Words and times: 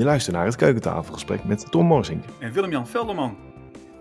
Je 0.00 0.06
luistert 0.06 0.36
naar 0.36 0.44
het 0.44 0.56
keukentafelgesprek 0.56 1.44
met 1.44 1.70
Tom 1.70 1.86
Morsink. 1.86 2.24
En 2.38 2.52
Willem-Jan 2.52 2.86
Velderman. 2.86 3.36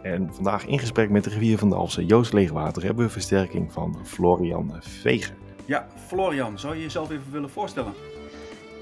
En 0.01 0.29
vandaag 0.33 0.65
in 0.65 0.79
gesprek 0.79 1.09
met 1.09 1.23
de 1.23 1.29
rivier 1.29 1.57
van 1.57 1.69
de 1.69 1.75
Alpse 1.75 2.05
Joost 2.05 2.33
Leegwater 2.33 2.83
hebben 2.83 3.05
we 3.05 3.11
versterking 3.11 3.73
van 3.73 3.97
Florian 4.03 4.75
Vegen. 4.79 5.35
Ja, 5.65 5.87
Florian, 6.07 6.59
zou 6.59 6.75
je 6.75 6.81
jezelf 6.81 7.11
even 7.11 7.31
willen 7.31 7.49
voorstellen? 7.49 7.93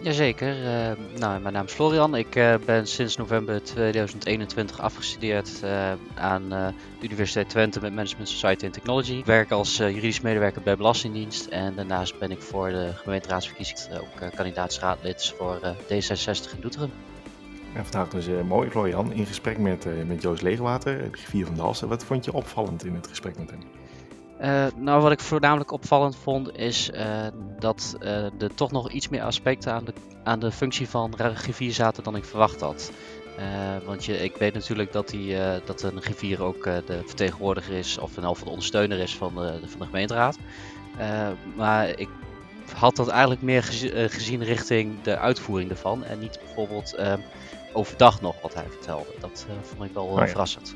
Jazeker. 0.01 0.57
Uh, 0.57 0.91
nou, 1.19 1.41
mijn 1.41 1.53
naam 1.53 1.65
is 1.65 1.71
Florian. 1.71 2.15
Ik 2.15 2.35
uh, 2.35 2.55
ben 2.65 2.87
sinds 2.87 3.17
november 3.17 3.63
2021 3.63 4.79
afgestudeerd 4.79 5.61
uh, 5.63 5.91
aan 6.15 6.49
de 6.49 6.73
Universiteit 7.01 7.49
Twente 7.49 7.81
met 7.81 7.93
Management 7.93 8.29
Society 8.29 8.65
and 8.65 8.73
Technology. 8.73 9.13
Ik 9.13 9.25
werk 9.25 9.51
als 9.51 9.77
juridisch 9.77 10.21
medewerker 10.21 10.61
bij 10.61 10.77
Belastingdienst 10.77 11.45
en 11.45 11.75
daarnaast 11.75 12.19
ben 12.19 12.31
ik 12.31 12.41
voor 12.41 12.69
de 12.69 12.91
gemeenteraadsverkiezing 12.95 13.99
ook 13.99 14.35
kandidaatsraadlid 14.35 15.33
voor 15.37 15.59
D66 15.83 16.55
in 16.55 16.61
Doetinchem. 16.61 17.06
En 17.73 17.85
vandaag 17.85 18.09
dus 18.09 18.27
mooi 18.47 18.69
Florian 18.69 19.11
in 19.11 19.25
gesprek 19.25 19.57
met, 19.57 19.87
met 20.07 20.21
Joost 20.21 20.41
Leegwater, 20.41 20.97
de 20.97 21.17
griffier 21.17 21.45
van 21.45 21.55
Dalsen. 21.55 21.87
Wat 21.87 22.03
vond 22.03 22.25
je 22.25 22.33
opvallend 22.33 22.85
in 22.85 22.95
het 22.95 23.07
gesprek 23.07 23.37
met 23.37 23.49
hem? 23.49 23.59
Uh, 24.41 24.65
nou, 24.75 25.01
wat 25.01 25.11
ik 25.11 25.19
voornamelijk 25.19 25.71
opvallend 25.71 26.15
vond, 26.15 26.57
is 26.57 26.89
uh, 26.93 27.27
dat 27.59 27.97
uh, 28.01 28.41
er 28.41 28.53
toch 28.55 28.71
nog 28.71 28.91
iets 28.91 29.09
meer 29.09 29.21
aspecten 29.21 29.73
aan 29.73 29.85
de, 29.85 29.93
aan 30.23 30.39
de 30.39 30.51
functie 30.51 30.89
van 30.89 31.13
griffier 31.17 31.71
zaten 31.71 32.03
dan 32.03 32.15
ik 32.15 32.25
verwacht 32.25 32.61
had. 32.61 32.91
want 33.85 34.05
je, 34.05 34.23
ik 34.23 34.35
weet 34.35 34.53
natuurlijk 34.53 34.91
dat, 34.91 35.09
die, 35.09 35.37
dat 35.65 35.83
een 35.83 36.01
griffier 36.01 36.43
ook 36.43 36.63
de 36.63 37.01
vertegenwoordiger 37.05 37.73
is, 37.73 37.97
of 37.97 38.09
in 38.09 38.15
ieder 38.15 38.29
geval 38.29 38.43
de 38.43 38.49
ondersteuner 38.49 38.99
is 38.99 39.15
van 39.15 39.35
de, 39.35 39.59
van 39.65 39.79
de 39.79 39.85
gemeenteraad. 39.85 40.37
maar 41.55 41.99
ik 41.99 42.09
had 42.73 42.95
dat 42.95 43.07
eigenlijk 43.07 43.41
meer 43.41 43.63
gezien 44.09 44.43
richting 44.43 45.01
de 45.01 45.17
uitvoering 45.17 45.69
ervan 45.69 46.03
en 46.03 46.19
niet 46.19 46.39
bijvoorbeeld 46.45 46.95
overdag 47.77 48.21
nog 48.21 48.41
wat 48.41 48.53
hij 48.53 48.65
vertelde. 48.69 49.13
Dat 49.19 49.47
vond 49.61 49.83
ik 49.89 49.93
wel 49.93 50.05
oh, 50.05 50.19
ja. 50.19 50.27
verrassend. 50.27 50.75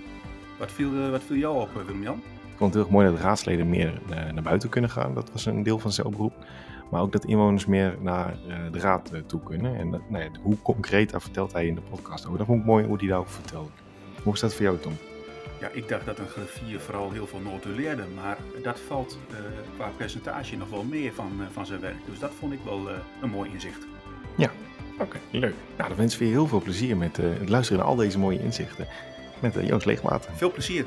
Wat 0.60 0.72
viel, 0.72 1.10
wat 1.12 1.22
viel 1.24 1.38
jou 1.38 1.62
op, 1.62 1.70
Willem-Jan? 1.74 2.22
vond 2.62 2.74
het 2.74 2.84
heel 2.84 2.92
erg 2.92 3.02
mooi 3.02 3.16
dat 3.16 3.26
raadsleden 3.26 3.70
meer 3.70 4.02
naar, 4.08 4.34
naar 4.34 4.44
buiten 4.44 4.70
kunnen 4.70 4.90
gaan. 4.90 5.14
Dat 5.14 5.32
was 5.32 5.46
een 5.46 5.64
deel 5.64 5.80
van 5.80 5.92
zijn 5.92 6.08
oproep. 6.08 6.34
Maar 6.92 7.02
ook 7.02 7.12
dat 7.12 7.26
inwoners 7.26 7.66
meer 7.66 7.98
naar 8.00 8.38
uh, 8.48 8.56
de 8.72 8.80
raad 8.80 9.12
uh, 9.14 9.20
toe 9.26 9.44
kunnen. 9.44 9.78
En 9.78 9.90
nou 9.90 10.24
ja, 10.24 10.30
hoe 10.42 10.62
concreet, 10.62 11.10
daar 11.10 11.22
vertelt 11.22 11.54
hij 11.54 11.68
in 11.68 11.76
de 11.76 11.82
podcast 11.82 12.26
over. 12.26 12.38
Dat 12.38 12.48
vond 12.48 12.60
ik 12.60 12.66
mooi 12.66 12.86
hoe 12.86 12.98
hij 12.98 13.08
daarover 13.08 13.32
vertelde. 13.32 13.70
Hoe 14.24 14.34
is 14.34 14.40
dat 14.40 14.54
voor 14.54 14.64
jou, 14.64 14.78
Tom? 14.78 14.98
Ja, 15.60 15.70
ik 15.74 15.88
dacht 15.88 16.06
dat 16.06 16.20
een 16.20 16.28
griffier 16.28 16.80
vooral 16.80 17.12
heel 17.12 17.28
veel 17.28 17.40
notuleerde. 17.40 18.04
Maar 18.16 18.38
dat 18.64 18.80
valt 18.80 19.18
uh, 19.32 19.38
qua 19.76 19.90
percentage 19.98 20.58
nog 20.58 20.70
wel 20.70 20.84
meer 20.84 21.14
van, 21.14 21.32
van 21.52 21.66
zijn 21.66 21.80
werk. 21.80 22.06
Dus 22.06 22.20
dat 22.20 22.32
vond 22.40 22.54
ik 22.54 22.60
wel 22.64 22.90
een 23.22 23.30
mooi 23.30 23.52
inzicht. 23.54 23.88
Ja, 24.38 24.52
oké, 25.02 25.18
leuk. 25.32 25.54
Nou, 25.78 25.90
dan 25.90 25.98
wens 25.98 26.14
ik 26.14 26.20
je 26.20 26.26
heel 26.26 26.48
veel 26.48 26.62
plezier 26.62 26.98
met 26.98 27.18
het 27.18 27.50
luisteren 27.50 27.80
naar 27.82 27.92
al 27.92 27.96
deze 27.96 28.20
mooie 28.20 28.40
inzichten. 28.40 28.88
Met 29.40 29.58
Joost 29.62 29.86
Leegwater. 29.86 30.32
Veel 30.34 30.52
plezier. 30.52 30.86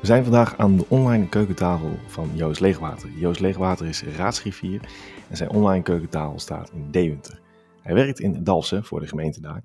We 0.00 0.06
zijn 0.06 0.22
vandaag 0.22 0.58
aan 0.58 0.76
de 0.76 0.84
online 0.88 1.28
keukentafel 1.28 1.98
van 2.06 2.30
Joost 2.34 2.60
Leegwater. 2.60 3.10
Joost 3.16 3.40
Leegwater 3.40 3.86
is 3.86 4.02
raadsgriffier 4.02 4.80
en 5.28 5.36
zijn 5.36 5.50
online 5.50 5.82
keukentafel 5.82 6.38
staat 6.38 6.70
in 6.74 6.90
Deventer. 6.90 7.40
Hij 7.82 7.94
werkt 7.94 8.20
in 8.20 8.44
Dalfsen 8.44 8.84
voor 8.84 9.00
de 9.00 9.06
gemeente 9.06 9.40
daar 9.40 9.62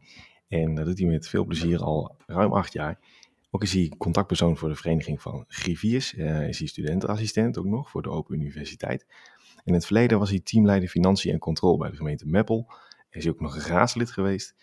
en 0.48 0.76
dat 0.76 0.86
doet 0.86 1.00
hij 1.00 1.08
met 1.08 1.28
veel 1.28 1.46
plezier 1.46 1.84
al 1.84 2.16
ruim 2.26 2.54
acht 2.54 2.74
jaar. 2.74 3.00
Ook 3.52 3.64
is 3.64 3.74
hij 3.74 3.92
contactpersoon 3.98 4.58
voor 4.58 4.70
de 4.70 4.76
Vereniging 4.76 5.22
van 5.22 5.46
Griffiers. 5.48 6.14
Uh, 6.14 6.48
is 6.48 6.60
hij 6.60 6.68
studentenassistent 6.68 7.58
ook 7.58 7.66
nog 7.66 7.90
voor 7.90 8.02
de 8.02 8.10
Open 8.10 8.36
Universiteit. 8.36 9.06
In 9.64 9.74
het 9.74 9.86
verleden 9.86 10.20
was 10.20 10.30
hij 10.30 10.40
teamleider 10.40 10.90
Financiën 10.90 11.34
en 11.34 11.40
Controle 11.40 11.78
bij 11.78 11.90
de 11.90 11.96
gemeente 11.96 12.28
Meppel. 12.28 12.72
Is 13.18 13.24
hij 13.24 13.34
ook 13.34 13.40
nog 13.40 13.58
raadslid 13.58 14.12
geweest. 14.12 14.56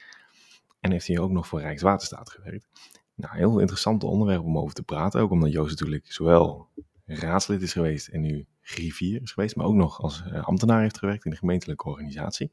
En 0.81 0.91
heeft 0.91 1.07
hij 1.07 1.19
ook 1.19 1.31
nog 1.31 1.47
voor 1.47 1.61
Rijkswaterstaat 1.61 2.31
gewerkt. 2.31 2.67
Nou, 3.15 3.37
heel 3.37 3.59
interessante 3.59 4.07
onderwerp 4.07 4.43
om 4.43 4.59
over 4.59 4.75
te 4.75 4.83
praten. 4.83 5.21
Ook 5.21 5.31
omdat 5.31 5.53
Joost 5.53 5.71
natuurlijk 5.71 6.13
zowel 6.13 6.69
raadslid 7.07 7.63
is 7.63 7.73
geweest 7.73 8.09
en 8.09 8.21
nu 8.21 8.47
griffier 8.61 9.23
is 9.23 9.33
geweest, 9.33 9.57
maar 9.57 9.67
ook 9.67 9.75
nog 9.75 10.01
als 10.01 10.23
eh, 10.25 10.45
ambtenaar 10.45 10.81
heeft 10.81 10.99
gewerkt 10.99 11.25
in 11.25 11.31
de 11.31 11.37
gemeentelijke 11.37 11.89
organisatie. 11.89 12.51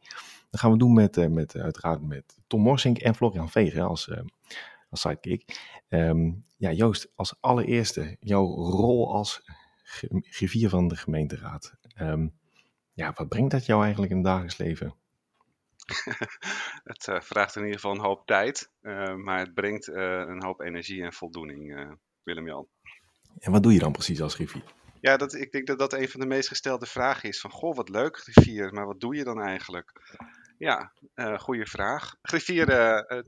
Dat 0.49 0.59
gaan 0.59 0.71
we 0.71 0.77
doen 0.77 0.93
met, 0.93 1.17
uh, 1.17 1.27
met 1.27 1.55
uiteraard 1.55 2.01
met 2.01 2.39
Tom 2.47 2.61
Morsink 2.61 2.97
en 2.97 3.15
Florian 3.15 3.49
Vegen 3.49 3.87
als, 3.87 4.11
als 4.89 5.01
sidekick. 5.01 5.59
Um, 5.89 6.43
ja, 6.57 6.71
Joost, 6.71 7.11
als 7.15 7.35
allereerste 7.39 8.17
jouw 8.19 8.45
rol 8.55 9.13
als 9.13 9.41
griffier 10.23 10.69
van 10.69 10.87
de 10.87 10.95
gemeenteraad. 10.95 11.73
Um, 12.01 12.33
ja, 12.93 13.13
wat 13.15 13.29
brengt 13.29 13.51
dat 13.51 13.65
jou 13.65 13.81
eigenlijk 13.81 14.11
in 14.11 14.17
het 14.17 14.25
dagelijks 14.27 14.57
leven? 14.57 14.95
het 16.91 17.07
uh, 17.07 17.21
vraagt 17.21 17.55
in 17.55 17.61
ieder 17.61 17.79
geval 17.79 17.95
een 17.95 18.05
hoop 18.05 18.25
tijd, 18.25 18.71
uh, 18.81 19.15
maar 19.15 19.39
het 19.39 19.53
brengt 19.53 19.87
uh, 19.87 19.95
een 20.27 20.43
hoop 20.43 20.61
energie 20.61 21.03
en 21.03 21.13
voldoening, 21.13 21.95
Willem-Jan. 22.23 22.67
En 23.39 23.51
wat 23.51 23.63
doe 23.63 23.73
je 23.73 23.79
dan 23.79 23.91
precies 23.91 24.21
als 24.21 24.33
griffier? 24.33 24.63
Ja, 25.01 25.17
dat, 25.17 25.33
ik 25.33 25.51
denk 25.51 25.67
dat 25.67 25.79
dat 25.79 25.93
een 25.93 26.09
van 26.09 26.19
de 26.19 26.25
meest 26.25 26.47
gestelde 26.47 26.85
vragen 26.85 27.29
is. 27.29 27.39
Van, 27.39 27.51
goh, 27.51 27.75
wat 27.75 27.89
leuk 27.89 28.17
griffier, 28.17 28.73
maar 28.73 28.85
wat 28.85 28.99
doe 28.99 29.15
je 29.15 29.23
dan 29.23 29.41
eigenlijk? 29.41 29.91
Ja, 30.57 30.93
goede 31.37 31.65
vraag. 31.65 32.15
Griffier 32.21 32.67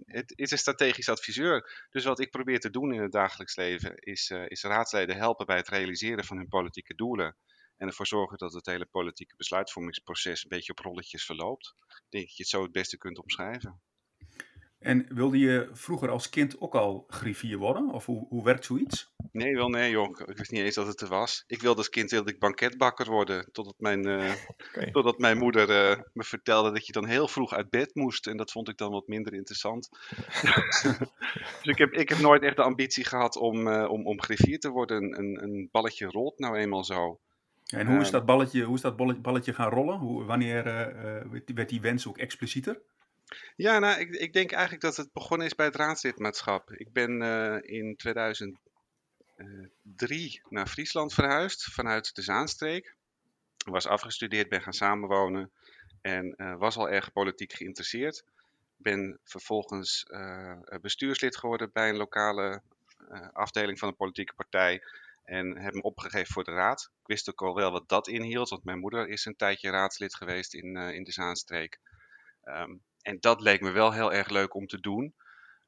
het 0.05 0.33
is 0.35 0.51
een 0.51 0.57
strategisch 0.57 1.09
adviseur. 1.09 1.85
Dus 1.89 2.03
wat 2.03 2.19
ik 2.19 2.31
probeer 2.31 2.59
te 2.59 2.69
doen 2.69 2.93
in 2.93 3.01
het 3.01 3.11
dagelijks 3.11 3.55
leven 3.55 3.95
is, 3.95 4.33
is 4.47 4.63
raadsleden 4.63 5.15
helpen 5.15 5.45
bij 5.45 5.57
het 5.57 5.67
realiseren 5.69 6.25
van 6.25 6.37
hun 6.37 6.47
politieke 6.47 6.95
doelen. 6.95 7.35
En 7.83 7.89
ervoor 7.89 8.07
zorgen 8.07 8.37
dat 8.37 8.53
het 8.53 8.65
hele 8.65 8.85
politieke 8.85 9.35
besluitvormingsproces 9.35 10.43
een 10.43 10.49
beetje 10.49 10.71
op 10.71 10.79
rolletjes 10.79 11.25
verloopt. 11.25 11.75
Ik 11.87 12.03
denk 12.09 12.25
dat 12.25 12.35
je 12.35 12.43
het 12.43 12.51
zo 12.51 12.61
het 12.61 12.71
beste 12.71 12.97
kunt 12.97 13.19
omschrijven. 13.19 13.81
En 14.79 15.05
wilde 15.15 15.37
je 15.37 15.69
vroeger 15.71 16.09
als 16.09 16.29
kind 16.29 16.61
ook 16.61 16.75
al 16.75 17.03
griffier 17.07 17.57
worden? 17.57 17.89
Of 17.89 18.05
hoe, 18.05 18.27
hoe 18.27 18.43
werkt 18.43 18.65
zoiets? 18.65 19.13
Nee, 19.31 19.55
wel 19.55 19.69
nee 19.69 19.91
joh. 19.91 20.19
Ik 20.25 20.37
wist 20.37 20.51
niet 20.51 20.61
eens 20.61 20.75
dat 20.75 20.87
het 20.87 21.01
er 21.01 21.07
was. 21.07 21.43
Ik 21.47 21.61
wilde 21.61 21.77
als 21.77 21.89
kind 21.89 22.11
wilde 22.11 22.31
ik 22.31 22.39
banketbakker 22.39 23.09
worden. 23.09 23.49
Totdat 23.51 23.75
mijn, 23.77 24.07
uh, 24.19 24.33
totdat 24.91 25.17
mijn 25.17 25.37
moeder 25.37 25.69
uh, 25.69 26.03
me 26.13 26.23
vertelde 26.23 26.71
dat 26.71 26.85
je 26.85 26.93
dan 26.93 27.05
heel 27.05 27.27
vroeg 27.27 27.53
uit 27.53 27.69
bed 27.69 27.95
moest. 27.95 28.27
En 28.27 28.37
dat 28.37 28.51
vond 28.51 28.69
ik 28.69 28.77
dan 28.77 28.91
wat 28.91 29.07
minder 29.07 29.33
interessant. 29.33 29.89
dus 31.61 31.63
ik 31.63 31.77
heb, 31.77 31.91
ik 31.91 32.09
heb 32.09 32.19
nooit 32.19 32.43
echt 32.43 32.55
de 32.55 32.63
ambitie 32.63 33.05
gehad 33.05 33.35
om, 33.35 33.67
uh, 33.67 33.89
om, 33.89 34.07
om 34.07 34.21
griffier 34.21 34.59
te 34.59 34.69
worden. 34.69 35.19
Een, 35.19 35.43
een 35.43 35.69
balletje 35.71 36.05
rolt 36.05 36.39
nou 36.39 36.57
eenmaal 36.57 36.83
zo. 36.83 37.19
En 37.73 37.87
hoe 37.87 38.01
is 38.01 38.11
dat 38.11 38.25
balletje, 38.25 38.63
hoe 38.63 38.75
is 38.75 38.81
dat 38.81 39.21
balletje 39.21 39.53
gaan 39.53 39.69
rollen? 39.69 39.97
Hoe, 39.97 40.23
wanneer 40.23 40.67
uh, 40.67 41.41
werd 41.45 41.69
die 41.69 41.81
wens 41.81 42.07
ook 42.07 42.17
explicieter? 42.17 42.81
Ja, 43.55 43.79
nou, 43.79 43.99
ik, 43.99 44.09
ik, 44.09 44.33
denk 44.33 44.51
eigenlijk 44.51 44.81
dat 44.81 44.97
het 44.97 45.13
begonnen 45.13 45.47
is 45.47 45.55
bij 45.55 45.65
het 45.65 45.75
raadslidmaatschap. 45.75 46.71
Ik 46.71 46.93
ben 46.93 47.21
uh, 47.21 47.57
in 47.61 47.95
2003 47.95 50.41
naar 50.49 50.67
Friesland 50.67 51.13
verhuisd 51.13 51.63
vanuit 51.63 52.15
de 52.15 52.21
Zaanstreek. 52.21 52.95
Was 53.65 53.87
afgestudeerd, 53.87 54.49
ben 54.49 54.61
gaan 54.61 54.73
samenwonen 54.73 55.51
en 56.01 56.33
uh, 56.37 56.57
was 56.57 56.77
al 56.77 56.89
erg 56.89 57.11
politiek 57.11 57.53
geïnteresseerd. 57.53 58.23
Ben 58.77 59.19
vervolgens 59.23 60.05
bestuurslid 60.81 61.37
geworden 61.37 61.69
bij 61.73 61.89
een 61.89 61.95
lokale 61.95 62.61
afdeling 63.33 63.79
van 63.79 63.87
een 63.87 63.95
politieke 63.95 64.33
partij. 64.33 64.81
En 65.23 65.57
heb 65.57 65.73
me 65.73 65.81
opgegeven 65.81 66.33
voor 66.33 66.43
de 66.43 66.51
raad. 66.51 66.91
Ik 67.01 67.07
wist 67.07 67.29
ook 67.29 67.41
al 67.41 67.55
wel 67.55 67.71
wat 67.71 67.89
dat 67.89 68.07
inhield, 68.07 68.49
want 68.49 68.63
mijn 68.63 68.79
moeder 68.79 69.07
is 69.07 69.25
een 69.25 69.35
tijdje 69.35 69.69
raadslid 69.69 70.15
geweest 70.15 70.53
in, 70.53 70.77
uh, 70.77 70.93
in 70.93 71.03
de 71.03 71.11
Zaanstreek. 71.11 71.79
Um, 72.43 72.83
en 73.01 73.19
dat 73.19 73.41
leek 73.41 73.61
me 73.61 73.71
wel 73.71 73.91
heel 73.91 74.13
erg 74.13 74.29
leuk 74.29 74.53
om 74.53 74.67
te 74.67 74.79
doen. 74.79 75.15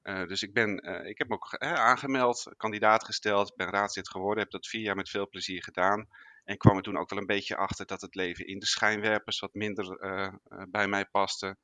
Uh, 0.03 0.27
dus 0.27 0.43
ik, 0.43 0.53
ben, 0.53 0.87
uh, 0.89 1.05
ik 1.05 1.17
heb 1.17 1.27
me 1.27 1.33
ook 1.33 1.55
aangemeld, 1.57 2.53
kandidaat 2.57 3.05
gesteld, 3.05 3.55
ben 3.55 3.69
raadslid 3.69 4.09
geworden. 4.09 4.43
Heb 4.43 4.51
dat 4.51 4.67
vier 4.67 4.81
jaar 4.81 4.95
met 4.95 5.09
veel 5.09 5.29
plezier 5.29 5.63
gedaan. 5.63 6.07
En 6.43 6.57
kwam 6.57 6.77
er 6.77 6.83
toen 6.83 6.97
ook 6.97 7.09
wel 7.09 7.19
een 7.19 7.25
beetje 7.25 7.55
achter 7.55 7.85
dat 7.85 8.01
het 8.01 8.15
leven 8.15 8.47
in 8.47 8.59
de 8.59 8.65
schijnwerpers 8.65 9.39
wat 9.39 9.53
minder 9.53 9.97
bij 10.69 10.87
mij 10.87 11.05
paste 11.05 11.57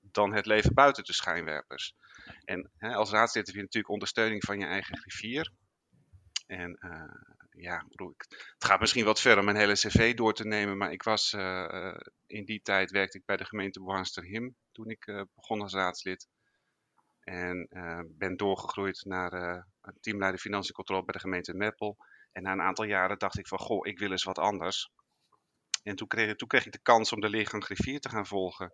dan 0.00 0.32
het 0.32 0.46
leven 0.46 0.74
buiten 0.74 1.04
de 1.04 1.12
schijnwerpers. 1.12 1.94
En 2.44 2.70
als 2.78 3.10
raadslid 3.10 3.46
heb 3.46 3.54
je 3.54 3.62
natuurlijk 3.62 3.92
ondersteuning 3.92 4.44
van 4.44 4.58
je 4.58 4.66
eigen 4.66 4.96
griffier. 4.96 5.52
En 6.46 6.78
uh, 6.80 7.14
ja, 7.50 7.84
het 7.88 8.64
gaat 8.64 8.80
misschien 8.80 9.04
wat 9.04 9.20
verder 9.20 9.38
om 9.38 9.44
mijn 9.44 9.56
hele 9.56 9.72
cv 9.72 10.14
door 10.14 10.34
te 10.34 10.46
nemen, 10.46 10.76
maar 10.76 10.92
ik 10.92 11.02
was 11.02 11.32
uh, 11.32 11.94
in 12.26 12.44
die 12.44 12.62
tijd 12.62 12.90
werkte 12.90 13.18
ik 13.18 13.24
bij 13.24 13.36
de 13.36 13.44
gemeente 13.44 14.20
Him 14.22 14.56
toen 14.72 14.90
ik 14.90 15.26
begon 15.34 15.60
als 15.60 15.72
raadslid. 15.72 16.28
En 17.20 17.68
ben 18.18 18.36
doorgegroeid 18.36 19.04
naar 19.04 19.66
teamleider 20.00 20.40
financiën 20.40 20.74
controle 20.74 21.04
bij 21.04 21.14
de 21.14 21.20
gemeente 21.20 21.54
Meppel. 21.54 21.96
En 22.32 22.42
na 22.42 22.52
een 22.52 22.60
aantal 22.60 22.84
jaren 22.84 23.18
dacht 23.18 23.38
ik 23.38 23.48
van, 23.48 23.58
goh, 23.58 23.86
ik 23.86 23.98
wil 23.98 24.10
eens 24.10 24.24
wat 24.24 24.38
anders. 24.38 24.90
En 25.82 25.96
toen 25.96 26.08
kreeg, 26.08 26.34
toen 26.34 26.48
kreeg 26.48 26.66
ik 26.66 26.72
de 26.72 26.82
kans 26.82 27.12
om 27.12 27.20
de 27.20 27.28
leergang 27.28 27.64
griffier 27.64 28.00
te 28.00 28.08
gaan 28.08 28.26
volgen. 28.26 28.72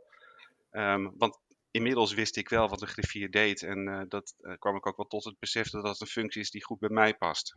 Um, 0.70 1.12
want 1.16 1.38
inmiddels 1.70 2.14
wist 2.14 2.36
ik 2.36 2.48
wel 2.48 2.68
wat 2.68 2.82
een 2.82 2.88
griffier 2.88 3.30
deed. 3.30 3.62
En 3.62 3.88
uh, 3.88 4.02
dat 4.08 4.34
uh, 4.40 4.52
kwam 4.58 4.76
ik 4.76 4.86
ook 4.86 4.96
wel 4.96 5.06
tot 5.06 5.24
het 5.24 5.38
besef 5.38 5.70
dat 5.70 5.84
dat 5.84 6.00
een 6.00 6.06
functie 6.06 6.40
is 6.40 6.50
die 6.50 6.64
goed 6.64 6.78
bij 6.78 6.88
mij 6.88 7.14
past. 7.14 7.56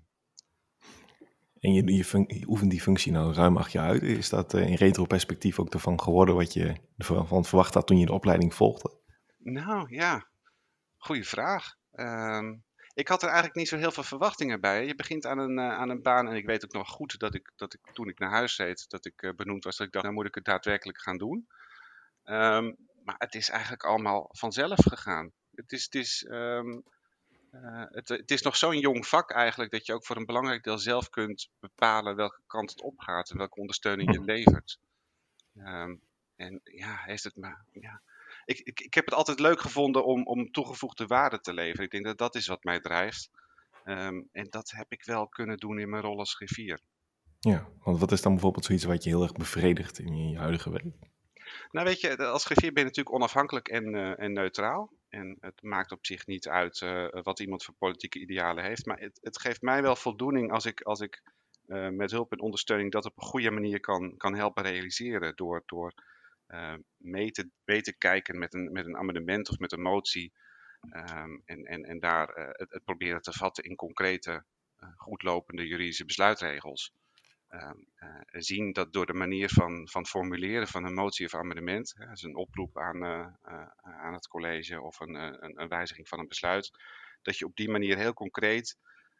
En 1.60 1.74
je, 1.74 1.94
je, 1.94 2.24
je 2.28 2.48
oefent 2.48 2.72
die 2.72 2.81
functie 2.81 3.12
nou 3.12 3.34
ruim 3.34 3.58
acht 3.58 3.72
jaar 3.72 3.88
uit. 3.88 4.02
Is 4.02 4.30
dat 4.30 4.54
uh, 4.54 4.68
in 4.68 4.75
retro-perspectief 4.75 5.60
ook 5.60 5.74
ervan 5.74 6.02
geworden 6.02 6.36
wat 6.36 6.54
je 6.54 6.75
ervan 6.98 7.46
verwacht 7.46 7.74
had 7.74 7.88
toen 7.88 7.98
je 7.98 8.06
de 8.06 8.13
opleiding 8.13 8.54
volgde? 8.54 9.00
Nou 9.38 9.96
ja, 9.96 10.28
goede 10.98 11.24
vraag. 11.24 11.75
Ehm, 11.92 12.56
ik 12.94 13.08
had 13.08 13.22
er 13.22 13.28
eigenlijk 13.28 13.58
niet 13.58 13.68
zo 13.68 13.78
heel 13.78 13.92
veel 13.92 14.04
verwachtingen 14.04 14.62
bij. 14.62 14.86
Je 14.86 14.96
begint 14.96 15.25
aan 15.25 15.38
een, 15.38 15.60
aan 15.60 15.90
een 15.90 16.02
baan 16.02 16.28
en 16.28 16.36
ik 16.36 16.46
weet 16.46 16.66
ook 16.66 16.74
nog 16.74 16.90
goed 16.90 17.19
dat 17.19 17.36
ik, 17.36 17.52
dat 17.56 17.74
ik 17.74 17.80
toen 17.94 18.10
ik 18.10 18.19
naar 18.19 18.31
huis 18.31 18.58
reed, 18.58 18.90
dat 18.90 19.06
ik 19.06 19.34
benoemd 19.36 19.63
was 19.63 19.78
dat 19.78 19.88
ik 19.88 19.94
dacht, 19.94 20.06
nou 20.06 20.18
moet 20.18 20.28
ik 20.28 20.36
het 20.36 20.46
daadwerkelijk 20.46 21.02
gaan 21.02 21.18
doen. 21.18 21.48
Ehm, 22.24 22.72
maar 23.03 23.15
het 23.18 23.36
is 23.36 23.50
eigenlijk 23.50 23.83
allemaal 23.83 24.30
vanzelf 24.31 24.80
gegaan. 24.81 25.31
Het 25.56 25.71
is, 25.71 25.83
het 25.83 25.95
is, 25.95 26.24
ehm, 26.24 26.80
eh, 27.51 27.83
het, 27.89 28.09
het, 28.09 28.31
is 28.31 28.42
nog 28.42 28.56
zo'n 28.56 28.80
jong 28.80 29.07
vak 29.07 29.31
eigenlijk 29.31 29.71
dat 29.71 29.86
je 29.86 29.94
ook 29.94 30.06
voor 30.06 30.15
een 30.15 30.25
belangrijk 30.25 30.63
deel 30.63 30.77
zelf 30.77 31.09
kunt 31.09 31.50
bepalen 31.59 32.15
welke 32.15 32.42
kant 32.48 32.69
het 32.69 32.81
opgaat 32.81 33.30
en 33.30 33.38
welke 33.38 33.59
ondersteuning 33.59 34.13
je 34.13 34.21
levert. 34.21 34.80
Ehm, 35.57 35.95
en 36.36 36.62
ja, 36.63 36.95
heeft 37.06 37.24
het 37.24 37.36
maar. 37.36 37.65
Ja. 37.71 38.01
Ik, 38.45 38.59
ik, 38.59 38.80
ik 38.80 38.94
heb 38.94 39.06
het 39.06 39.13
altijd 39.13 39.39
leuk 39.39 39.59
gevonden 39.59 40.06
om, 40.06 40.25
om 40.25 40.51
toegevoegde 40.51 41.07
waarde 41.07 41.39
te 41.39 41.53
leveren. 41.53 41.86
Ik 41.86 41.92
denk 41.92 42.06
dat 42.06 42.18
dat 42.18 42.36
is 42.36 42.48
wat 42.48 42.63
mij 42.63 42.80
drijft. 42.80 43.30
Um, 43.86 44.30
en 44.31 44.48
dat 44.50 44.71
heb 44.71 44.92
ik 44.92 45.03
wel 45.03 45.27
kunnen 45.27 45.57
doen 45.57 45.80
in 45.80 45.89
mijn 45.89 46.03
rol 46.03 46.19
als 46.19 46.36
griffier. 46.36 46.80
Ja, 47.39 47.68
want 47.83 48.00
wat 48.00 48.12
is 48.12 48.21
dan 48.21 48.31
bijvoorbeeld 48.31 48.65
zoiets 48.65 48.83
wat 48.83 49.03
je 49.03 49.09
heel 49.09 49.24
erg 49.24 49.31
bevredigt 49.31 50.00
in 50.00 50.30
je 50.30 50.38
huidige 50.38 50.69
werk? 50.69 50.86
Nou 51.71 51.86
weet 51.86 52.01
je, 52.01 52.18
als 52.18 52.45
griffier 52.45 52.74
ben 52.74 52.83
je 52.83 52.88
natuurlijk 52.88 53.15
onafhankelijk 53.15 53.68
en, 53.68 53.94
uh, 53.94 54.19
en 54.19 54.33
neutraal. 54.33 54.92
En 55.09 55.38
het 55.39 55.62
maakt 55.62 55.92
op 55.92 56.06
zich 56.06 56.25
niet 56.25 56.48
uit 56.48 56.81
uh, 56.81 57.07
wat 57.09 57.39
iemand 57.39 57.63
voor 57.63 57.74
politieke 57.74 58.19
idealen 58.19 58.63
heeft. 58.63 58.86
Maar 58.86 59.00
het, 59.00 59.19
het, 59.21 59.39
geeft 59.39 59.62
mij 59.62 59.81
wel 59.81 59.95
voldoening 59.95 60.51
als 60.51 60.65
ik, 60.65 60.81
als 60.81 61.00
ik 61.00 61.21
uh, 61.68 61.89
met 61.89 62.12
hulp 62.12 62.31
en 62.31 62.39
ondersteuning 62.39 62.92
dat 62.92 63.06
op 63.06 63.18
een 63.18 63.27
goede 63.27 63.51
manier 63.51 63.80
kan, 63.80 64.18
kan 64.18 64.36
helpen 64.36 64.63
realiseren. 64.63 65.36
Door, 65.36 65.63
door 65.65 65.94
mee, 66.98 67.31
te, 67.31 67.94
kijken 67.98 68.39
met 68.39 68.53
een, 68.53 68.71
met 68.71 68.86
een 68.86 68.98
amendement 68.98 69.50
of 69.50 69.59
met 69.59 69.71
een 69.71 69.81
motie. 69.81 70.33
Um, 70.81 71.42
en, 71.45 71.65
en, 71.65 71.83
en 71.83 72.00
daar 72.00 72.27
het, 72.33 72.71
het, 72.71 72.83
proberen 72.83 73.21
te 73.21 73.31
vatten 73.31 73.63
in 73.63 73.75
concrete, 73.75 74.44
goedlopende 74.95 75.68
juridische 75.68 76.06
besluitregels. 76.06 76.94
Ehm, 77.51 77.77
eh, 77.95 78.21
zien 78.30 78.74
dat 78.74 78.94
door 78.94 79.06
de 79.06 79.13
manier 79.13 79.50
van, 79.50 79.88
van 79.89 80.06
formuleren 80.06 80.68
van 80.68 80.86
een 80.86 80.94
motie 80.94 81.25
of 81.25 81.36
amendement, 81.36 81.94
hè, 81.98 82.06
dus 82.06 82.24
een 82.24 82.36
oproep 82.36 82.77
aan, 82.77 83.03
uh, 83.03 83.27
aan 83.81 84.13
het 84.13 84.27
college 84.27 84.81
of 84.81 85.00
een, 85.00 85.13
een, 85.13 85.62
een, 85.62 85.68
wijziging 85.68 86.07
van 86.07 86.19
een 86.19 86.27
besluit, 86.27 86.71
dat 87.21 87.38
je 87.38 87.45
op 87.45 87.56
die 87.56 87.69
manier 87.69 87.98
heel 87.98 88.13
concreet 88.13 88.77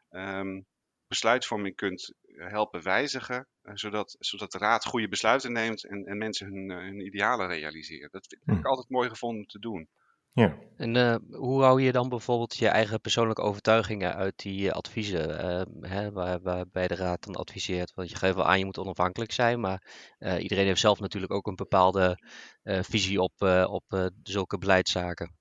um, 0.10 0.66
besluitvorming 1.08 1.76
kunt 1.76 2.14
helpen 2.36 2.84
wijzigen, 2.84 3.48
zodat, 3.74 4.16
zodat 4.20 4.52
de 4.52 4.58
raad 4.58 4.86
goede 4.86 5.08
besluiten 5.08 5.52
neemt 5.52 5.86
en, 5.86 6.06
en 6.06 6.18
mensen 6.18 6.48
hun, 6.48 6.70
hun 6.70 7.06
idealen 7.06 7.48
realiseren. 7.48 8.10
Dat 8.12 8.28
vind 8.28 8.42
ik 8.42 8.64
hm. 8.64 8.68
altijd 8.68 8.90
mooi 8.90 9.10
gevonden 9.10 9.42
om 9.42 9.48
te 9.48 9.60
doen. 9.60 9.90
Ja. 10.34 10.58
En 10.78 10.96
uh, 10.96 11.16
hoe 11.32 11.64
hou 11.64 11.82
je 11.82 11.92
dan 11.92 12.10
bijvoorbeeld 12.10 12.58
je 12.58 12.68
eigen 12.68 13.02
persoonlijke 13.02 13.42
overtuigingen 13.42 14.16
uit 14.16 14.38
die 14.38 14.66
uh, 14.66 14.72
adviezen, 14.72 15.30
uh, 15.30 15.90
hè, 15.92 16.12
waar, 16.12 16.42
waarbij 16.42 16.88
de 16.88 16.96
raad 16.96 17.24
dan 17.24 17.36
adviseert? 17.36 17.94
Want 17.94 18.10
je 18.10 18.16
geeft 18.16 18.36
wel 18.36 18.46
aan, 18.46 18.60
je 18.60 18.66
moet 18.66 18.78
onafhankelijk 18.78 19.32
zijn, 19.32 19.60
maar 19.60 19.84
iedereen 20.40 20.66
heeft 20.66 20.80
zelf 20.80 21.00
natuurlijk 21.00 21.34
ook 21.34 21.48
een 21.48 21.56
bepaalde 21.56 22.18
visie 22.64 23.22
op, 23.22 23.42
op 23.68 24.12
zulke 24.24 24.58
beleidszaken. 24.58 25.36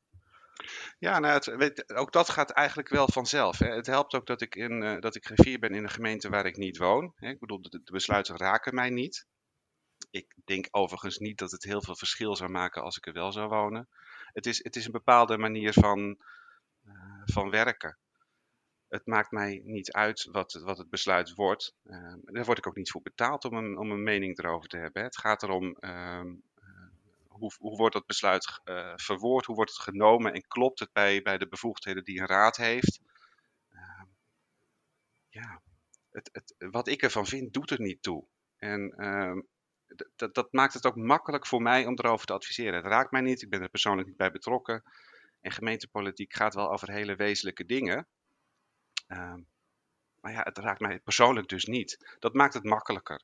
Ja, 0.99 1.19
nou, 1.19 1.35
het, 1.35 1.45
weet, 1.45 1.95
ook 1.95 2.13
dat 2.13 2.29
gaat 2.29 2.51
eigenlijk 2.51 2.89
wel 2.89 3.09
vanzelf. 3.09 3.59
Hè. 3.59 3.75
Het 3.75 3.87
helpt 3.87 4.15
ook 4.15 4.27
dat 4.27 4.41
ik, 4.41 4.55
in, 4.55 5.01
dat 5.01 5.17
ik 5.17 5.25
griffier 5.25 5.59
ben 5.59 5.75
in 5.75 5.83
een 5.83 5.91
gemeente 5.91 6.29
waar 6.29 6.47
ik 6.47 6.57
niet 6.57 6.79
woon. 6.79 7.13
Hè. 7.15 7.29
Ik 7.29 7.39
bedoel, 7.39 7.63
de, 7.63 7.69
de 7.69 7.93
besluiten 7.93 8.37
raken 8.37 8.75
mij 8.75 8.91
niet. 8.91 9.27
Ik 10.11 10.35
denk 10.45 10.69
overigens 10.71 11.19
niet 11.19 11.39
dat 11.39 11.51
het 11.51 11.65
heel 11.65 11.83
veel 11.83 11.97
verschil 11.97 12.37
zou 12.37 12.51
maken 12.51 12.83
als 12.83 12.97
ik 12.97 13.07
er 13.07 13.13
wel 13.13 13.33
zou 13.33 13.49
wonen 13.49 13.89
het 14.33 14.47
is, 14.47 14.65
het 14.65 14.77
is 14.77 14.85
een 14.85 14.93
bepaalde 14.93 15.39
manier 15.39 15.73
van, 15.73 16.19
uh, 16.87 17.23
van 17.25 17.51
werken. 17.51 17.99
Het 18.89 19.07
maakt 19.07 19.31
mij 19.31 19.61
niet 19.65 19.93
uit 19.93 20.29
wat, 20.31 20.53
wat 20.53 20.79
het 20.79 20.91
besluit 20.91 21.35
wordt. 21.35 21.75
Uh, 21.85 22.15
daar 22.23 22.45
word 22.45 22.59
ik 22.59 22.67
ook 22.67 22.77
niet 22.77 22.91
voor 22.91 23.03
betaald 23.03 23.45
om 23.45 23.57
een, 23.57 23.79
om 23.79 23.91
een 23.91 24.03
mening 24.03 24.39
erover 24.39 24.69
te 24.69 24.77
hebben. 24.77 25.03
Het 25.03 25.19
gaat 25.19 25.43
erom 25.43 25.77
uh, 25.81 26.23
hoe, 27.29 27.53
hoe 27.59 27.77
wordt 27.77 27.95
dat 27.95 28.07
besluit 28.07 28.61
verwoord, 28.97 29.45
hoe 29.45 29.57
wordt 29.57 29.71
het 29.71 29.81
genomen 29.81 30.33
en 30.33 30.47
klopt 30.47 30.79
het 30.79 30.93
bij, 30.93 31.23
bij 31.23 31.39
de 31.39 31.49
bevoegdheden 31.49 32.05
die 32.05 32.21
een 32.21 32.27
raad 32.27 32.57
heeft. 32.57 33.01
Ehm, 33.69 34.07
ja, 35.29 35.63
het, 36.11 36.31
het, 36.33 36.55
wat 36.71 36.89
ik 36.89 37.03
ervan 37.03 37.27
vind, 37.27 37.53
doet 37.53 37.71
er 37.71 37.81
niet 37.81 38.03
toe. 38.03 38.27
En 38.57 38.91
ehm, 38.97 39.41
dat, 40.17 40.35
dat 40.35 40.53
maakt 40.53 40.75
het 40.75 40.87
ook 40.87 40.97
makkelijk 40.97 41.47
voor 41.47 41.63
mij 41.63 41.87
om 41.87 41.99
erover 41.99 42.27
te 42.27 42.33
adviseren. 42.33 42.75
Het 42.75 42.85
raakt 42.85 43.11
mij 43.11 43.21
niet, 43.21 43.43
ik 43.43 43.51
ben 43.51 43.63
er 43.63 43.69
persoonlijk 43.69 44.09
niet 44.09 44.17
bij 44.17 44.31
betrokken. 44.31 44.83
En 45.41 45.51
gemeentepolitiek 45.51 46.33
gaat 46.35 46.55
wel 46.55 46.73
over 46.73 46.91
hele 46.91 47.17
wezenlijke 47.17 47.65
dingen. 47.65 48.07
Uh, 49.09 49.35
maar 50.21 50.33
ja, 50.33 50.43
het 50.43 50.59
raakt 50.59 50.81
mij 50.81 51.01
persoonlijk 51.01 51.49
dus 51.49 51.65
niet. 51.65 52.17
Dat 52.19 52.35
maakt 52.35 52.55
het 52.55 52.65
makkelijker. 52.65 53.23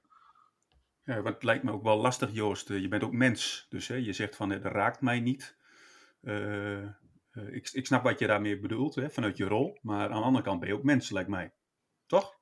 Ja, 1.04 1.14
want 1.14 1.34
het 1.34 1.42
lijkt 1.42 1.64
me 1.64 1.72
ook 1.72 1.82
wel 1.82 1.96
lastig, 1.96 2.32
Joost. 2.32 2.68
Je 2.68 2.88
bent 2.88 3.04
ook 3.04 3.12
mens. 3.12 3.66
Dus 3.68 3.88
hè, 3.88 3.94
je 3.94 4.12
zegt 4.12 4.36
van 4.36 4.50
het 4.50 4.64
raakt 4.64 5.00
mij 5.00 5.20
niet. 5.20 5.56
Uh, 6.22 6.82
uh, 6.82 6.88
ik, 7.32 7.68
ik 7.72 7.86
snap 7.86 8.02
wat 8.02 8.18
je 8.18 8.26
daarmee 8.26 8.60
bedoelt, 8.60 8.94
hè, 8.94 9.10
vanuit 9.10 9.36
je 9.36 9.44
rol. 9.44 9.78
Maar 9.82 10.10
aan 10.10 10.20
de 10.20 10.26
andere 10.26 10.44
kant 10.44 10.60
ben 10.60 10.68
je 10.68 10.74
ook 10.74 10.82
mens, 10.82 11.10
lijkt 11.10 11.28
mij. 11.28 11.52
Toch? 12.06 12.38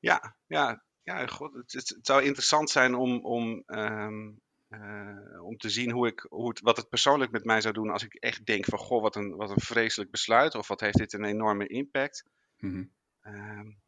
Ja, 0.00 0.36
ja 0.46 0.85
ja, 1.06 1.26
god, 1.26 1.54
het, 1.54 1.72
het, 1.72 1.98
zou 2.02 2.22
interessant 2.22 2.70
zijn 2.70 2.94
om, 2.94 3.24
om, 3.24 3.62
um, 3.66 4.40
uh, 4.68 5.44
om 5.44 5.56
te 5.56 5.70
zien 5.70 5.90
hoe 5.90 6.06
ik, 6.06 6.26
hoe 6.28 6.48
het, 6.48 6.60
wat 6.60 6.76
het 6.76 6.88
persoonlijk 6.88 7.30
met 7.30 7.44
mij 7.44 7.60
zou 7.60 7.74
doen 7.74 7.90
als 7.90 8.02
ik 8.02 8.14
echt 8.14 8.46
denk 8.46 8.64
van 8.64 8.78
goh, 8.78 9.02
wat 9.02 9.16
een, 9.16 9.36
wat 9.36 9.50
een 9.50 9.60
vreselijk 9.60 10.10
besluit 10.10 10.54
of 10.54 10.68
wat 10.68 10.80
heeft 10.80 10.96
dit 10.96 11.12
een 11.12 11.24
enorme 11.24 11.66
impact. 11.66 12.24
Mm 12.58 12.70
-hmm. 12.70 12.92
um, 13.34 13.78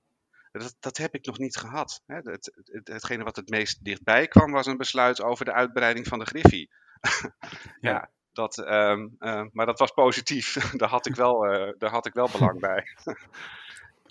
dat, 0.52 0.76
dat 0.80 0.96
heb 0.96 1.14
ik 1.14 1.26
nog 1.26 1.38
niet 1.38 1.56
gehad. 1.56 2.02
Hè. 2.06 2.16
Het, 2.16 2.52
het, 2.64 2.88
hetgene 2.88 3.24
wat 3.24 3.36
het 3.36 3.48
meest 3.48 3.84
dichtbij 3.84 4.28
kwam 4.28 4.52
was 4.52 4.66
een 4.66 4.76
besluit 4.76 5.22
over 5.22 5.44
de 5.44 5.52
uitbreiding 5.52 6.06
van 6.06 6.18
de 6.18 6.26
Griffie. 6.26 6.70
ja. 7.80 7.90
ja. 7.90 8.10
Dat, 8.32 8.58
um, 8.58 9.16
uh, 9.18 9.44
maar 9.52 9.66
dat 9.66 9.78
was 9.78 9.90
positief. 9.90 10.52
daar, 10.80 10.88
had 10.88 11.06
ik 11.06 11.14
wel, 11.14 11.52
uh, 11.52 11.72
daar 11.78 11.90
had 11.90 12.06
ik 12.06 12.12
wel 12.12 12.28
belang 12.30 12.60
bij. 12.60 12.86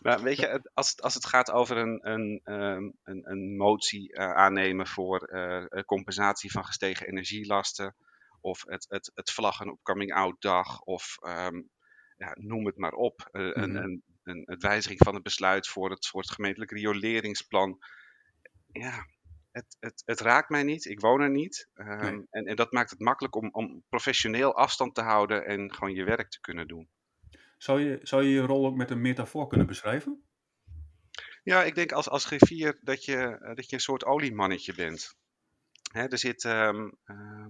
Nou, 0.01 0.23
weet 0.23 0.37
je, 0.37 0.69
als, 0.73 1.01
als 1.01 1.13
het 1.13 1.25
gaat 1.25 1.51
over 1.51 1.77
een, 1.77 2.09
een, 2.09 2.41
ehm, 2.43 2.89
een, 3.03 3.31
een 3.31 3.55
motie 3.55 4.13
uh, 4.13 4.33
aannemen 4.33 4.87
voor 4.87 5.29
uh, 5.33 5.83
compensatie 5.85 6.51
van 6.51 6.65
gestegen 6.65 7.07
energielasten, 7.07 7.95
of 8.41 8.63
het, 8.65 8.85
het, 8.89 9.11
het 9.13 9.31
vlaggen 9.31 9.71
op 9.71 9.83
coming 9.83 10.13
out 10.13 10.41
dag, 10.41 10.81
of 10.81 11.17
um, 11.21 11.69
ja, 12.17 12.35
noem 12.39 12.65
het 12.65 12.77
maar 12.77 12.93
op, 12.93 13.29
uh, 13.31 13.41
mm 13.41 13.51
-hmm. 13.51 13.75
een, 13.75 14.03
een, 14.23 14.43
een, 14.45 14.59
wijziging 14.59 14.99
van 15.03 15.13
het 15.13 15.23
besluit 15.23 15.67
voor 15.67 15.89
het, 15.89 16.07
voor 16.07 16.21
het 16.21 16.31
gemeentelijk 16.31 16.71
rioleringsplan. 16.71 17.77
Ja, 18.71 19.05
het, 19.51 19.77
het, 19.79 20.03
het, 20.05 20.19
raakt 20.19 20.49
mij 20.49 20.63
niet, 20.63 20.85
ik 20.85 20.99
woon 20.99 21.21
er 21.21 21.29
niet. 21.29 21.69
Um, 21.75 21.97
nee. 21.97 22.27
en, 22.29 22.45
en 22.45 22.55
dat 22.55 22.71
maakt 22.71 22.89
het 22.89 22.99
makkelijk 22.99 23.35
om, 23.35 23.49
om 23.51 23.83
professioneel 23.89 24.55
afstand 24.55 24.95
te 24.95 25.01
houden 25.01 25.45
en 25.45 25.73
gewoon 25.73 25.93
je 25.93 26.03
werk 26.03 26.29
te 26.29 26.39
kunnen 26.39 26.67
doen. 26.67 26.89
Zou 27.57 27.81
je, 27.81 27.99
zou 28.01 28.23
je 28.23 28.29
je 28.29 28.41
rol 28.41 28.65
ook 28.65 28.75
met 28.75 28.91
een 28.91 29.01
metafoor 29.01 29.47
kunnen 29.47 29.67
beschrijven? 29.67 30.23
Ja, 31.43 31.63
ik 31.63 31.75
denk 31.75 31.91
als, 31.91 32.09
als 32.09 32.25
griffier 32.25 32.79
dat 32.81 33.05
je, 33.05 33.15
eh, 33.15 33.55
dat 33.55 33.69
je 33.69 33.75
een 33.75 33.81
soort 33.81 34.05
oliemannetje 34.05 34.73
bent. 34.73 35.15
Hè, 35.91 36.07
er, 36.07 36.17
zit, 36.17 36.43
um, 36.43 36.97
uh, 37.05 37.47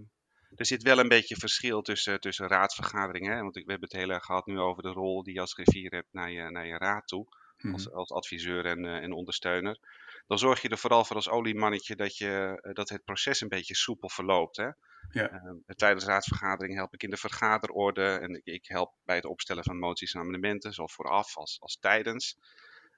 er 0.55 0.65
zit 0.65 0.83
wel 0.83 0.99
een 0.99 1.07
beetje 1.07 1.35
verschil 1.35 1.81
tussen, 1.81 2.19
tussen 2.19 2.47
raadsvergaderingen. 2.47 3.35
Hè? 3.35 3.41
Want 3.41 3.55
we 3.55 3.59
hebben 3.59 3.89
het 3.89 3.99
heel 3.99 4.09
erg 4.09 4.23
gehad 4.23 4.45
nu 4.45 4.59
over 4.59 4.83
de 4.83 4.89
rol 4.89 5.23
die 5.23 5.33
je 5.33 5.39
als 5.39 5.53
griffier 5.53 5.91
hebt 5.91 6.07
naar 6.11 6.31
je, 6.31 6.49
naar 6.49 6.67
je 6.67 6.77
raad 6.77 7.07
toe. 7.07 7.23
Mm 7.23 7.33
-hmm. 7.57 7.73
als, 7.73 7.91
als 7.91 8.11
adviseur 8.11 8.65
en, 8.65 8.83
uh, 8.83 8.95
en 8.95 9.11
ondersteuner. 9.11 9.79
Dan 10.27 10.39
zorg 10.39 10.61
je 10.61 10.69
er 10.69 10.77
vooral 10.77 11.05
voor 11.05 11.15
als 11.15 11.29
oliemannetje 11.29 11.95
dat, 11.95 12.17
je, 12.17 12.59
dat 12.73 12.89
het 12.89 13.03
proces 13.03 13.41
een 13.41 13.47
beetje 13.47 13.75
soepel 13.75 14.09
verloopt. 14.09 14.57
Hè? 14.57 14.69
Ja. 15.09 15.31
Uh, 15.31 15.51
tijdens 15.75 16.05
raadsvergadering 16.05 16.75
help 16.75 16.93
ik 16.93 17.03
in 17.03 17.09
de 17.09 17.17
vergaderorde 17.17 18.17
en 18.17 18.35
ik, 18.35 18.45
ik, 18.45 18.67
help 18.67 18.93
bij 19.05 19.15
het 19.15 19.25
opstellen 19.25 19.63
van 19.63 19.79
moties 19.79 20.13
en 20.13 20.19
amendementen, 20.19 20.73
zowel 20.73 20.89
vooraf 20.89 21.37
als, 21.37 21.57
als 21.61 21.77
tijdens. 21.79 22.37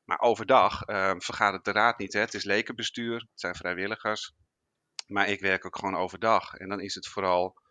Maar 0.06 0.20
overdag 0.20 0.88
uh, 0.88 1.14
vergadert 1.18 1.66
de 1.66 1.72
raad 1.72 1.98
niet. 1.98 2.14
Hè. 2.14 2.20
Het 2.20 2.34
is 2.34 2.44
lekenbestuur, 2.44 3.20
het 3.20 3.40
zijn 3.40 3.56
vrijwilligers. 3.56 4.34
Maar 5.08 5.28
ik 5.28 5.40
werk 5.40 5.66
ook 5.66 5.76
gewoon 5.76 5.96
overdag. 5.96 6.54
En 6.54 6.70
dan 6.70 6.80
is 6.80 6.96
het 6.96 7.08
vooral 7.08 7.62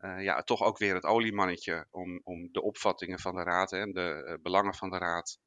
uh, 0.00 0.22
ja, 0.22 0.42
toch 0.42 0.62
ook 0.62 0.78
weer 0.78 0.94
het 0.94 1.04
oliemannetje 1.04 1.86
om, 1.90 2.20
om 2.24 2.48
de 2.52 2.62
opvattingen 2.62 3.18
van 3.18 3.34
de 3.34 3.42
raad 3.42 3.72
en 3.72 3.92
de 3.92 4.38
belangen 4.42 4.74
van 4.74 4.90
de 4.90 4.98
raad 4.98 5.38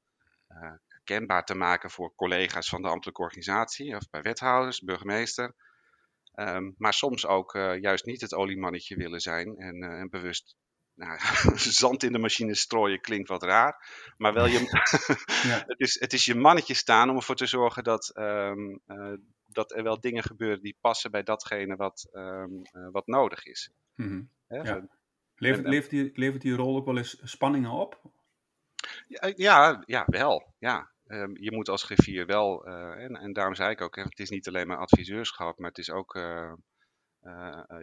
kenbaar 1.06 1.46
te 1.46 1.56
maken 1.56 1.90
voor 1.90 2.16
collega's 2.16 2.70
van 2.70 2.82
de 2.82 2.88
ambtelijke 2.88 3.22
organisatie 3.22 3.96
of 3.96 4.10
bij 4.10 4.22
wethouders, 4.22 4.80
burgemeester. 4.82 5.56
Um, 6.36 6.76
maar 6.78 6.94
soms 6.94 7.26
ook 7.26 7.54
uh, 7.56 7.80
juist 7.80 8.06
niet 8.06 8.22
het 8.22 8.34
oliemannetje 8.34 8.96
willen 8.96 9.20
zijn 9.20 9.58
en, 9.58 9.84
uh, 9.84 10.00
en 10.00 10.10
bewust 10.10 10.56
nou, 10.94 11.20
zand 11.82 12.04
in 12.04 12.12
de 12.12 12.20
machine 12.20 12.56
strooien 12.56 13.02
klinkt 13.02 13.30
wat 13.30 13.44
raar. 13.44 13.88
Maar 14.18 14.34
wel 14.34 14.46
je, 14.46 14.60
ja. 15.52 15.64
het, 15.68 15.80
is, 15.80 16.00
het 16.00 16.14
is 16.14 16.26
je 16.26 16.36
mannetje 16.36 16.74
staan 16.74 17.10
om 17.10 17.16
ervoor 17.16 17.36
te 17.36 17.46
zorgen 17.46 17.84
dat, 17.84 18.12
um, 18.18 18.82
uh, 18.88 19.14
dat 19.46 19.72
er 19.76 19.84
wel 19.84 20.00
dingen 20.00 20.24
gebeuren 20.24 20.62
die 20.62 20.78
passen 20.82 21.12
bij 21.12 21.24
datgene 21.24 21.76
wat, 21.76 22.10
um, 22.12 22.62
wat 22.92 23.08
nodig 23.08 23.46
is. 23.46 23.72
Mm 23.96 24.08
-hmm. 24.08 24.30
ja. 24.64 24.88
Levert, 25.36 25.68
levert, 25.68 25.90
die, 25.90 26.12
levert 26.14 26.42
die 26.42 26.56
rol 26.56 26.76
ook 26.78 26.86
wel 26.86 26.98
eens 26.98 27.20
spanningen 27.24 27.72
op? 27.72 28.02
Ja, 29.08 29.34
ja, 29.36 29.84
ja 29.86 30.04
wel. 30.06 30.54
Ja. 30.60 30.94
Ehm, 31.06 31.32
je 31.34 31.52
moet 31.52 31.70
als 31.70 31.84
griffier 31.84 32.26
wel, 32.26 32.66
eh, 32.66 33.04
en, 33.04 33.16
en 33.16 33.34
daarom 33.34 33.56
zei 33.56 33.72
ik 33.72 33.82
ook, 33.82 33.96
hè, 33.96 34.02
het 34.02 34.20
is 34.20 34.30
niet 34.30 34.48
alleen 34.48 34.68
maar 34.68 34.78
adviseurschap, 34.78 35.60
maar 35.60 35.70
het 35.70 35.78
is 35.78 35.92
ook 35.92 36.16
uh, 36.16 36.54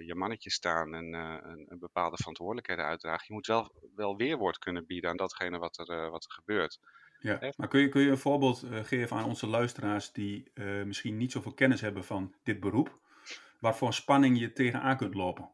je 0.07 0.14
mannetje 0.14 0.50
staan 0.50 0.95
en 0.95 1.12
een, 1.12 1.64
een, 1.69 1.79
bepaalde 1.79 2.17
verantwoordelijkheden 2.17 2.85
uitdragen. 2.85 3.25
Je 3.26 3.33
moet 3.33 3.47
wel, 3.47 3.73
wel 3.95 4.17
weerwoord 4.17 4.59
kunnen 4.59 4.87
bieden 4.87 5.11
aan 5.11 5.17
datgene 5.17 5.59
wat 5.59 5.79
er, 5.79 6.11
wat 6.11 6.25
er 6.25 6.33
gebeurt. 6.33 6.79
Ja, 7.19 7.52
maar 7.57 7.69
kun 7.69 7.81
je, 7.81 7.88
kun 7.88 8.02
je 8.02 8.11
een 8.11 8.19
voorbeeld 8.19 8.67
geven 8.83 9.17
aan 9.17 9.25
onze 9.25 9.47
luisteraars 9.47 10.12
die 10.12 10.50
misschien 10.85 11.17
niet 11.17 11.33
zoveel 11.33 11.55
kennis 11.55 11.81
hebben 11.81 12.05
van 12.05 12.35
dit 12.43 12.61
beroep? 12.61 12.99
Waarvoor 13.61 13.93
spanning 13.93 14.38
je 14.38 14.52
tegenaan 14.52 14.97
kunt 14.97 15.14
lopen? 15.14 15.50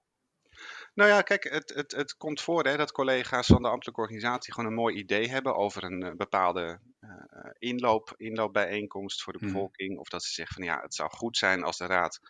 Nou 0.99 1.11
ja, 1.11 1.23
kijk, 1.23 1.45
het, 1.45 1.75
het, 1.75 1.93
het 1.93 2.17
komt 2.17 2.41
voor 2.41 2.65
hè, 2.65 2.77
dat 2.77 2.93
collega's 2.93 3.47
van 3.47 3.63
de 3.63 3.69
ambtelijke 3.69 4.01
organisatie 4.01 4.53
gewoon 4.53 4.69
een 4.69 4.77
mooi 4.77 4.97
idee 4.97 5.29
hebben 5.29 5.55
over 5.55 5.85
een 5.85 6.05
uh, 6.05 6.13
bepaalde 6.13 6.81
uh, 7.01 7.11
inloop, 7.59 8.15
inloopbijeenkomst 8.17 9.23
voor 9.23 9.33
de 9.33 9.39
mhm. 9.39 9.53
bevolking. 9.53 9.99
Of 9.99 10.09
dat 10.09 10.23
ze 10.23 10.33
zeggen 10.33 10.55
van 10.55 10.65
ja, 10.65 10.81
het 10.83 10.95
zou 10.95 11.11
goed 11.11 11.37
zijn 11.37 11.63
als 11.63 11.77
de 11.77 11.87
raad 11.87 12.21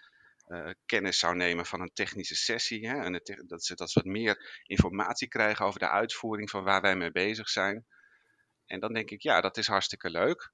uh, 0.48 0.70
kennis 0.87 1.18
zou 1.18 1.37
nemen 1.37 1.66
van 1.66 1.80
een 1.80 1.90
technische 1.92 2.34
sessie. 2.34 2.88
Hè, 2.88 3.02
en 3.02 3.12
het, 3.12 3.44
dat, 3.46 3.64
ze, 3.64 3.75
dat 3.75 3.90
ze 3.90 4.00
wat 4.02 4.12
meer 4.12 4.62
informatie 4.66 5.28
krijgen 5.28 5.66
over 5.66 5.80
de 5.80 5.88
uitvoering 5.88 6.50
van 6.50 6.64
waar 6.64 6.80
wij 6.80 6.96
mee 6.96 7.12
bezig 7.12 7.48
zijn. 7.48 7.87
En 8.66 8.80
dan 8.80 8.92
denk 8.92 9.10
ik, 9.10 9.22
ja, 9.22 9.40
dat 9.40 9.56
is 9.56 9.66
hartstikke 9.66 10.10
leuk. 10.10 10.52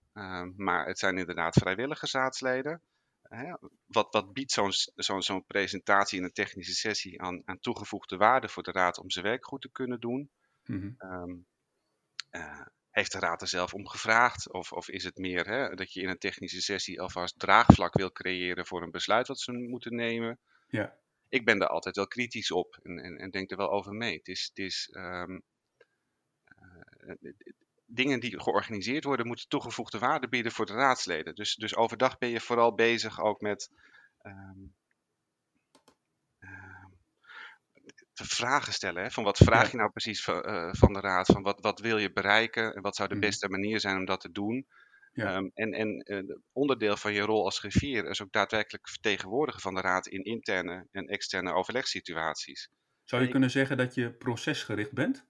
maar 0.56 0.86
het 0.86 0.98
zijn 0.98 1.18
inderdaad 1.18 1.54
vrijwillige 1.54 2.08
raadsleden 2.10 2.82
wat, 3.86 4.12
wat 4.12 4.32
biedt 4.32 4.52
zo'n 4.52 4.72
zo'n 4.94 5.22
zo'n 5.22 5.44
presentatie 5.44 6.18
in 6.18 6.24
een 6.24 6.32
technische 6.32 6.74
sessie 6.74 7.22
aan, 7.22 7.42
aan 7.44 7.58
toegevoegde 7.58 8.16
waarde 8.16 8.48
voor 8.48 8.62
de 8.62 8.72
raad 8.72 8.98
om 8.98 9.10
zijn 9.10 9.24
werk 9.24 9.46
goed 9.46 9.60
te 9.60 9.70
kunnen 9.70 10.00
doen? 10.00 10.30
Mhm. 10.64 10.90
Ehm, 10.98 11.36
eh, 12.30 12.66
heeft 12.90 13.12
de 13.12 13.18
raad 13.18 13.40
er 13.40 13.48
zelf 13.48 13.74
om 13.74 13.88
gevraagd? 13.88 14.52
Of, 14.52 14.72
of 14.72 14.88
is 14.88 15.04
het 15.04 15.16
meer 15.16 15.46
hè, 15.46 15.74
dat 15.74 15.92
je 15.92 16.00
in 16.00 16.08
een 16.08 16.18
technische 16.18 16.60
sessie 16.60 17.00
alvast 17.00 17.38
draagvlak 17.38 17.94
wil 17.94 18.12
creëren 18.12 18.66
voor 18.66 18.82
een 18.82 18.90
besluit 18.90 19.26
wat 19.26 19.40
ze 19.40 19.52
moeten 19.52 19.94
nemen? 19.94 20.38
Ja. 20.68 20.98
Ik 21.28 21.44
ben 21.44 21.58
daar 21.58 21.68
altijd 21.68 21.96
wel 21.96 22.06
kritisch 22.06 22.50
op 22.50 22.78
en, 22.82 22.98
en, 22.98 23.16
en 23.16 23.30
denk 23.30 23.50
er 23.50 23.56
wel 23.56 23.70
over 23.70 23.92
mee. 23.92 24.16
Het 24.16 24.28
is, 24.28 24.44
het 24.48 24.58
is, 24.58 24.90
um, 24.92 25.42
dingen 27.86 28.20
die 28.20 28.40
georganiseerd 28.40 29.04
worden, 29.04 29.26
moeten 29.26 29.48
toegevoegde 29.48 29.98
waarde 29.98 30.28
bieden 30.28 30.52
voor 30.52 30.66
de 30.66 30.72
raadsleden. 30.72 31.34
Dus, 31.34 31.54
dus 31.54 31.76
overdag 31.76 32.18
ben 32.18 32.28
je 32.28 32.40
vooral 32.40 32.74
bezig 32.74 33.20
ook 33.20 33.40
met 33.40 33.70
um, 34.22 34.74
vragen 38.14 38.72
stellen. 38.72 39.02
Hè? 39.02 39.10
Van 39.10 39.24
wat 39.24 39.38
vraag 39.38 39.70
je 39.70 39.76
nou 39.76 39.90
precies 39.90 40.24
van, 40.24 40.48
uh, 40.48 40.68
van, 40.72 40.92
de 40.92 41.00
raad? 41.00 41.26
Van 41.26 41.42
wat, 41.42 41.60
wat 41.60 41.80
wil 41.80 41.98
je 41.98 42.12
bereiken 42.12 42.74
en 42.74 42.82
wat 42.82 42.96
zou 42.96 43.08
de 43.08 43.14
mhm. 43.14 43.24
beste 43.24 43.48
manier 43.48 43.80
zijn 43.80 43.96
om 43.96 44.04
dat 44.04 44.20
te 44.20 44.32
doen? 44.32 44.66
Ja. 45.12 45.36
Um, 45.36 45.50
en 45.54 45.72
en 45.72 46.02
uh, 46.04 46.36
onderdeel 46.52 46.96
van 46.96 47.12
je 47.12 47.20
rol 47.20 47.44
als 47.44 47.58
griffier 47.58 48.06
is 48.06 48.22
ook 48.22 48.32
daadwerkelijk 48.32 48.88
vertegenwoordigen 48.88 49.60
van 49.60 49.74
de 49.74 49.80
raad 49.80 50.06
in 50.06 50.24
interne 50.24 50.86
en 50.90 51.06
externe 51.06 51.52
overlegssituaties. 51.52 52.68
Zou 53.04 53.22
je 53.22 53.28
kunnen 53.28 53.50
zeggen 53.50 53.76
dat 53.76 53.94
je 53.94 54.12
procesgericht 54.12 54.92
bent? 54.92 55.26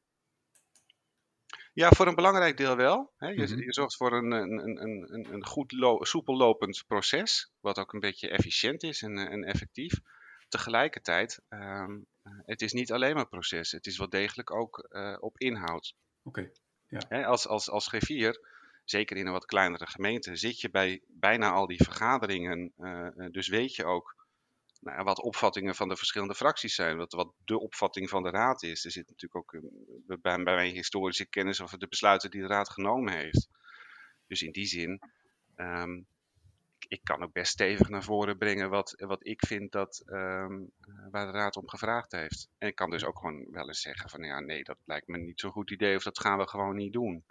Ja, 1.74 1.90
voor 1.90 2.06
een 2.06 2.14
belangrijk 2.14 2.56
deel 2.56 2.76
wel. 2.76 3.12
Hè. 3.16 3.28
Je, 3.28 3.42
mhm. 3.42 3.58
je, 3.58 3.72
zorgt 3.72 3.96
voor 3.96 4.12
een, 4.12 4.30
een, 4.30 4.82
een, 4.82 5.32
een 5.32 5.46
goed 5.46 5.74
soepel 5.98 6.36
lopend 6.36 6.84
proces, 6.86 7.52
wat 7.60 7.78
ook 7.78 7.92
een 7.92 8.00
beetje 8.00 8.28
efficiënt 8.28 8.82
is 8.82 9.02
en, 9.02 9.18
eh, 9.18 9.32
en 9.32 9.44
effectief. 9.44 10.00
Tegelijkertijd, 10.48 11.40
um, 11.48 12.06
het 12.22 12.62
is 12.62 12.72
niet 12.72 12.92
alleen 12.92 13.14
maar 13.14 13.28
proces, 13.28 13.70
het 13.70 13.86
is 13.86 13.98
wel 13.98 14.08
degelijk 14.08 14.50
ook 14.50 14.88
uh, 14.90 15.16
op 15.20 15.38
inhoud. 15.38 15.94
Oké. 16.22 16.50
Ja. 16.88 17.00
Hè, 17.08 17.26
als, 17.26 17.46
als, 17.46 17.70
als 17.70 17.86
griffier, 17.86 18.48
zeker 18.84 19.16
in 19.16 19.26
een 19.26 19.32
wat 19.32 19.46
kleinere 19.46 19.86
gemeente, 19.86 20.36
zit 20.36 20.60
je 20.60 20.70
bij 20.70 21.02
bijna 21.06 21.50
al 21.50 21.66
die 21.66 21.82
vergaderingen. 21.84 22.72
Uh, 22.78 23.08
dus 23.30 23.48
weet 23.48 23.74
je 23.74 23.84
ook 23.84 24.23
nou, 24.84 25.04
wat 25.04 25.22
opvattingen 25.22 25.74
van 25.74 25.88
de 25.88 25.96
verschillende 25.96 26.34
fracties 26.34 26.74
zijn. 26.74 26.96
Wat, 26.96 27.12
wat 27.12 27.32
de 27.44 27.58
opvatting 27.58 28.08
van 28.08 28.22
de 28.22 28.30
raad 28.30 28.62
is. 28.62 28.84
Er 28.84 28.90
zit 28.90 29.08
natuurlijk 29.08 29.54
ook 29.54 29.62
bij, 30.06 30.18
bij 30.18 30.38
mij 30.38 30.68
historische 30.68 31.26
kennis 31.26 31.60
over 31.60 31.78
de 31.78 31.88
besluiten 31.88 32.30
die 32.30 32.40
de 32.40 32.46
raad 32.46 32.70
genomen 32.70 33.12
heeft. 33.12 33.48
Dus 34.26 34.42
in 34.42 34.52
die 34.52 34.66
zin, 34.66 35.00
um, 35.56 36.06
ik, 36.78 36.84
ik, 36.88 37.00
kan 37.02 37.22
ook 37.22 37.32
best 37.32 37.52
stevig 37.52 37.88
naar 37.88 38.02
voren 38.02 38.38
brengen 38.38 38.70
wat, 38.70 38.94
wat 38.96 39.26
ik 39.26 39.46
vind 39.46 39.72
dat, 39.72 40.02
um, 40.06 40.70
waar 41.10 41.26
de 41.26 41.38
raad 41.38 41.56
om 41.56 41.68
gevraagd 41.68 42.12
heeft. 42.12 42.48
En 42.58 42.68
ik 42.68 42.74
kan 42.74 42.90
dus 42.90 43.04
ook 43.04 43.18
gewoon 43.18 43.46
wel 43.50 43.66
eens 43.66 43.80
zeggen 43.80 44.10
van 44.10 44.22
ja, 44.22 44.40
nee, 44.40 44.64
dat 44.64 44.78
lijkt 44.84 45.08
me 45.08 45.18
niet 45.18 45.40
zo'n 45.40 45.52
goed 45.52 45.70
idee 45.70 45.96
of 45.96 46.02
dat 46.02 46.20
gaan 46.20 46.38
we 46.38 46.48
gewoon 46.48 46.76
niet 46.76 46.92
doen. 46.92 47.24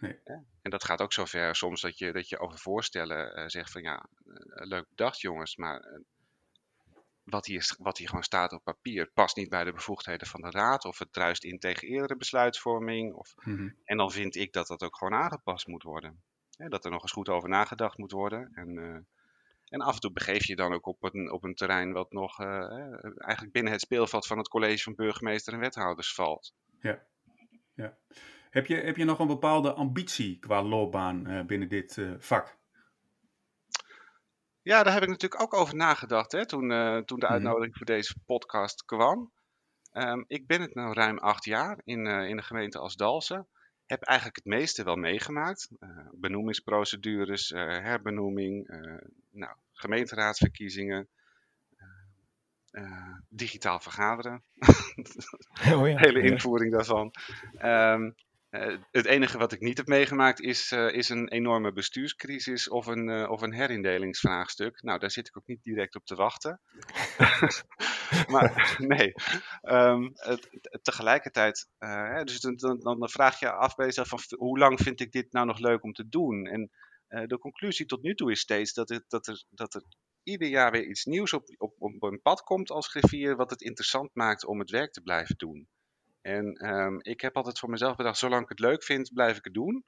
Nee. 0.00 0.18
En 0.62 0.70
dat 0.70 0.84
gaat 0.84 1.00
ook 1.00 1.12
zover 1.12 1.56
soms 1.56 1.80
dat 1.80 1.98
je, 1.98 2.12
dat 2.12 2.28
je 2.28 2.38
over 2.38 2.58
voorstellen 2.58 3.38
uh, 3.38 3.44
zegt 3.46 3.70
van 3.70 3.82
ja, 3.82 4.08
uh, 4.24 4.34
leuk 4.66 4.88
bedacht 4.88 5.20
jongens, 5.20 5.56
maar 5.56 5.86
uh, 5.86 5.98
wat 7.30 7.46
hier, 7.46 7.76
wat 7.78 7.98
hier 7.98 8.08
gewoon 8.08 8.22
staat 8.22 8.52
op 8.52 8.64
papier 8.64 9.10
past 9.14 9.36
niet 9.36 9.48
bij 9.48 9.64
de 9.64 9.72
bevoegdheden 9.72 10.26
van 10.26 10.40
de 10.40 10.50
raad 10.50 10.84
of 10.84 10.98
het 10.98 11.12
druist 11.12 11.44
in 11.44 11.58
tegen 11.58 11.88
eerdere 11.88 12.16
besluitvorming. 12.16 13.14
Of, 13.14 13.34
mhm. 13.36 13.68
En 13.84 13.96
dan 13.96 14.10
vind 14.10 14.36
ik 14.36 14.52
dat 14.52 14.66
dat 14.66 14.82
ook 14.82 14.96
gewoon 14.96 15.18
aangepast 15.18 15.66
moet 15.66 15.82
worden. 15.82 16.22
dat 16.56 16.84
er 16.84 16.90
nog 16.90 17.02
eens 17.02 17.12
goed 17.12 17.28
over 17.28 17.48
nagedacht 17.48 17.98
moet 17.98 18.12
worden. 18.12 18.50
En, 18.52 18.74
uh, 18.74 18.96
en 19.68 19.80
af 19.80 19.94
en 19.94 20.00
toe 20.00 20.12
begeef 20.12 20.46
je 20.46 20.56
dan 20.56 20.72
ook 20.72 20.86
op 20.86 21.02
een, 21.02 21.32
op 21.32 21.44
een 21.44 21.54
terrein 21.54 21.92
wat 21.92 22.12
nog 22.12 22.40
uh, 22.40 22.46
eigenlijk 23.16 23.52
binnen 23.52 23.72
het 23.72 23.80
speelveld 23.80 24.26
van 24.26 24.38
het 24.38 24.48
college 24.48 24.82
van 24.82 24.94
burgemeester 24.94 25.52
en 25.52 25.58
wethouders 25.58 26.14
valt. 26.14 26.54
Ja, 26.80 27.06
ja. 27.74 27.98
Heb, 28.50 28.66
je, 28.66 28.74
heb 28.74 28.96
je 28.96 29.04
nog 29.04 29.18
een 29.18 29.26
bepaalde 29.26 29.72
ambitie 29.72 30.38
qua 30.38 30.62
loopbaan 30.62 31.30
uh, 31.30 31.44
binnen 31.44 31.68
dit 31.68 31.98
vak? 32.18 32.57
Ja, 34.62 34.82
daar 34.82 34.92
heb 34.92 35.02
ik 35.02 35.08
natuurlijk 35.08 35.42
ook 35.42 35.54
over 35.54 35.76
nagedacht 35.76 36.32
hè, 36.32 36.46
toen, 36.46 36.70
uh, 36.70 36.98
toen 36.98 37.18
de 37.18 37.24
mhm. 37.24 37.34
uitnodiging 37.34 37.76
voor 37.76 37.86
deze 37.86 38.14
podcast 38.26 38.84
kwam. 38.84 39.32
Um, 39.92 40.24
ik 40.26 40.46
ben 40.46 40.60
het 40.60 40.74
nu 40.74 40.92
ruim 40.92 41.18
acht 41.18 41.44
jaar 41.44 41.80
in, 41.84 42.06
uh, 42.06 42.28
in 42.28 42.36
de 42.36 42.42
gemeente 42.42 42.78
als 42.78 42.96
Dalsen. 42.96 43.46
Heb 43.86 44.02
eigenlijk 44.02 44.36
het 44.36 44.44
meeste 44.44 44.84
wel 44.84 44.96
meegemaakt. 44.96 45.68
Uh, 45.80 45.88
benoemingsprocedures, 46.12 47.48
herbenoeming, 47.48 48.68
nou, 49.30 49.56
gemeenteraadsverkiezingen, 49.72 51.08
digitaal 53.28 53.80
vergaderen. 53.80 54.42
oh 55.72 55.88
ja, 55.88 55.98
Hele 56.06 56.22
invoering 56.22 56.72
daarvan. 56.72 57.14
Um, 57.62 58.14
het 58.90 59.06
enige 59.06 59.38
wat 59.38 59.52
ik 59.52 59.60
niet 59.60 59.76
heb 59.76 59.86
meegemaakt 59.86 60.40
is, 60.40 60.72
uh, 60.72 60.92
is 60.92 61.08
een 61.08 61.28
enorme 61.28 61.72
bestuurscrisis 61.72 62.68
of 62.68 62.86
een, 62.86 63.08
uh, 63.08 63.30
of 63.30 63.42
een 63.42 63.54
herindelingsvraagstuk. 63.54 64.82
Nou, 64.82 64.98
daar 64.98 65.10
zit 65.10 65.28
ik 65.28 65.36
ook 65.36 65.46
niet 65.46 65.62
direct 65.62 65.94
op 65.94 66.04
te 66.04 66.14
wachten. 66.14 66.60
maar 68.32 68.76
nee, 68.78 69.12
um, 69.62 70.10
het, 70.14 70.48
tegelijkertijd, 70.82 71.68
dus 72.24 72.40
dan, 72.40 72.56
dan, 72.56 72.80
dan, 72.80 73.08
vraag 73.08 73.40
je 73.40 73.52
af 73.52 73.74
bij 73.74 73.86
jezelf 73.86 74.08
van 74.08 74.20
hoe 74.38 74.58
lang 74.58 74.80
vind 74.80 75.00
ik 75.00 75.12
dit 75.12 75.32
nou 75.32 75.46
nog 75.46 75.58
leuk 75.58 75.82
om 75.82 75.92
te 75.92 76.08
doen? 76.08 76.46
En 76.46 76.70
de 77.26 77.38
conclusie 77.38 77.86
tot 77.86 78.02
nu 78.02 78.14
toe 78.14 78.30
is 78.30 78.40
steeds 78.40 78.72
dat, 78.72 78.88
het, 78.88 79.04
dat, 79.08 79.26
er, 79.26 79.44
dat 79.50 79.74
er 79.74 79.82
ieder 80.22 80.48
jaar 80.48 80.70
weer 80.70 80.86
iets 80.86 81.04
nieuws 81.04 81.32
op, 81.32 81.44
op, 81.56 81.74
op 81.78 82.02
een 82.02 82.22
pad 82.22 82.42
komt 82.42 82.70
als 82.70 82.88
griffier 82.88 83.36
wat 83.36 83.50
het 83.50 83.62
interessant 83.62 84.10
maakt 84.14 84.46
om 84.46 84.58
het 84.58 84.70
werk 84.70 84.92
te 84.92 85.00
blijven 85.00 85.36
doen. 85.36 85.68
En 86.28 86.68
um, 86.68 86.98
ik 87.02 87.20
heb 87.20 87.36
altijd 87.36 87.58
voor 87.58 87.70
mezelf 87.70 87.96
bedacht, 87.96 88.18
zolang 88.18 88.42
ik 88.42 88.48
het 88.48 88.58
leuk 88.58 88.82
vind, 88.82 89.12
blijf 89.12 89.36
ik 89.36 89.44
het 89.44 89.54
doen. 89.54 89.84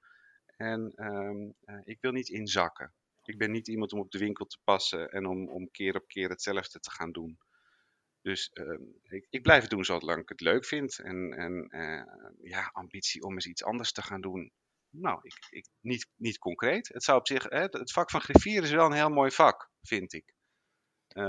En 0.56 0.92
um, 0.97 1.54
uh, 1.64 1.80
ik 1.85 1.99
wil 2.00 2.12
niet 2.12 2.28
inzakken. 2.28 2.92
Ik 3.23 3.38
ben 3.38 3.50
niet 3.50 3.68
iemand 3.68 3.92
om 3.92 3.99
op 3.99 4.11
de 4.11 4.18
winkel 4.18 4.47
te 4.47 4.59
passen 4.64 5.11
en 5.11 5.26
om, 5.26 5.49
om 5.49 5.70
keer 5.70 5.97
op 5.97 6.09
keer 6.09 6.28
hetzelfde 6.28 6.80
te 6.80 6.90
gaan 6.90 7.12
doen. 7.12 7.38
Dus 8.23 8.50
um, 8.52 8.94
ik, 9.02 9.26
ik, 9.30 9.42
blijf 9.42 9.61
het 9.62 9.70
doen 9.70 9.85
zolang 9.85 10.23
ik 10.23 10.28
het 10.28 10.40
leuk 10.40 10.64
vind. 10.64 10.99
En, 10.99 11.32
en 11.32 11.68
uh, 11.70 12.50
ja, 12.50 12.70
ambitie 12.73 13.23
om 13.23 13.35
eens 13.35 13.47
iets 13.47 13.64
anders 13.64 13.92
te 13.92 14.02
gaan 14.02 14.20
doen. 14.20 14.52
Nou, 14.90 15.18
ik, 15.23 15.47
ik, 15.50 15.66
niet, 15.80 16.09
niet 16.16 16.38
concreet. 16.38 16.88
Het, 16.88 17.04
zou 17.04 17.18
op 17.18 17.26
zich, 17.26 17.42
hè, 17.42 17.62
het 17.70 17.92
vak 17.92 18.11
van 18.11 18.20
griffier 18.20 18.62
is 18.62 18.70
wel 18.70 18.87
een 18.87 18.92
heel 18.92 19.11
mooi 19.11 19.30
vak, 19.30 19.70
vind 19.82 20.12
ik. 20.12 20.35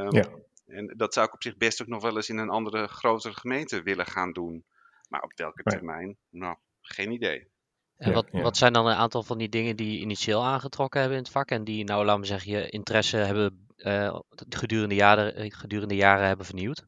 ja. 0.10 0.30
En 0.66 0.94
dat 0.98 1.14
zou 1.14 1.28
ik 1.28 1.34
op 1.34 1.44
zich 1.44 1.58
best 1.58 1.82
ook 1.82 1.88
nog 1.88 2.02
wel 2.02 2.16
eens 2.16 2.30
in 2.30 2.38
een 2.38 2.50
andere, 2.50 2.88
grotere 2.88 3.34
gemeente 3.34 3.82
willen 3.82 4.06
gaan 4.06 4.34
doen. 4.34 4.66
Maar 5.12 5.22
op 5.22 5.32
welke 5.36 5.64
termijn? 5.64 6.18
Nou, 6.30 6.58
geen 6.82 7.12
idee. 7.12 7.50
En 7.98 8.14
wat, 8.14 8.28
wat 8.32 8.58
zijn 8.58 8.74
dan 8.74 8.88
een 8.88 8.96
aantal 8.96 9.24
van 9.24 9.38
die 9.38 9.50
dingen 9.50 9.76
die 9.76 9.92
je 9.92 10.00
initieel 10.00 10.46
aangetrokken 10.46 11.00
hebben 11.00 11.18
in 11.18 11.24
het 11.24 11.34
vak 11.34 11.50
en 11.50 11.64
die, 11.64 11.84
nou, 11.84 12.06
laten 12.06 12.22
we 12.22 12.28
zeggen, 12.28 12.52
je 12.52 12.70
interesse 12.70 13.18
hebben 13.18 13.68
uh, 13.78 14.20
gedurende, 14.30 14.96
jaren, 14.96 15.36
eh, 15.36 15.52
gedurende 15.52 15.96
jaren 15.96 16.28
hebben 16.28 16.46
vernieuwd? 16.46 16.86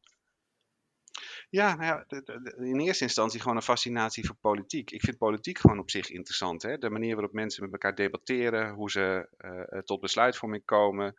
Ja, 1.50 1.74
nou 1.74 1.84
ja, 1.84 2.20
in 2.56 2.80
eerste 2.80 3.04
instantie 3.04 3.40
gewoon 3.40 3.56
een 3.56 3.62
fascinatie 3.62 4.26
voor 4.26 4.36
politiek. 4.40 4.90
Ik 4.90 5.00
vind 5.00 5.18
politiek 5.18 5.58
gewoon 5.58 5.78
op 5.78 5.90
zich 5.90 6.10
interessant. 6.10 6.62
Hè? 6.62 6.78
De 6.78 6.90
manier 6.90 7.14
waarop 7.14 7.32
mensen 7.32 7.62
met 7.62 7.72
elkaar 7.72 7.94
debatteren, 7.94 8.72
hoe 8.72 8.90
ze 8.90 9.28
uh, 9.38 9.80
tot 9.80 10.00
besluitvorming 10.00 10.64
komen, 10.64 11.14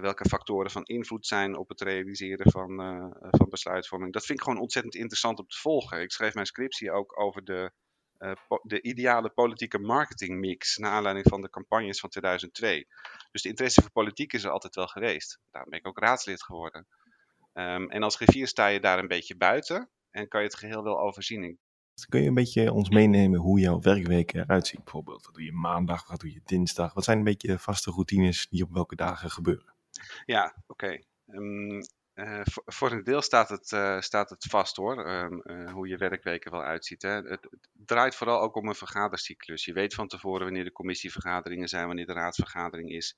welke 0.00 0.28
factoren 0.28 0.70
van 0.70 0.84
invloed 0.84 1.26
zijn 1.26 1.56
op 1.56 1.68
het 1.68 1.80
realiseren 1.80 2.50
van, 2.50 2.76
van 3.30 3.48
besluitvorming. 3.48 4.12
Dat 4.12 4.26
vind 4.26 4.38
ik 4.38 4.44
gewoon 4.44 4.60
ontzettend 4.60 4.94
interessant 4.94 5.38
om 5.38 5.46
te 5.46 5.56
volgen. 5.56 6.00
Ik 6.00 6.12
schreef 6.12 6.34
mijn 6.34 6.46
scriptie 6.46 6.92
ook 6.92 7.20
over 7.20 7.44
de, 7.44 7.72
de 8.62 8.82
ideale 8.82 9.30
politieke 9.30 9.78
marketingmix 9.78 10.76
naar 10.76 10.90
aanleiding 10.90 11.26
van 11.28 11.40
de 11.40 11.50
campagnes 11.50 12.00
van 12.00 12.10
2002. 12.10 12.86
Dus 13.30 13.42
de 13.42 13.48
interesse 13.48 13.80
voor 13.80 13.90
politiek 13.90 14.32
is 14.32 14.44
er 14.44 14.50
altijd 14.50 14.74
wel 14.74 14.86
geweest. 14.86 15.38
Daarom 15.50 15.70
ben 15.70 15.78
ik 15.78 15.86
ook 15.86 15.98
raadslid 15.98 16.42
geworden. 16.42 16.86
Ehm, 17.52 17.84
en 17.84 18.02
als 18.02 18.16
griffier 18.16 18.48
sta 18.48 18.66
je 18.66 18.80
daar 18.80 18.98
een 18.98 19.08
beetje 19.08 19.36
buiten 19.36 19.88
en 20.10 20.28
kan 20.28 20.40
je 20.40 20.46
het 20.46 20.56
geheel 20.56 20.82
wel 20.82 21.00
overzien. 21.00 21.58
Kun 22.08 22.22
je 22.22 22.28
een 22.28 22.34
beetje 22.34 22.72
ons 22.72 22.88
meenemen 22.88 23.40
hoe 23.40 23.60
jouw 23.60 23.80
werkweek 23.80 24.32
eruit 24.34 24.66
ziet 24.66 24.84
bijvoorbeeld? 24.84 25.24
Wat 25.24 25.34
doe 25.34 25.44
je 25.44 25.52
maandag, 25.52 26.08
wat 26.08 26.20
doe 26.20 26.32
je 26.32 26.40
dinsdag? 26.44 26.94
Wat 26.94 27.04
zijn 27.04 27.18
een 27.18 27.24
beetje 27.24 27.48
de 27.48 27.58
vaste 27.58 27.90
routines 27.90 28.46
die 28.50 28.62
op 28.62 28.72
welke 28.72 28.96
dagen 28.96 29.30
gebeuren? 29.30 29.76
Ja, 30.24 30.54
oké. 30.66 30.98
Ehm, 31.26 31.80
eh, 32.14 32.40
voor, 32.44 32.92
een 32.92 33.04
deel 33.04 33.22
staat 33.22 33.48
het, 33.48 33.70
uh, 33.72 34.00
staat 34.00 34.30
het 34.30 34.44
vast 34.44 34.76
hoor, 34.76 35.04
ehm, 35.04 35.40
eh, 35.40 35.72
hoe 35.72 35.88
je 35.88 35.96
werkweken 35.96 36.50
wel 36.50 36.62
uitziet. 36.62 37.02
Hè. 37.02 37.20
Het, 37.20 37.48
draait 37.72 38.14
vooral 38.14 38.40
ook 38.40 38.56
om 38.56 38.68
een 38.68 38.74
vergadercyclus. 38.74 39.64
Je 39.64 39.72
weet 39.72 39.94
van 39.94 40.08
tevoren 40.08 40.44
wanneer 40.44 40.64
de 40.64 40.72
commissievergaderingen 40.72 41.68
zijn, 41.68 41.86
wanneer 41.86 42.06
de 42.06 42.12
raadsvergadering 42.12 42.90
is. 42.90 43.16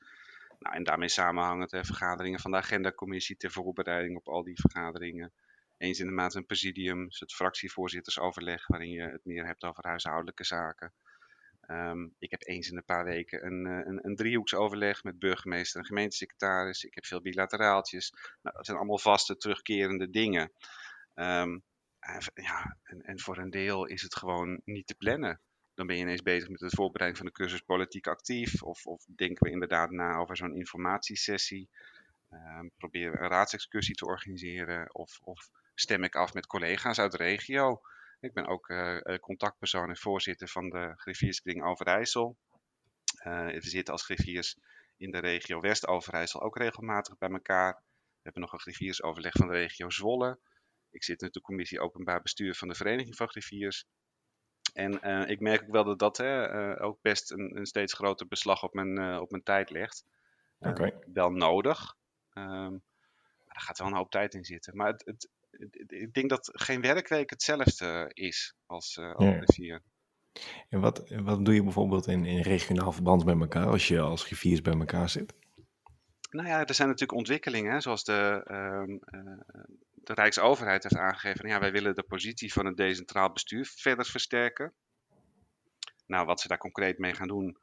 Nou, 0.59 0.77
en 0.77 0.85
daarmee 0.85 1.09
samenhangend 1.09 1.71
hè, 1.71 1.85
vergaderingen 1.85 2.41
van 2.41 2.51
de 2.51 2.57
agendacommissie 2.57 3.37
ter 3.37 3.51
voorbereiding 3.51 4.17
op 4.17 4.29
al 4.29 4.43
die 4.43 4.61
vergaderingen. 4.61 5.33
Eens 5.77 6.01
in 6.01 6.07
de 6.07 6.13
maand 6.13 6.35
een 6.35 6.47
presidium, 6.47 7.07
het 7.09 7.35
fractievoorzittersoverleg, 7.35 8.67
waarin 8.67 8.91
je 8.91 9.03
het 9.03 9.25
meer 9.25 9.47
hebt 9.47 9.65
over 9.65 9.87
huishoudelijke 9.87 10.45
zaken. 10.45 10.93
Ehm, 11.71 12.09
ik 12.19 12.31
heb 12.31 12.47
eens 12.47 12.71
in 12.71 12.77
een 12.77 12.85
paar 12.85 13.05
weken 13.05 13.47
een, 13.47 13.67
eh, 13.67 13.87
een, 13.87 14.07
een, 14.07 14.17
driehoeksoverleg 14.17 15.03
met 15.05 15.19
burgemeester 15.19 15.81
en 15.81 15.87
gemeentesecretaris. 15.87 16.85
Ik 16.85 16.95
heb 16.95 17.07
veel 17.07 17.21
bilateraaltjes. 17.21 18.13
Nou, 18.43 18.57
dat 18.57 18.67
zijn 18.67 18.79
allemaal 18.79 18.99
vaste, 18.99 19.37
terugkerende 19.37 20.11
dingen. 20.11 20.53
Ehm, 21.15 21.59
en, 21.99 22.21
ja, 22.35 22.77
en, 22.83 23.03
en, 23.03 23.21
voor 23.21 23.39
een 23.39 23.51
deel 23.51 23.87
is 23.87 24.03
het 24.03 24.17
gewoon 24.17 24.61
niet 24.65 24.87
te 24.87 24.95
plannen. 24.95 25.41
Dan 25.75 25.87
ben 25.87 25.97
je 25.97 26.03
ineens 26.03 26.23
bezig 26.23 26.49
met 26.49 26.61
het 26.61 26.75
voorbereiden 26.75 27.19
van 27.19 27.27
de 27.27 27.33
cursus 27.33 27.61
politiek 27.61 28.07
actief. 28.07 28.63
Of, 28.63 28.87
of 28.87 29.05
denken 29.05 29.47
we 29.47 29.53
inderdaad 29.53 29.91
na 29.91 30.17
over 30.17 30.37
zo'n 30.37 30.57
informatiesessie. 30.57 31.69
Um, 32.31 32.71
proberen 32.77 33.23
een 33.23 33.29
raadsexcursie 33.29 33.95
te 33.95 34.07
organiseren. 34.07 34.95
Of, 34.95 35.19
of 35.23 35.51
stem 35.75 36.05
ik 36.05 36.15
af 36.15 36.35
met 36.35 36.47
collega's 36.47 36.99
uit 36.99 37.13
de 37.13 37.17
regio. 37.17 37.81
Ik 38.21 38.33
ben 38.33 38.47
ook 38.47 38.69
uh, 38.69 39.01
contactpersoon 39.21 39.89
en 39.89 39.97
voorzitter 39.97 40.49
van 40.49 40.69
de 40.69 40.93
Griffierskring 40.97 41.65
Overijssel. 41.65 42.37
Uh, 43.27 43.47
we 43.47 43.69
zitten 43.69 43.93
als 43.93 44.05
griffiers 44.05 44.57
in 44.97 45.11
de 45.11 45.19
regio 45.19 45.61
West-Overijssel 45.61 46.43
ook 46.43 46.57
regelmatig 46.57 47.19
bij 47.19 47.29
elkaar. 47.29 47.73
We 47.75 48.21
hebben 48.23 48.43
nog 48.43 48.53
een 48.53 48.61
griffiersoverleg 48.61 49.33
van 49.33 49.47
de 49.47 49.53
regio 49.53 49.91
Zwolle. 49.91 50.39
Ik 50.91 51.05
zit 51.05 51.23
in 51.23 51.29
de 51.33 51.41
commissie 51.41 51.81
openbaar 51.81 52.23
bestuur 52.23 52.55
van 52.55 52.69
de 52.69 52.75
Vereniging 52.75 53.17
van 53.17 53.29
Griffiers. 53.29 53.85
En 54.73 55.09
uh, 55.09 55.29
ik 55.29 55.41
merk 55.41 55.63
ook 55.63 55.71
wel 55.71 55.85
dat 55.85 55.99
dat 55.99 56.21
ook 56.81 56.99
best 57.03 57.31
een, 57.31 57.57
een, 57.57 57.67
steeds 57.67 57.93
groter 57.93 58.27
beslag 58.29 58.63
op 58.63 58.75
mijn, 58.75 59.21
op 59.21 59.31
mijn 59.31 59.43
tijd 59.43 59.71
legt. 59.71 60.05
Okay. 60.59 60.95
Wel 61.13 61.31
nodig. 61.31 61.97
Um, 62.35 62.83
maar 63.47 63.57
er 63.57 63.61
gaat 63.61 63.79
wel 63.79 63.87
een 63.87 63.97
hoop 63.97 64.11
tijd 64.11 64.35
in 64.35 64.45
zitten. 64.45 64.77
Maar 64.77 64.87
het, 64.87 65.05
het, 65.05 65.29
ik 65.87 66.15
denk 66.15 66.29
dat 66.29 66.51
geen 66.53 66.81
werkweek 66.81 67.31
hetzelfde 67.31 68.11
is 68.15 68.55
als, 68.67 68.97
uh. 68.97 69.77
En 70.69 70.81
wat, 70.81 71.09
wat 71.09 71.45
doe 71.45 71.55
je 71.55 71.63
bijvoorbeeld 71.63 72.07
in, 72.07 72.25
in 72.25 72.41
regionaal 72.41 72.93
verband 72.93 73.25
bij 73.25 73.39
elkaar 73.39 73.67
als 73.67 73.89
je 73.89 74.01
als 74.01 74.25
griffiers 74.25 74.63
bij 74.63 74.79
elkaar 74.79 75.09
zit? 75.09 75.35
Nou 76.31 76.49
ja, 76.49 76.67
er 76.67 76.75
zijn 76.75 76.89
natuurlijk 76.89 77.19
ontwikkelingen, 77.19 77.83
zoals 77.83 78.05
de, 78.05 78.45
uh, 78.51 78.99
de 79.95 80.15
Rijksoverheid 80.15 80.83
heeft 80.83 80.97
aangegeven. 80.97 81.49
Ja, 81.49 81.61
wij 81.61 81.73
willen 81.73 81.95
de 81.95 82.03
positie 82.03 82.53
van 82.53 82.67
het 82.67 82.77
decentraal 82.77 83.33
bestuur 83.33 83.73
verder 83.77 84.07
versterken. 84.07 84.73
Nou, 86.07 86.27
wat 86.27 86.41
ze 86.41 86.49
daar 86.49 86.59
concreet 86.59 86.99
mee 86.99 87.15
gaan 87.15 87.29
doen, 87.29 87.59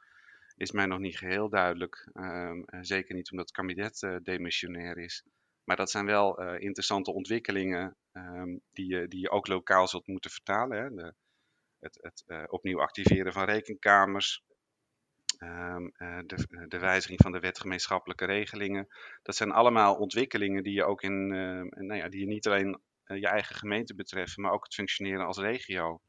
is 0.56 0.72
mij 0.72 0.86
nog 0.86 1.00
niet 1.00 1.18
geheel 1.18 1.50
duidelijk. 1.50 2.10
Um, 2.14 2.66
zeker 2.82 3.16
niet 3.16 3.32
omdat 3.32 3.48
het 3.48 3.56
kabinet 3.56 4.02
uh, 4.02 4.16
demissionair 4.24 4.98
is. 4.98 5.24
Maar 5.68 5.76
dat 5.76 5.92
zijn 5.92 6.06
wel 6.06 6.42
uh, 6.42 6.60
interessante 6.60 7.14
ontwikkelingen 7.14 7.96
um, 8.14 8.62
die, 8.72 8.88
je, 8.88 9.08
die 9.08 9.20
je 9.20 9.30
ook 9.30 9.48
lokaal 9.48 9.88
zult 9.88 10.08
moeten 10.08 10.32
vertalen. 10.32 10.78
Hè? 10.78 10.90
De, 10.90 11.14
het, 11.80 11.98
het 12.02 12.24
uh, 12.28 12.44
opnieuw 12.48 12.82
activeren 12.82 13.34
van 13.34 13.46
rekenkamers, 13.46 14.44
um, 15.40 15.94
uh, 15.98 16.20
de, 16.26 16.66
de, 16.68 16.80
wijziging 16.80 17.22
van 17.22 17.32
de 17.32 17.40
wet 17.40 17.60
gemeenschappelijke 17.60 18.26
regelingen. 18.26 18.88
Dat 19.24 19.36
zijn 19.36 19.52
allemaal 19.52 19.96
ontwikkelingen 19.96 20.64
die 20.64 20.74
je 20.74 20.86
ook 20.86 21.02
in, 21.02 21.28
nou 21.70 21.96
ja, 21.96 22.10
die 22.10 22.20
je 22.20 22.28
niet 22.28 22.48
alleen 22.48 22.82
je 23.04 23.28
eigen 23.28 23.56
gemeente 23.56 23.96
betreffen, 23.96 24.42
maar 24.42 24.52
ook 24.52 24.64
het 24.64 24.74
functioneren 24.74 25.26
als 25.26 25.38
regio. 25.38 26.02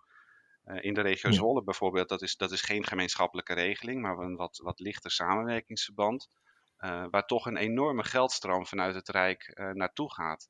in 0.81 0.95
de 0.95 1.01
regio 1.01 1.31
Zwolle 1.31 1.63
bijvoorbeeld, 1.63 2.09
dat 2.09 2.23
is, 2.23 2.37
dat 2.37 2.53
is 2.53 2.63
geen 2.63 2.85
gemeenschappelijke 2.85 3.55
regeling, 3.55 4.01
maar 4.01 4.19
een 4.19 4.37
wat, 4.37 4.61
wat 4.63 4.81
lichter 4.81 5.11
samenwerkingsverband. 5.11 6.29
Uh, 6.85 7.05
waar 7.11 7.27
toch 7.27 7.47
een 7.47 7.57
enorme 7.57 8.05
geldstroom 8.05 8.67
vanuit 8.67 8.95
het 8.95 9.09
Rijk 9.09 9.53
uh, 9.55 9.71
naartoe 9.71 10.13
gaat. 10.13 10.49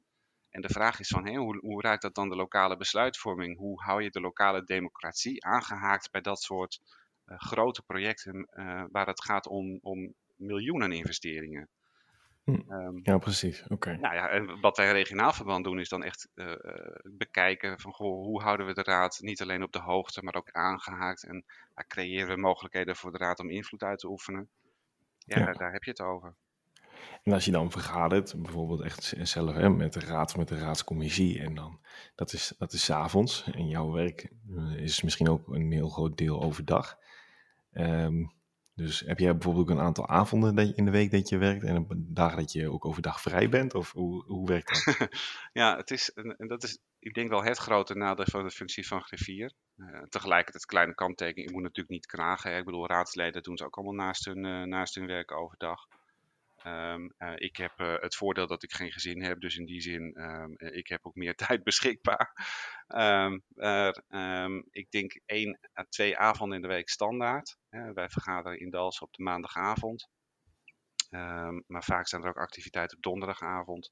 En 0.51 0.61
de 0.61 0.69
vraag 0.69 1.01
is 1.01 1.09
van, 1.09 1.27
hé, 1.27 1.35
hoe, 1.35 1.59
hoe 1.59 1.83
raakt 1.83 2.03
dat 2.03 2.15
dan 2.15 2.29
de 2.29 2.37
lokale 2.37 2.77
besluitvorming? 2.77 3.57
Hoe 3.57 3.83
hou 3.83 4.03
je 4.03 4.11
de 4.11 4.21
lokale 4.21 4.65
democratie 4.65 5.45
aangehaakt 5.45 6.11
bij 6.11 6.21
dat 6.21 6.43
soort 6.43 6.81
uh, 7.27 7.39
grote 7.39 7.83
projecten 7.83 8.49
waar 8.91 9.07
het 9.07 9.23
gaat 9.23 9.47
om, 9.47 9.79
om 9.83 10.15
miljoenen 10.37 10.93
investeringen? 10.93 11.69
Hm. 12.45 12.73
Um, 12.73 13.01
ja, 13.03 13.19
precies. 13.19 13.65
Oké. 13.69 13.97
Nou 13.97 14.15
ja, 14.15 14.29
en 14.29 14.61
wat 14.61 14.77
wij 14.77 14.87
in 14.87 14.93
regionaal 14.93 15.33
verband 15.33 15.65
doen 15.65 15.81
is 15.81 15.89
dan 15.89 16.03
echt 16.03 16.29
bekijken 17.03 17.81
van, 17.81 17.93
goh, 17.93 18.25
hoe 18.25 18.43
houden 18.43 18.67
we 18.67 18.75
de 18.75 18.83
raad 18.83 19.19
niet 19.21 19.43
alleen 19.43 19.63
op 19.63 19.73
de 19.73 19.81
hoogte, 19.81 20.23
maar 20.23 20.35
ook 20.35 20.51
aangehaakt 20.51 21.25
en 21.25 21.45
creëren 21.87 22.29
we 22.29 22.41
mogelijkheden 22.41 22.97
voor 22.97 23.13
de 23.13 23.19
raad 23.19 23.39
om 23.39 23.51
invloed 23.51 23.83
uit 23.83 23.99
te 23.99 24.09
oefenen. 24.09 24.51
Ja, 25.29 25.39
ja. 25.39 25.53
Daar, 25.53 25.73
heb 25.73 25.85
je 25.85 25.91
het 25.91 26.01
over. 26.01 26.35
En 27.23 27.33
als 27.33 27.45
je 27.45 27.51
dan 27.51 27.71
vergadert, 27.71 28.43
bijvoorbeeld 28.43 28.81
echt 28.81 29.15
zelf 29.23 29.55
hè, 29.55 29.71
met 29.71 29.93
de 29.93 30.01
raad, 30.01 30.37
met 30.37 30.49
de 30.49 30.59
raadscommissie, 30.59 31.41
en 31.41 31.55
dan, 31.55 31.81
dat 32.15 32.33
is, 32.33 32.55
dat 32.59 32.73
is 32.73 32.91
avonds. 32.91 33.51
En 33.53 33.69
jouw 33.69 33.91
werk 33.91 34.33
eh, 34.57 34.75
is 34.75 35.03
misschien 35.03 35.29
ook 35.29 35.49
een 35.49 35.73
heel 35.73 35.89
groot 35.89 36.17
deel 36.19 36.43
overdag. 36.43 36.99
Um, 37.73 38.33
dus 38.79 39.01
heb 39.01 39.19
jij 39.19 39.33
bijvoorbeeld 39.33 39.69
ook 39.69 39.77
een 39.77 39.85
aantal 39.85 40.09
avonden 40.09 40.77
in 40.77 40.85
de 40.85 40.91
week 40.91 41.11
dat 41.11 41.29
je 41.29 41.39
werkt 41.39 41.65
en 41.65 41.87
dagen 42.09 42.39
dat 42.39 42.53
je 42.53 42.71
ook 42.71 42.85
overdag 42.85 43.21
vrij 43.21 43.49
bent? 43.49 43.75
Of 43.75 43.93
hoe, 43.93 44.25
hoe 44.25 44.49
werkt 44.49 44.85
dat? 44.85 45.09
ja, 45.63 45.77
het 45.77 45.91
is, 45.91 46.11
en 46.13 46.47
dat 46.49 46.63
is 46.63 46.79
ik 47.01 47.15
denk 47.15 47.31
wel 47.31 47.45
het 47.45 47.59
grote 47.59 47.95
nadeel 47.95 48.25
van 48.29 48.45
de 48.45 48.51
functie 48.51 48.87
van 48.87 49.03
griffier. 49.03 49.53
Uh, 49.77 50.03
tegelijkertijd 50.03 50.65
kleine 50.65 50.95
kanttekening, 50.95 51.49
ik 51.49 51.55
moet 51.55 51.63
natuurlijk 51.63 51.95
niet 51.95 52.07
kragen. 52.07 52.51
Hè. 52.51 52.59
Ik 52.59 52.65
bedoel, 52.65 52.87
raadsleden 52.87 53.43
doen 53.43 53.57
ze 53.57 53.65
ook 53.65 53.77
allemaal 53.77 54.07
naast 54.07 54.25
hun, 54.25 54.45
uh, 54.45 54.63
naast 54.63 54.95
hun 54.95 55.07
werk 55.07 55.33
overdag. 55.33 55.87
Um, 56.69 57.13
uh, 57.19 57.33
ik 57.35 57.57
heb 57.57 57.79
het 57.79 58.17
voordeel 58.17 58.47
dat 58.47 58.63
ik 58.63 58.73
geen 58.73 58.93
gezin 58.93 59.23
heb, 59.23 59.41
dus 59.41 59.57
in 59.57 59.65
die 59.65 59.81
zin, 59.81 60.23
um, 60.23 60.55
ik 60.59 60.89
heb 60.89 61.07
ook 61.07 61.15
meer 61.15 61.35
tijd 61.47 61.65
beschikbaar. 61.65 62.33
Um, 62.89 63.43
ik 64.71 64.91
denk 64.91 65.21
één 65.27 65.59
à 65.79 65.85
twee 65.89 66.19
avonden 66.19 66.57
in 66.57 66.63
de 66.63 66.69
week 66.69 66.89
standaard. 66.89 67.57
wij 67.71 68.09
vergaderen 68.09 68.59
in 68.59 68.71
Dals 68.71 69.01
op 69.01 69.13
de 69.13 69.23
maandagavond. 69.23 70.09
maar 71.67 71.85
vaak 71.85 72.09
zijn 72.09 72.23
er 72.23 72.29
ook 72.29 72.39
activiteiten 72.39 72.97
op 72.97 73.03
donderdagavond. 73.03 73.91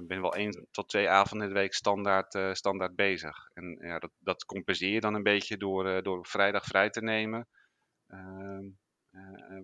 Ik 0.00 0.06
ben 0.06 0.20
wel 0.20 0.34
één 0.34 0.68
tot 0.70 0.88
twee 0.88 1.08
avonden 1.08 1.48
in 1.48 1.54
de 1.54 1.60
week 1.60 1.74
standaard, 1.74 2.56
standaard 2.56 2.96
bezig. 2.96 3.50
En 3.54 3.78
ja, 3.80 3.98
dat, 3.98 4.10
dat 4.18 4.44
compenseer 4.44 4.92
je 4.92 5.00
dan 5.00 5.14
een 5.14 5.22
beetje 5.22 5.56
door, 5.56 6.02
door 6.02 6.26
vrijdag 6.26 6.64
vrij 6.64 6.90
te 6.90 7.02
nemen, 7.02 7.48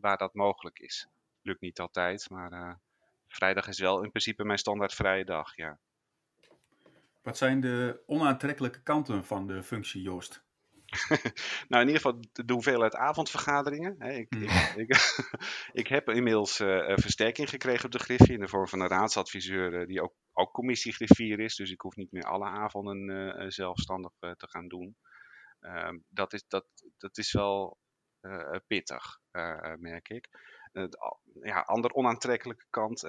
waar 0.00 0.16
dat 0.16 0.34
mogelijk 0.34 0.78
is. 0.78 1.08
Lukt 1.42 1.60
niet 1.60 1.80
altijd, 1.80 2.30
maar 2.30 2.80
vrijdag 3.28 3.68
is 3.68 3.78
wel 3.78 4.02
in 4.02 4.10
principe 4.10 4.44
mijn 4.44 4.58
standaard 4.58 4.94
vrije 4.94 5.24
dag, 5.24 5.56
ja. 5.56 5.78
Wat 7.22 7.36
zijn 7.36 7.60
de 7.60 8.02
onaantrekkelijke 8.06 8.82
kanten 8.82 9.24
van 9.24 9.46
de 9.46 9.62
functie, 9.62 10.02
Joost? 10.02 10.46
nou, 11.68 11.82
in 11.82 11.88
ieder 11.88 12.02
geval 12.02 12.20
de 12.32 12.52
hoeveelheid 12.52 12.94
avondvergaderingen. 12.94 13.94
Hè. 13.98 14.12
Ik, 14.12 14.34
ik, 14.34 14.50
ik, 14.76 14.96
ik, 15.82 15.86
heb 15.86 16.08
inmiddels 16.08 16.60
uh, 16.60 16.96
versterking 16.96 17.48
gekregen 17.48 17.84
op 17.84 17.90
de 17.90 17.98
Griffie 17.98 18.34
in 18.34 18.40
de 18.40 18.48
vorm 18.48 18.68
van 18.68 18.80
een 18.80 18.88
raadsadviseur 18.88 19.72
uh, 19.72 19.86
die 19.86 20.02
ook, 20.02 20.14
ook 20.32 20.52
commissiegriffier 20.52 21.40
is. 21.40 21.56
Dus 21.56 21.70
ik 21.70 21.80
hoef 21.80 21.96
niet 21.96 22.12
meer 22.12 22.24
alle 22.24 22.44
avonden 22.44 23.08
uh, 23.08 23.44
zelfstandig 23.48 24.12
te 24.18 24.48
gaan 24.48 24.68
doen. 24.68 24.96
Ehm, 25.60 25.98
dat, 26.08 26.32
is, 26.32 26.44
dat, 26.48 26.66
dat 26.98 27.18
is 27.18 27.32
wel 27.32 27.78
pittig, 28.66 29.18
merk 29.78 30.08
ik. 30.08 30.28
Ja, 31.42 31.60
ander 31.60 31.92
onaantrekkelijke 31.92 32.66
kant, 32.70 33.06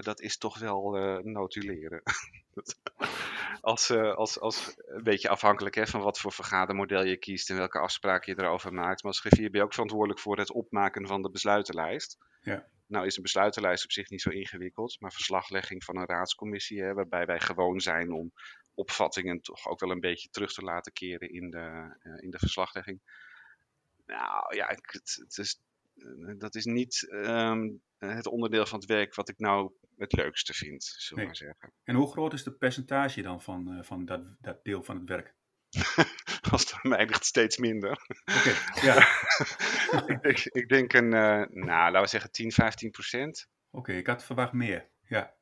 dat 0.00 0.20
is 0.20 0.38
toch 0.38 0.58
wel 0.58 0.90
notuleren. 1.22 2.02
als, 3.60 3.90
uh, 3.90 4.14
als, 4.14 4.40
als 4.40 4.74
een 4.76 5.02
beetje 5.02 5.28
afhankelijk 5.28 5.74
hè, 5.74 5.86
van 5.86 6.00
wat 6.00 6.18
voor 6.18 6.32
vergadermodel 6.32 7.04
je 7.04 7.16
kiest 7.16 7.50
en 7.50 7.56
welke 7.56 7.78
afspraken 7.78 8.34
je 8.34 8.42
erover 8.42 8.72
maakt. 8.72 9.02
Maar 9.02 9.12
als 9.12 9.20
griffier 9.20 9.50
ben 9.50 9.60
je 9.60 9.66
ook 9.66 9.72
verantwoordelijk 9.72 10.20
voor 10.20 10.38
het 10.38 10.52
opmaken 10.52 11.06
van 11.06 11.22
de 11.22 11.30
besluitenlijst. 11.30 12.18
Ja. 12.40 12.66
nou 12.86 13.06
is 13.06 13.16
een 13.16 13.22
besluitenlijst 13.22 13.84
op 13.84 13.92
zich 13.92 14.10
niet 14.10 14.20
zo 14.20 14.30
ingewikkeld, 14.30 15.00
maar 15.00 15.12
verslaglegging 15.12 15.84
van 15.84 15.96
een 15.96 16.06
raadscommissie, 16.06 16.82
hè, 16.82 16.94
waarbij 16.94 17.26
wij 17.26 17.40
gewoon 17.40 17.80
zijn 17.80 18.12
om 18.12 18.32
opvattingen 18.74 19.40
toch 19.40 19.66
ook 19.66 19.80
wel 19.80 19.90
een 19.90 20.00
beetje 20.00 20.28
terug 20.28 20.52
te 20.52 20.62
laten 20.62 20.92
keren 20.92 21.32
in 21.32 21.50
de, 21.50 21.96
in 22.20 22.30
de 22.30 22.38
verslaglegging. 22.38 23.00
Nou 24.06 24.56
ja, 24.56 24.66
het, 24.66 25.16
het 25.22 25.38
is, 25.38 25.60
dat 26.38 26.54
is 26.54 26.64
niet 26.64 27.06
ehm, 27.10 27.70
het 27.98 28.26
onderdeel 28.26 28.66
van 28.66 28.78
het 28.78 28.88
werk 28.88 29.14
wat 29.14 29.28
ik 29.28 29.38
nou 29.38 29.72
het 29.96 30.12
leukste 30.12 30.54
vind, 30.54 30.84
zullen 30.84 31.22
we 31.22 31.28
maar 31.28 31.36
zeggen. 31.36 31.72
En 31.84 31.94
hoe 31.94 32.10
groot 32.10 32.32
is 32.32 32.44
het 32.44 32.58
percentage 32.58 33.22
dan 33.22 33.42
van, 33.42 33.84
van 33.84 34.04
dat, 34.04 34.22
dat 34.40 34.64
deel 34.64 34.82
van 34.82 34.96
het 34.96 35.08
werk? 35.08 35.34
Als 36.50 36.70
het 36.70 36.82
mij 36.82 37.06
ligt 37.06 37.24
steeds 37.24 37.56
minder. 37.56 37.90
Oké, 38.38 38.54
ja. 38.88 38.96
ik, 40.06 40.22
denk, 40.22 40.38
ik, 40.38 40.68
denk, 40.68 40.92
een, 40.92 41.14
uh, 41.14 41.44
nou, 41.48 41.66
laten 41.66 42.00
we 42.00 42.06
zeggen 42.06 42.30
10, 42.30 42.52
15 42.52 42.90
procent. 42.90 43.48
Oké, 43.70 43.92
ik 43.92 44.06
had 44.06 44.24
verwacht 44.24 44.52
meer, 44.52 44.90
ja. 45.00 45.34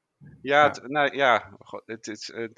Ja, 0.43 0.69
het, 0.69 0.89
nou, 0.89 1.17
ja 1.17 1.57
het, 1.85 2.07
het, 2.07 2.27
het 2.27 2.57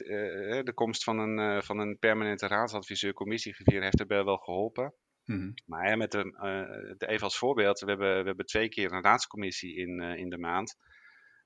de 0.66 0.72
komst 0.74 1.04
van 1.04 1.18
een, 1.18 1.62
van 1.62 1.78
een 1.78 1.98
permanente 1.98 2.46
raadsadviseur, 2.46 3.12
commissiegevier, 3.12 3.82
heeft 3.82 4.00
erbij 4.00 4.24
wel 4.24 4.36
geholpen. 4.36 4.94
Mm 5.24 5.38
-hmm. 5.38 5.54
Maar 5.66 5.96
met 5.96 6.10
de, 6.10 6.94
de, 6.98 7.06
even 7.06 7.24
als 7.24 7.38
voorbeeld, 7.38 7.80
we 7.80 7.86
hebben, 7.86 8.20
we 8.20 8.26
hebben 8.26 8.46
twee 8.46 8.68
keer 8.68 8.92
een 8.92 9.02
raadscommissie 9.02 9.76
in, 9.76 10.00
in 10.00 10.28
de 10.28 10.38
maand. 10.38 10.76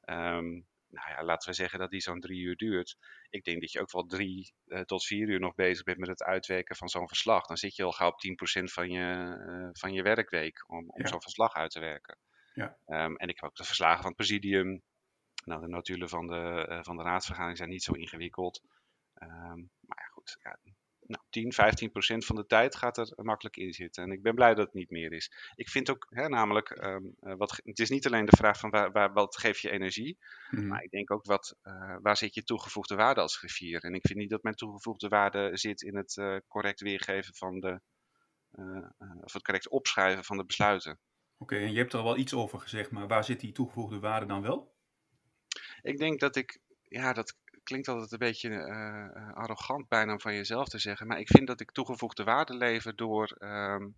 Um, 0.04 0.66
nou 0.88 1.10
ja, 1.10 1.24
laten 1.24 1.48
we 1.48 1.54
zeggen 1.54 1.78
dat 1.78 1.90
die 1.90 2.00
zo'n 2.00 2.20
drie 2.20 2.40
uur 2.40 2.56
duurt. 2.56 2.96
Ik 3.30 3.44
denk 3.44 3.60
dat 3.60 3.72
je 3.72 3.80
ook 3.80 3.92
wel 3.92 4.06
drie 4.06 4.54
uh, 4.66 4.80
tot 4.80 5.04
vier 5.04 5.28
uur 5.28 5.40
nog 5.40 5.54
bezig 5.54 5.84
bent 5.84 5.98
met 5.98 6.08
het 6.08 6.22
uitwerken 6.22 6.76
van 6.76 6.88
zo'n 6.88 7.08
verslag. 7.08 7.46
Dan 7.46 7.56
zit 7.56 7.76
je 7.76 7.82
al 7.82 7.92
gauw 7.92 8.08
op 8.08 8.60
10% 8.60 8.62
van 8.62 8.90
je, 8.90 9.70
van 9.72 9.92
je 9.92 10.02
werkweek 10.02 10.70
om, 10.70 10.90
om 10.90 11.02
ja. 11.02 11.06
zo'n 11.06 11.22
verslag 11.22 11.54
uit 11.54 11.70
te 11.70 11.80
werken. 11.80 12.18
Ja. 12.54 12.78
Um, 12.86 13.16
en 13.16 13.28
ik 13.28 13.40
heb 13.40 13.50
ook 13.50 13.56
de 13.56 13.64
verslagen 13.64 13.98
van 13.98 14.06
het 14.06 14.16
presidium. 14.16 14.82
Nou, 15.44 15.60
de 15.60 15.68
notulen 15.68 16.08
van 16.08 16.26
de, 16.26 16.78
van 16.82 16.96
de 16.96 17.02
raadsvergadering 17.02 17.58
zijn 17.58 17.70
niet 17.70 17.82
zo 17.82 17.92
ingewikkeld. 17.92 18.62
Um, 19.22 19.70
maar 19.80 19.98
ja, 19.98 20.06
goed, 20.12 20.38
ja, 20.42 20.58
nou, 21.06 21.22
10, 21.30 21.52
15 21.52 21.90
procent 21.90 22.24
van 22.24 22.36
de 22.36 22.46
tijd 22.46 22.76
gaat 22.76 22.96
er 22.96 23.12
makkelijk 23.16 23.56
in 23.56 23.72
zitten. 23.72 24.02
En 24.02 24.10
ik 24.10 24.22
ben 24.22 24.34
blij 24.34 24.54
dat 24.54 24.64
het 24.64 24.74
niet 24.74 24.90
meer 24.90 25.12
is. 25.12 25.32
Ik 25.54 25.68
vind 25.68 25.90
ook, 25.90 26.06
hè, 26.08 26.28
namelijk, 26.28 26.70
um, 26.84 27.14
uh, 27.20 27.34
wat, 27.36 27.60
het 27.64 27.78
is 27.78 27.90
niet 27.90 28.06
alleen 28.06 28.24
de 28.24 28.36
vraag 28.36 28.58
van 28.58 28.70
waar, 28.70 28.92
waar, 28.92 29.12
wat 29.12 29.36
geeft 29.36 29.60
je 29.60 29.70
energie, 29.70 30.18
mm. 30.50 30.66
maar 30.66 30.82
ik 30.82 30.90
denk 30.90 31.10
ook 31.10 31.24
wat, 31.24 31.56
uh, 31.62 31.96
waar 32.00 32.16
zit 32.16 32.34
je 32.34 32.42
toegevoegde 32.42 32.94
waarde 32.94 33.20
als 33.20 33.36
griffier. 33.36 33.84
En 33.84 33.94
ik 33.94 34.06
vind 34.06 34.18
niet 34.18 34.30
dat 34.30 34.42
mijn 34.42 34.54
toegevoegde 34.54 35.08
waarde 35.08 35.50
zit 35.52 35.82
in 35.82 35.96
het 35.96 36.16
uh, 36.16 36.36
correct 36.48 36.80
weergeven 36.80 37.34
van 37.34 37.60
de, 37.60 37.80
of 39.20 39.32
het 39.32 39.42
correct 39.42 39.68
opschrijven 39.68 40.24
van 40.24 40.36
de 40.36 40.44
besluiten. 40.44 40.98
Oké, 41.38 41.54
okay, 41.54 41.66
en 41.66 41.72
je 41.72 41.78
hebt 41.78 41.92
er 41.92 42.02
wel 42.02 42.16
iets 42.16 42.34
over 42.34 42.60
gezegd, 42.60 42.90
maar 42.90 43.06
waar 43.06 43.24
zit 43.24 43.40
die 43.40 43.52
toegevoegde 43.52 43.98
waarde 43.98 44.26
dan 44.26 44.42
wel? 44.42 44.74
Ik 45.82 45.98
denk 45.98 46.20
dat 46.20 46.36
ik, 46.36 46.60
ja, 46.82 47.12
dat 47.12 47.36
klinkt 47.66 47.88
altijd 47.88 48.12
een 48.12 48.18
beetje 48.18 48.50
uh, 48.50 49.33
arrogant 49.33 49.88
bijna 49.88 50.12
om 50.12 50.20
van 50.20 50.35
jezelf 50.35 50.68
te 50.68 50.79
zeggen. 50.79 51.07
Maar 51.07 51.18
ik 51.18 51.29
vind 51.29 51.46
dat 51.46 51.61
ik 51.61 51.70
toegevoegde 51.70 52.24
waarde 52.24 52.57
lever 52.57 52.96
door, 52.96 53.37
um, 53.38 53.96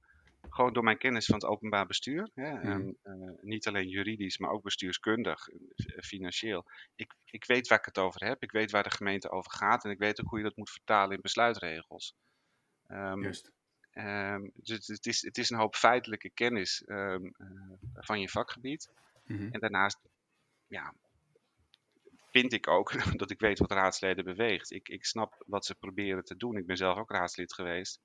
gewoon 0.49 0.73
door 0.73 0.85
mijn 0.85 0.99
kennis 0.99 1.27
van 1.27 1.35
het 1.35 1.45
openbaar 1.45 1.87
bestuur. 1.87 2.31
Hè, 2.35 2.77
mm. 2.77 2.97
uh, 3.05 3.31
niet 3.41 3.67
alleen 3.67 3.89
juridisch, 3.89 4.39
maar 4.39 4.51
ook 4.51 4.63
bestuurskundig, 4.63 5.49
financieel. 6.01 6.65
Ik, 6.97 7.15
ik 7.25 7.45
weet 7.45 7.69
waar 7.69 7.79
ik 7.79 7.85
het 7.85 7.99
over 7.99 8.25
heb. 8.25 8.43
Ik 8.43 8.53
weet 8.53 8.71
waar 8.71 8.83
de 8.83 8.91
gemeente 8.91 9.31
over 9.31 9.51
gaat. 9.51 9.85
En 9.85 9.91
ik 9.91 9.99
weet 9.99 10.21
ook 10.21 10.29
hoe 10.29 10.39
je 10.39 10.45
dat 10.45 10.57
moet 10.57 10.71
vertalen 10.71 11.17
in 11.17 11.23
besluitregels. 11.23 12.15
Um, 12.87 13.23
Juist. 13.23 13.51
Um, 13.93 14.51
dus 14.55 14.87
het 14.87 15.07
is, 15.07 15.23
het 15.23 15.39
is 15.39 15.51
een 15.51 15.59
hoop 15.59 15.77
feitelijke 15.77 16.31
kennis 16.31 16.83
van 17.95 18.21
je 18.21 18.29
vakgebied. 18.29 18.91
Mm 19.25 19.37
-hmm. 19.37 19.53
En 19.53 19.61
daarnaast 19.61 19.99
ja, 20.67 20.95
vind 22.31 22.53
ik 22.53 22.69
ook 22.69 22.93
dat 23.21 23.31
ik 23.31 23.41
weet 23.41 23.59
wat 23.59 23.71
raadsleden 23.71 24.25
beweegt. 24.25 24.71
Ik, 24.71 24.89
ik 24.89 25.05
snap 25.05 25.43
wat 25.47 25.65
ze 25.65 25.75
proberen 25.75 26.25
te 26.25 26.37
doen. 26.37 26.57
Ik 26.57 26.67
ben 26.67 26.77
zelf 26.77 26.99
ook 26.99 27.11
raadslid 27.11 27.55
geweest. 27.55 28.01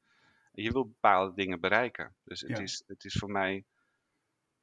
Je 0.53 0.71
wil 0.71 0.87
bepaalde 0.87 1.33
dingen 1.35 1.59
bereiken. 1.59 2.15
Dus 2.23 2.41
het, 2.41 2.49
ja. 2.49 2.63
is, 2.63 2.83
het 2.87 3.03
is 3.03 3.13
voor 3.13 3.31
mij, 3.31 3.63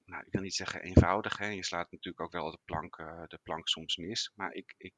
nou, 0.05 0.23
ik 0.27 0.33
wil 0.33 0.43
niet 0.43 0.55
zeggen 0.55 0.83
eenvoudig. 0.83 1.39
Hè. 1.39 1.47
Je 1.47 1.65
slaat 1.65 1.91
natuurlijk 1.91 2.25
ook 2.25 2.33
wel 2.33 2.51
de 2.51 2.59
plank, 2.65 2.99
uh, 2.99 3.23
de 3.27 3.39
plank 3.43 3.69
soms 3.69 3.97
mis. 3.97 4.33
Maar 4.35 4.53
ik, 4.53 4.75
ik, 4.77 4.95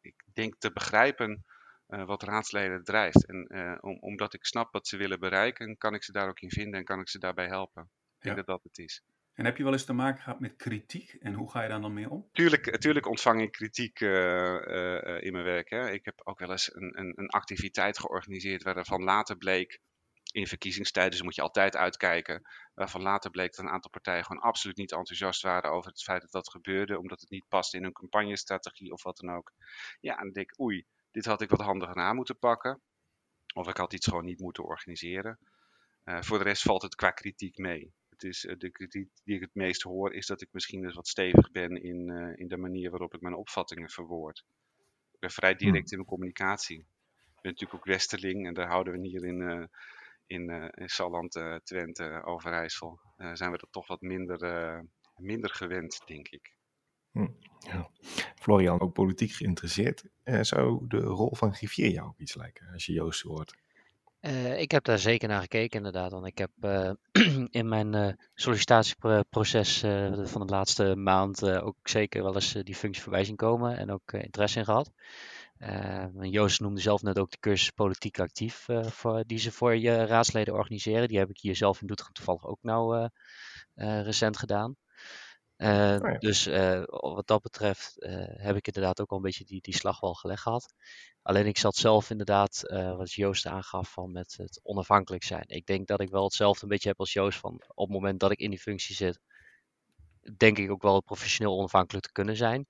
ik 0.00 0.22
denk 0.32 0.54
te 0.58 0.72
begrijpen 0.72 1.44
uh, 1.88 2.06
wat 2.06 2.22
raadsleden 2.22 2.84
drijft. 2.84 3.26
En 3.26 3.46
uh, 3.48 3.78
om, 3.80 3.98
omdat 4.00 4.34
ik 4.34 4.44
snap 4.44 4.72
wat 4.72 4.88
ze 4.88 4.96
willen 4.96 5.20
bereiken, 5.20 5.78
kan 5.78 5.94
ik 5.94 6.04
ze 6.04 6.12
daar 6.12 6.28
ook 6.28 6.40
in 6.40 6.50
vinden 6.50 6.78
en 6.78 6.84
kan 6.84 7.00
ik 7.00 7.08
ze 7.08 7.18
daarbij 7.18 7.46
helpen. 7.46 7.90
Ik 8.16 8.22
denk 8.22 8.36
dat 8.36 8.46
dat 8.46 8.62
het 8.62 8.78
is. 8.78 9.02
En 9.36 9.44
heb 9.44 9.56
je 9.56 9.62
wel 9.62 9.72
eens 9.72 9.84
te 9.84 9.92
maken 9.92 10.22
gehad 10.22 10.40
met 10.40 10.56
kritiek 10.56 11.12
en 11.20 11.34
hoe 11.34 11.50
ga 11.50 11.62
je 11.62 11.68
daar 11.68 11.80
dan 11.80 11.94
mee 11.94 12.10
om? 12.10 12.28
Tuurlijk, 12.32 12.76
tuurlijk 12.78 13.06
ontvang 13.06 13.42
ik 13.42 13.52
kritiek 13.52 14.00
uh, 14.00 14.10
uh, 14.10 15.22
in 15.22 15.32
mijn 15.32 15.44
werk. 15.44 15.70
Hè. 15.70 15.90
Ik 15.90 16.04
heb 16.04 16.20
ook 16.24 16.38
wel 16.38 16.50
eens 16.50 16.74
een, 16.74 16.98
een, 16.98 17.12
een 17.16 17.28
activiteit 17.28 17.98
georganiseerd 17.98 18.62
waarvan 18.62 19.02
later 19.02 19.36
bleek, 19.36 19.80
in 20.32 20.46
verkiezingstijden 20.46 21.10
dus 21.10 21.22
moet 21.22 21.34
je 21.34 21.42
altijd 21.42 21.76
uitkijken, 21.76 22.42
waarvan 22.74 23.02
later 23.02 23.30
bleek 23.30 23.56
dat 23.56 23.64
een 23.64 23.70
aantal 23.70 23.90
partijen 23.90 24.24
gewoon 24.24 24.42
absoluut 24.42 24.76
niet 24.76 24.92
enthousiast 24.92 25.42
waren 25.42 25.70
over 25.70 25.90
het 25.90 26.02
feit 26.02 26.20
dat 26.20 26.32
dat 26.32 26.50
gebeurde, 26.50 26.98
omdat 26.98 27.20
het 27.20 27.30
niet 27.30 27.48
past 27.48 27.74
in 27.74 27.82
hun 27.82 27.92
campagnestrategie 27.92 28.92
of 28.92 29.02
wat 29.02 29.16
dan 29.16 29.34
ook. 29.34 29.52
Ja, 30.00 30.16
en 30.16 30.24
dan 30.24 30.32
denk 30.32 30.50
ik, 30.50 30.60
oei, 30.60 30.86
dit 31.10 31.24
had 31.24 31.40
ik 31.40 31.50
wat 31.50 31.60
handiger 31.60 31.96
aan 31.96 32.16
moeten 32.16 32.38
pakken. 32.38 32.80
Of 33.54 33.68
ik 33.68 33.76
had 33.76 33.92
iets 33.92 34.06
gewoon 34.06 34.24
niet 34.24 34.40
moeten 34.40 34.64
organiseren. 34.64 35.38
Voor 36.04 36.38
de 36.38 36.44
rest 36.44 36.62
valt 36.62 36.82
het 36.82 36.94
qua 36.94 37.10
kritiek 37.10 37.58
mee 37.58 37.94
het 38.16 38.24
is, 38.24 38.54
de 38.58 38.70
kritiek 38.70 39.08
die 39.24 39.34
ik 39.34 39.40
het 39.40 39.54
meest 39.54 39.82
hoor, 39.82 40.14
is 40.14 40.26
dat 40.26 40.40
ik 40.40 40.48
misschien 40.50 40.82
dus 40.82 40.94
wat 40.94 41.08
stevig 41.08 41.50
ben 41.50 41.82
in, 41.82 42.08
uh, 42.08 42.38
in 42.38 42.48
de 42.48 42.56
manier 42.56 42.90
waarop 42.90 43.14
ik 43.14 43.20
mijn 43.20 43.34
opvattingen 43.34 43.90
verwoord. 43.90 44.44
Ik 45.12 45.18
ben 45.18 45.30
vrij 45.30 45.54
direct 45.54 45.90
in 45.90 45.96
mijn 45.96 46.08
communicatie. 46.08 46.78
Ik 46.78 47.42
ben 47.42 47.50
natuurlijk 47.50 47.74
ook 47.74 47.84
Westerling 47.84 48.46
en 48.46 48.54
daar 48.54 48.68
houden 48.68 48.92
we 48.92 49.08
hier 49.08 49.24
in, 49.24 49.40
uh, 49.40 49.64
in, 50.26 50.50
in 50.74 50.88
Salland, 50.88 51.40
Twente, 51.64 52.22
Overijssel, 52.24 53.00
zijn 53.16 53.50
we 53.50 53.58
dat 53.58 53.72
toch 53.72 53.86
wat 53.86 54.00
minder, 54.00 54.84
minder 55.16 55.50
gewend, 55.50 56.02
denk 56.06 56.28
ik. 56.28 56.54
Hm, 57.10 57.28
ja. 57.58 57.90
Florian, 58.34 58.80
ook 58.80 58.92
politiek 58.92 59.30
geïnteresseerd. 59.30 60.04
zou 60.40 60.86
de 60.86 61.00
rol 61.00 61.34
van 61.34 61.54
griffier 61.54 61.90
jou 61.90 62.08
ook 62.08 62.18
iets 62.18 62.34
lijken, 62.34 62.72
als 62.72 62.86
je 62.86 62.92
Joost 62.92 63.22
hoort? 63.22 63.54
Uh, 64.20 64.60
ik 64.60 64.70
heb 64.70 64.84
daar 64.84 64.98
zeker 64.98 65.28
naar 65.28 65.40
gekeken, 65.40 65.76
inderdaad. 65.76 66.10
Want 66.10 66.26
ik 66.26 66.38
heb 66.38 66.50
uh, 66.60 66.90
in 67.60 67.68
mijn 67.68 67.94
uh, 67.94 68.08
sollicitatieproces 68.34 69.80
van 70.24 70.46
de 70.46 70.52
laatste 70.52 70.96
maand 70.96 71.50
ook 71.50 71.76
zeker 71.82 72.22
wel 72.22 72.34
eens 72.34 72.52
die 72.52 72.74
functie 72.74 73.02
voorbij 73.02 73.32
komen 73.36 73.76
en 73.76 73.90
ook 73.90 74.12
interesse 74.12 74.58
in 74.58 74.64
gehad. 74.64 74.90
Joost 76.20 76.60
noemde 76.60 76.80
zelf 76.80 77.02
net 77.02 77.18
ook 77.18 77.30
de 77.30 77.38
cursus 77.40 77.70
politiek 77.70 78.18
actief 78.18 78.66
voor, 78.82 79.24
die 79.26 79.38
ze 79.38 79.52
voor 79.52 79.76
je 79.76 80.04
raadsleden 80.04 80.54
organiseren. 80.54 81.08
Die 81.08 81.18
heb 81.18 81.30
ik 81.30 81.38
hier 81.38 81.56
zelf 81.56 81.80
in 81.80 81.86
Doetinchem 81.86 82.14
toevallig 82.14 82.46
ook 82.46 82.58
nou 82.62 83.08
recent 83.78 84.36
gedaan. 84.36 84.76
Uh, 85.56 85.68
oh 86.02 86.10
ja. 86.10 86.18
Dus 86.18 86.46
uh, 86.46 86.82
wat 86.84 87.26
dat 87.26 87.42
betreft 87.42 87.94
uh, 87.98 88.24
heb 88.26 88.56
ik 88.56 88.66
inderdaad 88.66 89.00
ook 89.00 89.10
al 89.10 89.16
een 89.16 89.22
beetje 89.22 89.44
die, 89.44 89.60
die 89.60 89.74
slag 89.74 90.00
wel 90.00 90.14
gelegd 90.14 90.42
gehad. 90.42 90.74
Alleen 91.22 91.46
ik 91.46 91.58
zat 91.58 91.76
zelf 91.76 92.10
inderdaad, 92.10 92.60
wat 92.96 93.12
Joost 93.12 93.46
aangaf, 93.46 93.92
van 93.92 94.12
met 94.12 94.34
het 94.36 94.60
onafhankelijk 94.62 95.24
zijn. 95.24 95.44
Ik 95.46 95.66
denk 95.66 95.86
dat 95.86 96.00
ik 96.00 96.10
wel 96.10 96.24
hetzelfde 96.24 96.62
een 96.62 96.68
beetje 96.68 96.88
heb 96.88 97.00
als 97.00 97.12
Joost. 97.12 97.38
Van 97.38 97.62
op 97.74 97.86
het 97.86 97.96
moment 97.96 98.20
dat 98.20 98.30
ik 98.30 98.38
in 98.38 98.50
die 98.50 98.58
functie 98.58 98.94
zit, 98.94 99.20
denk 100.36 100.58
ik 100.58 100.70
ook 100.70 100.82
wel 100.82 101.02
professioneel 101.02 101.56
onafhankelijk 101.56 102.06
te 102.06 102.12
kunnen 102.12 102.36
zijn. 102.36 102.66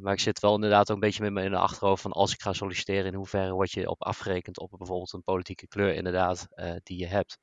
maar 0.00 0.12
ik 0.12 0.20
zit 0.20 0.40
wel 0.40 0.54
inderdaad 0.54 0.88
ook 0.88 0.94
een 0.94 1.00
beetje 1.00 1.22
met 1.22 1.32
me 1.32 1.42
in 1.42 1.50
de 1.50 1.56
achterhoofd 1.56 2.02
van 2.02 2.12
als 2.12 2.32
ik 2.32 2.42
ga 2.42 2.52
solliciteren, 2.52 3.04
in 3.04 3.14
hoeverre 3.14 3.52
word 3.52 3.70
je 3.70 3.90
op 3.90 4.02
afgerekend 4.02 4.58
op 4.58 4.70
bijvoorbeeld 4.70 5.12
een 5.12 5.22
politieke 5.22 5.68
kleur 5.68 5.94
inderdaad 5.94 6.46
die 6.82 6.98
je 6.98 7.06
hebt. 7.06 7.38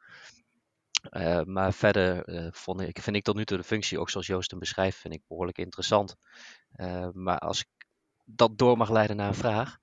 Uh, 1.11 1.41
maar 1.43 1.73
verder 1.73 2.29
uh, 2.29 2.47
vond 2.51 2.81
ik, 2.81 3.01
vind 3.01 3.15
ik 3.15 3.23
tot 3.23 3.35
nu 3.35 3.45
toe 3.45 3.57
de 3.57 3.63
functie, 3.63 3.99
ook 3.99 4.09
zoals 4.09 4.27
Joost 4.27 4.49
hem 4.49 4.59
beschrijft, 4.59 4.97
vind 4.97 5.13
ik 5.13 5.21
behoorlijk 5.27 5.57
interessant. 5.57 6.15
Uh, 6.75 7.07
maar 7.13 7.37
als 7.37 7.59
ik 7.59 7.67
dat 8.25 8.57
door 8.57 8.77
mag 8.77 8.89
leiden 8.89 9.15
naar 9.15 9.27
een 9.27 9.33
vraag, 9.33 9.77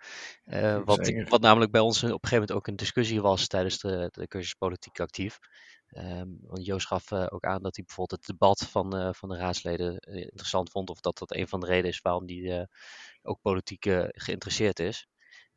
wat, 0.84 1.06
ik, 1.06 1.28
wat 1.28 1.40
namelijk 1.40 1.70
bij 1.72 1.80
ons 1.80 1.96
op 1.96 2.02
een 2.04 2.10
gegeven 2.10 2.30
moment 2.38 2.52
ook 2.52 2.66
een 2.66 2.76
discussie 2.76 3.20
was 3.20 3.46
tijdens 3.46 3.78
de, 3.78 4.08
de 4.12 4.26
cursus 4.26 4.54
Politiek 4.54 5.00
Actief. 5.00 5.38
Um, 5.90 6.38
want 6.42 6.66
Joost 6.66 6.86
gaf 6.86 7.12
ook 7.12 7.44
aan 7.44 7.62
dat 7.62 7.76
hij 7.76 7.84
bijvoorbeeld 7.84 8.20
het 8.20 8.38
debat 8.38 8.58
van, 8.70 9.14
van 9.14 9.28
de 9.28 9.36
raadsleden 9.36 9.98
interessant 9.98 10.70
vond, 10.70 10.90
of 10.90 11.00
dat 11.00 11.18
dat 11.18 11.34
een 11.34 11.48
van 11.48 11.60
de 11.60 11.66
redenen 11.66 11.90
is 11.90 12.00
waarom 12.00 12.28
hij 12.28 12.68
ook 13.22 13.40
politiek 13.40 13.88
geïnteresseerd 14.08 14.78
is. 14.78 15.06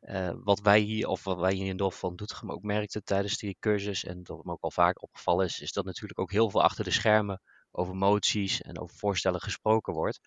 Uh, 0.00 0.32
wat 0.34 0.60
wij 0.60 0.80
hier, 0.80 1.06
of 1.06 1.24
wat 1.24 1.38
wij 1.38 1.52
hier 1.52 1.66
in 1.66 1.76
Dorf 1.76 1.98
van 1.98 2.16
Doetinchem 2.16 2.50
ook 2.50 2.62
merkten 2.62 3.04
tijdens 3.04 3.38
die 3.38 3.56
cursus, 3.58 4.04
en 4.04 4.22
dat 4.22 4.44
me 4.44 4.52
ook 4.52 4.62
al 4.62 4.70
vaak 4.70 5.02
opgevallen 5.02 5.46
is, 5.46 5.60
is 5.60 5.72
dat 5.72 5.84
natuurlijk 5.84 6.18
ook 6.18 6.30
heel 6.30 6.50
veel 6.50 6.62
achter 6.62 6.84
de 6.84 6.90
schermen 6.90 7.40
over 7.70 7.94
moties 7.94 8.60
en 8.60 8.78
over 8.78 8.96
voorstellen 8.96 9.40
gesproken 9.40 9.92
wordt. 9.92 10.20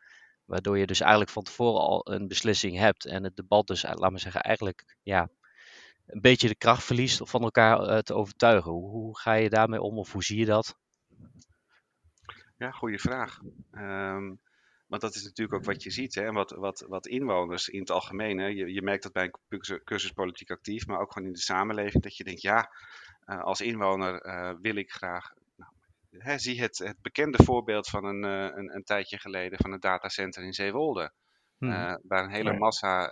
Waardoor 0.46 0.78
je 0.78 0.88
dus 0.88 1.00
eigenlijk 1.00 1.32
van 1.32 1.44
tevoren 1.44 1.82
al 1.82 2.12
een 2.12 2.28
beslissing 2.28 2.78
hebt 2.78 3.06
en 3.06 3.24
het 3.24 3.36
debat 3.36 3.68
dus, 3.68 3.84
laat 3.84 4.12
maar 4.12 4.20
zeggen, 4.20 4.42
eigenlijk 4.42 4.98
ja, 5.02 5.30
een 6.06 6.22
beetje 6.22 6.48
de 6.48 6.56
kracht 6.56 6.84
verliest 6.84 7.22
om 7.22 7.28
van 7.28 7.42
elkaar 7.42 7.90
uh, 7.90 7.98
te 7.98 8.14
overtuigen. 8.14 8.72
Hoe, 8.72 8.90
hoe, 8.90 9.18
ga 9.20 9.34
je 9.34 9.50
daarmee 9.50 9.82
om 9.82 9.98
of 9.98 10.12
hoe 10.12 10.24
zie 10.24 10.40
je 10.40 10.46
dat? 10.46 10.78
Ja, 12.58 12.72
goede 12.72 13.00
vraag. 13.00 13.40
Um, 13.72 14.40
want 14.94 15.06
dat 15.06 15.16
is 15.16 15.24
natuurlijk 15.24 15.58
ook 15.58 15.66
wat 15.74 15.84
je 15.84 15.92
ziet. 15.92 16.16
Hè? 16.16 16.26
En 16.26 16.34
wat, 16.34 16.52
wat, 16.52 16.86
wat 16.88 17.08
inwoners 17.08 17.70
in 17.70 17.80
het 17.80 17.92
algemeen. 17.92 18.38
Hè? 18.38 18.46
Je, 18.46 18.74
je 18.74 18.82
merkt 18.82 19.04
dat 19.04 19.12
bij 19.12 19.32
een 19.50 19.82
cursus, 19.84 20.12
politiek 20.12 20.52
actief, 20.52 20.88
maar 20.88 21.00
ook 21.00 21.12
gewoon 21.12 21.28
in 21.28 21.34
de 21.34 21.40
samenleving. 21.40 22.04
Dat 22.04 22.18
je 22.18 22.24
denkt, 22.24 22.42
ja, 22.42 22.70
uh, 23.26 23.44
als 23.44 23.62
inwoner 23.62 24.26
uh, 24.26 24.52
wil 24.62 24.76
ik 24.76 24.92
graag. 24.92 25.34
Nou, 25.56 25.72
hè, 26.10 26.38
zie 26.38 26.62
het, 26.62 26.78
het 26.78 27.02
bekende 27.02 27.44
voorbeeld 27.44 27.88
van 27.88 28.06
een, 28.06 28.24
uh, 28.26 28.58
een, 28.58 28.76
een, 28.76 28.84
tijdje 28.84 29.20
geleden 29.20 29.58
van 29.62 29.72
het 29.72 29.82
datacenter 29.82 30.44
in 30.44 30.54
Zeewolde. 30.54 31.14
Hmm. 31.58 32.00
waar 32.08 32.24
een 32.24 32.32
hele 32.32 32.58
massa 32.58 33.10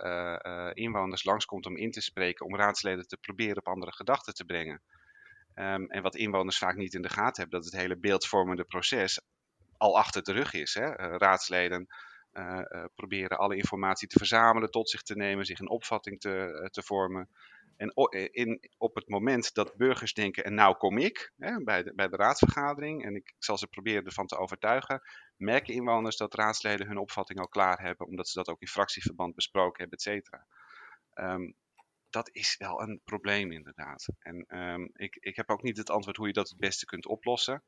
inwoners 0.72 1.24
langskomt 1.24 1.66
om 1.66 1.76
in 1.76 1.90
te 1.90 2.00
spreken, 2.00 2.46
om 2.46 2.56
raadsleden 2.56 3.06
te 3.06 3.16
proberen 3.16 3.56
op 3.56 3.68
andere 3.68 3.92
gedachten 3.92 4.34
te 4.34 4.44
brengen. 4.44 4.82
Um, 5.54 5.90
en 5.90 6.02
wat 6.02 6.16
inwoners 6.16 6.58
vaak 6.58 6.76
niet 6.76 6.94
in 6.94 7.02
de 7.02 7.08
gaten 7.08 7.42
hebben, 7.42 7.60
dat 7.60 7.70
het 7.70 7.80
hele 7.80 7.98
beeldvormende 7.98 8.64
proces 8.64 9.20
al 9.82 9.98
achter 9.98 10.22
de 10.22 10.32
rug 10.32 10.52
is. 10.52 10.74
Hè. 10.74 10.96
Eh, 10.96 11.14
raadsleden 11.16 11.86
uh, 12.32 12.60
uh, 12.68 12.84
proberen 12.94 13.38
alle 13.38 13.56
informatie 13.56 14.08
te 14.08 14.18
verzamelen, 14.18 14.70
tot 14.70 14.90
zich 14.90 15.02
te 15.02 15.16
nemen, 15.16 15.44
zich 15.44 15.58
een 15.58 15.68
opvatting 15.68 16.20
te, 16.20 16.68
te 16.70 16.82
vormen. 16.82 17.28
En 17.76 17.92
in, 18.32 18.70
op 18.78 18.94
het 18.94 19.08
moment 19.08 19.54
dat 19.54 19.76
burgers 19.76 20.14
denken, 20.14 20.44
en 20.44 20.54
nou 20.54 20.76
kom 20.76 20.98
ik 20.98 21.32
hè, 21.38 21.62
bij, 21.64 21.82
de, 21.82 21.94
bij 21.94 22.08
de 22.08 22.16
raadsvergadering 22.16 23.04
en 23.04 23.14
ik 23.14 23.34
zal 23.38 23.58
ze 23.58 23.66
proberen 23.66 24.04
ervan 24.04 24.26
te 24.26 24.36
overtuigen, 24.36 25.02
merken 25.36 25.74
inwoners 25.74 26.16
dat 26.16 26.34
raadsleden 26.34 26.86
hun 26.86 26.98
opvatting 26.98 27.38
al 27.38 27.48
klaar 27.48 27.80
hebben, 27.80 28.06
omdat 28.06 28.28
ze 28.28 28.38
dat 28.38 28.48
ook 28.48 28.60
in 28.60 28.68
fractieverband 28.68 29.34
besproken 29.34 29.80
hebben, 29.80 29.98
et 29.98 30.02
cetera. 30.02 30.46
Um, 31.14 31.54
dat 32.10 32.28
is 32.32 32.56
wel 32.58 32.82
een 32.82 33.00
probleem 33.04 33.52
inderdaad. 33.52 34.06
En 34.18 34.58
um, 34.58 34.90
ik, 34.92 35.16
ik 35.20 35.36
heb 35.36 35.50
ook 35.50 35.62
niet 35.62 35.76
het 35.76 35.90
antwoord 35.90 36.16
hoe 36.16 36.26
je 36.26 36.32
dat 36.32 36.48
het 36.48 36.58
beste 36.58 36.84
kunt 36.84 37.06
oplossen. 37.06 37.62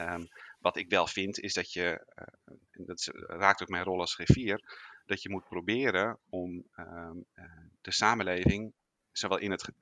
Um, 0.00 0.28
wat 0.64 0.76
ik 0.76 0.88
wel 0.88 1.06
vind 1.06 1.38
is 1.38 1.54
dat 1.54 1.72
je, 1.72 2.06
uh, 2.18 2.86
dat 2.86 3.10
raakt 3.14 3.62
ook 3.62 3.68
mijn 3.68 3.84
rol 3.84 4.00
als 4.00 4.14
griffier, 4.14 4.78
dat 5.06 5.22
je 5.22 5.30
moet 5.30 5.48
proberen 5.48 6.18
om 6.28 6.64
um, 6.76 7.24
uh, 7.34 7.44
de 7.80 7.92
samenleving, 7.92 8.72
zowel 9.12 9.38
in 9.38 9.50
het, 9.50 9.72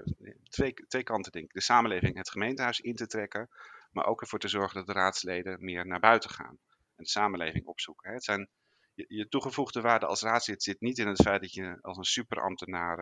twee, 0.48 0.74
twee 0.74 1.02
kanten 1.02 1.32
denk 1.32 1.44
ik, 1.44 1.52
de 1.52 1.60
samenleving 1.60 2.16
het 2.16 2.30
gemeentehuis 2.30 2.80
in 2.80 2.94
te 2.94 3.06
trekken, 3.06 3.48
maar 3.90 4.06
ook 4.06 4.20
ervoor 4.20 4.38
te 4.38 4.48
zorgen 4.48 4.76
dat 4.76 4.86
de 4.86 4.92
raadsleden 4.92 5.64
meer 5.64 5.86
naar 5.86 6.00
buiten 6.00 6.30
gaan 6.30 6.58
en 6.96 7.04
de 7.04 7.08
samenleving 7.08 7.66
opzoeken. 7.66 8.12
Het 8.12 8.24
zijn 8.24 8.48
je, 8.94 9.28
toegevoegde 9.28 9.80
waarde 9.80 10.06
als 10.06 10.22
raadslid 10.22 10.62
zit 10.62 10.80
niet 10.80 10.98
in 10.98 11.06
het 11.06 11.22
feit 11.22 11.40
dat 11.40 11.52
je 11.52 11.78
als 11.80 11.96
een 11.96 12.04
superambtenaar 12.04 12.96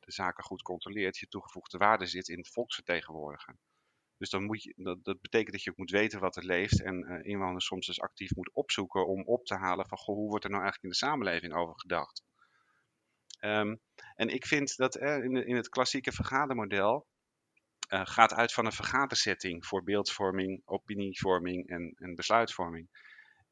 de 0.00 0.12
zaken 0.12 0.44
goed 0.44 0.62
controleert. 0.62 1.18
Je 1.18 1.28
toegevoegde 1.28 1.78
waarde 1.78 2.06
zit 2.06 2.28
in 2.28 2.38
het 2.38 2.48
volksvertegenwoordigen. 2.48 3.58
Dus 4.22 4.30
dan 4.30 4.44
moet 4.44 4.62
je, 4.62 4.74
dat, 4.76 5.04
dat 5.04 5.20
betekent 5.20 5.52
dat 5.52 5.62
je 5.62 5.70
ook 5.70 5.76
moet 5.76 5.90
weten 5.90 6.20
wat 6.20 6.36
er 6.36 6.44
leeft 6.44 6.82
en 6.82 7.06
uh, 7.08 7.24
inwoners 7.32 7.66
soms 7.66 7.86
dus 7.86 8.00
actief 8.00 8.34
moet 8.34 8.50
opzoeken 8.52 9.06
om 9.06 9.24
op 9.24 9.44
te 9.44 9.54
halen 9.54 9.86
van 9.86 9.98
goh, 9.98 10.16
hoe 10.16 10.28
wordt 10.28 10.44
er 10.44 10.50
nou 10.50 10.62
eigenlijk 10.62 10.94
in 10.94 11.00
de 11.00 11.06
samenleving 11.06 11.54
over 11.54 11.80
gedacht. 11.80 12.22
Um, 13.40 13.80
en 14.14 14.28
ik 14.28 14.46
vind 14.46 14.76
dat 14.76 14.96
uh, 14.96 15.24
in, 15.24 15.46
in, 15.46 15.56
het 15.56 15.68
klassieke 15.68 16.12
vergadermodel 16.12 17.06
uh, 17.88 18.00
gaat 18.04 18.34
uit 18.34 18.52
van 18.52 18.66
een 18.66 18.72
vergadersetting 18.72 19.66
voor 19.66 19.82
beeldvorming, 19.82 20.62
opinievorming 20.64 21.68
en, 21.68 21.94
en 21.96 22.14
besluitvorming. 22.14 22.88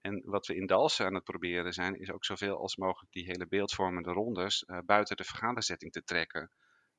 En 0.00 0.22
wat 0.24 0.46
we 0.46 0.54
in 0.54 0.66
Dalsen 0.66 1.06
aan 1.06 1.14
het 1.14 1.24
proberen 1.24 1.72
zijn, 1.72 2.00
is 2.00 2.10
ook 2.10 2.24
zoveel 2.24 2.58
als 2.58 2.76
mogelijk 2.76 3.12
die 3.12 3.24
hele 3.24 3.46
beeldvormende 3.46 4.12
rondes 4.12 4.64
uh, 4.66 4.78
buiten 4.84 5.16
de 5.16 5.24
vergaderzetting 5.24 5.92
te 5.92 6.04
trekken. 6.04 6.50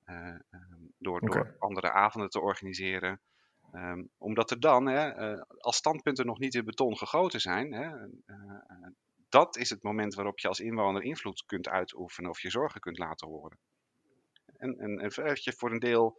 Uh, 0.06 0.36
um, 0.52 0.94
door, 0.98 1.22
okay. 1.22 1.44
door, 1.44 1.56
andere 1.60 1.92
avonden 1.92 2.30
te 2.30 2.42
organiseren. 2.42 3.22
Um, 3.74 4.10
omdat 4.18 4.52
er 4.52 4.60
dan, 4.60 4.86
hè, 4.86 5.34
uh, 5.34 5.42
als 5.58 5.76
standpunten 5.76 6.26
nog 6.26 6.40
niet 6.40 6.56
in 6.56 6.66
beton 6.66 6.98
gegoten 6.98 7.40
zijn, 7.40 7.74
hè, 7.74 8.08
dat 9.30 9.58
is 9.58 9.70
het 9.70 9.84
moment 9.84 10.14
waarop 10.14 10.40
je 10.40 10.48
als 10.48 10.60
inwoner 10.60 11.04
invloed 11.04 11.44
kunt 11.46 11.68
uitoefenen 11.68 12.30
of 12.30 12.42
je 12.42 12.50
zorgen 12.50 12.82
kunt 12.82 12.98
laten 12.98 13.28
horen. 13.28 13.60
En, 14.58 14.78
en, 14.78 15.00
en 15.00 15.12
voor 15.54 15.72
een 15.72 15.80
deel 15.80 16.18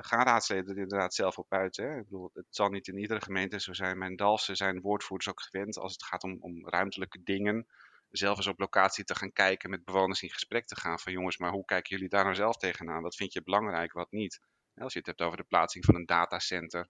gaan 0.00 0.24
raadsleden 0.24 0.74
er 0.74 0.82
inderdaad 0.82 1.14
zelf 1.14 1.38
op 1.38 1.52
uit. 1.52 1.76
Hè? 1.76 1.96
Ik 1.96 2.04
bedoel, 2.04 2.30
het 2.34 2.46
zal 2.50 2.68
niet 2.68 2.88
in 2.88 2.98
iedere 2.98 3.20
gemeente 3.20 3.60
zo 3.60 3.72
zijn. 3.72 3.98
Mijn 3.98 4.16
Dalsen 4.16 4.56
zijn 4.56 4.80
woordvoerders 4.80 5.30
ook 5.30 5.42
gewend 5.42 5.78
als 5.78 5.92
het 5.92 6.04
gaat 6.04 6.22
om, 6.22 6.36
om 6.40 6.68
ruimtelijke 6.68 7.22
dingen. 7.22 7.66
Zelf 8.10 8.36
eens 8.36 8.46
op 8.46 8.58
locatie 8.58 9.04
te 9.04 9.14
gaan 9.14 9.32
kijken, 9.32 9.70
met 9.70 9.84
bewoners 9.84 10.22
in 10.22 10.30
gesprek 10.30 10.66
te 10.66 10.76
gaan. 10.76 10.98
Van 10.98 11.12
jongens, 11.12 11.38
maar 11.38 11.50
hoe 11.50 11.64
kijken 11.64 11.94
jullie 11.94 12.10
daar 12.10 12.24
nou 12.24 12.34
zelf 12.34 12.56
tegenaan? 12.56 13.02
Wat 13.02 13.16
vind 13.16 13.32
je 13.32 13.42
belangrijk, 13.42 13.92
wat 13.92 14.10
niet? 14.10 14.40
Als 14.74 14.92
je 14.92 14.98
het 14.98 15.08
hebt 15.08 15.20
over 15.20 15.36
de 15.36 15.44
plaatsing 15.44 15.84
van 15.84 15.94
een 15.94 16.06
datacenter 16.06 16.88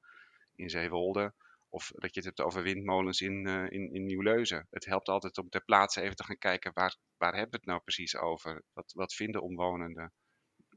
in 0.55 0.71
Zeewolde. 0.71 1.35
Of 1.69 1.93
dat 1.95 2.15
je 2.15 2.21
het 2.21 2.25
hebt 2.25 2.41
over 2.41 2.63
windmolens 2.63 3.21
in, 3.21 3.47
uh, 3.47 3.71
in, 3.71 3.93
in 3.93 4.07
Nieuw-Leuzen. 4.07 4.67
Het 4.71 4.85
helpt 4.85 5.09
altijd 5.09 5.39
om 5.39 5.49
ter 5.49 5.65
plaatse 5.65 6.01
even 6.01 6.17
te 6.17 6.25
gaan 6.25 6.39
kijken 6.39 6.73
waar, 6.75 6.97
waar 7.17 7.33
hebben 7.33 7.51
we 7.51 7.57
het 7.57 7.67
nou 7.67 7.81
precies 7.81 8.17
over? 8.17 8.63
Wat, 8.73 8.93
wat 8.93 9.15
vinden 9.15 9.43
omwonenden? 9.43 10.13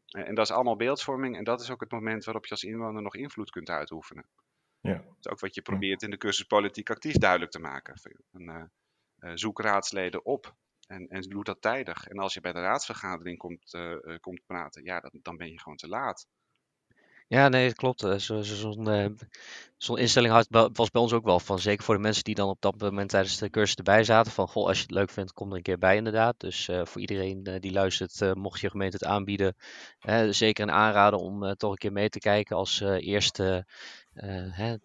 En 0.07 0.35
dat 0.35 0.45
is 0.45 0.55
allemaal 0.55 0.75
beeldvorming 0.75 1.37
en 1.37 1.43
dat 1.43 1.61
is 1.61 1.69
ook 1.69 1.81
het 1.81 1.91
moment 1.91 2.23
waarop 2.23 2.45
je 2.45 2.51
als 2.51 2.63
inwoner 2.63 3.01
nog 3.01 3.15
invloed 3.15 3.49
kunt 3.49 3.69
uitoefenen. 3.69 4.29
Ja. 4.81 4.93
Dat 4.93 5.15
is 5.19 5.27
ook 5.27 5.39
wat 5.39 5.55
je 5.55 5.61
probeert 5.61 6.01
in 6.01 6.09
de 6.09 6.17
cursus 6.17 6.45
politiek 6.45 6.89
actief 6.89 7.15
duidelijk 7.15 7.51
te 7.51 7.59
maken. 7.59 7.95
En, 8.31 8.41
uh, 8.41 8.63
uh, 9.19 9.31
zoek 9.35 9.61
raadsleden 9.61 10.25
op 10.25 10.55
en, 10.87 11.07
en 11.07 11.21
doe 11.21 11.43
dat 11.43 11.61
tijdig. 11.61 12.07
En 12.07 12.17
als 12.17 12.33
je 12.33 12.41
bij 12.41 12.53
de 12.53 12.61
raadsvergadering 12.61 13.37
komt, 13.37 13.73
uh, 13.73 14.17
komt 14.19 14.45
praten, 14.45 14.83
ja, 14.83 14.99
dan, 14.99 15.19
dan 15.21 15.37
ben 15.37 15.51
je 15.51 15.59
gewoon 15.59 15.77
te 15.77 15.87
laat. 15.87 16.27
Ja, 17.29 17.47
nee, 17.49 17.73
klopt. 17.73 17.99
Zo'n 17.99 18.43
zo, 18.43 18.71
zo 19.77 19.93
instelling 19.95 20.33
had, 20.33 20.47
was 20.73 20.89
bij 20.89 21.01
ons 21.01 21.13
ook 21.13 21.25
wel 21.25 21.39
van. 21.39 21.59
Zeker 21.59 21.83
voor 21.85 21.95
de 21.95 22.01
mensen 22.01 22.23
die 22.23 22.35
dan 22.35 22.49
op 22.49 22.61
dat 22.61 22.79
moment 22.81 23.09
tijdens 23.09 23.37
de 23.37 23.49
cursus 23.49 23.75
erbij 23.75 24.03
zaten. 24.03 24.31
Van, 24.31 24.47
goh, 24.47 24.67
als 24.67 24.77
je 24.77 24.83
het 24.83 24.91
leuk 24.91 25.09
vindt, 25.09 25.33
kom 25.33 25.49
er 25.49 25.55
een 25.55 25.61
keer 25.61 25.77
bij 25.77 25.95
inderdaad. 25.95 26.39
Dus 26.39 26.67
uh, 26.67 26.85
voor 26.85 27.01
iedereen 27.01 27.43
die 27.59 27.71
luistert, 27.71 28.35
mocht 28.35 28.59
je 28.59 28.69
gemeente 28.69 28.97
het 28.99 29.05
aanbieden. 29.05 29.55
zeker 30.29 30.63
een 30.63 30.71
aanrader 30.71 31.19
om 31.19 31.55
toch 31.55 31.71
een 31.71 31.77
keer 31.77 31.91
mee 31.91 32.09
te 32.09 32.19
kijken 32.19 32.55
als 32.55 32.79
eerste 32.79 33.65
hè, 34.49 34.75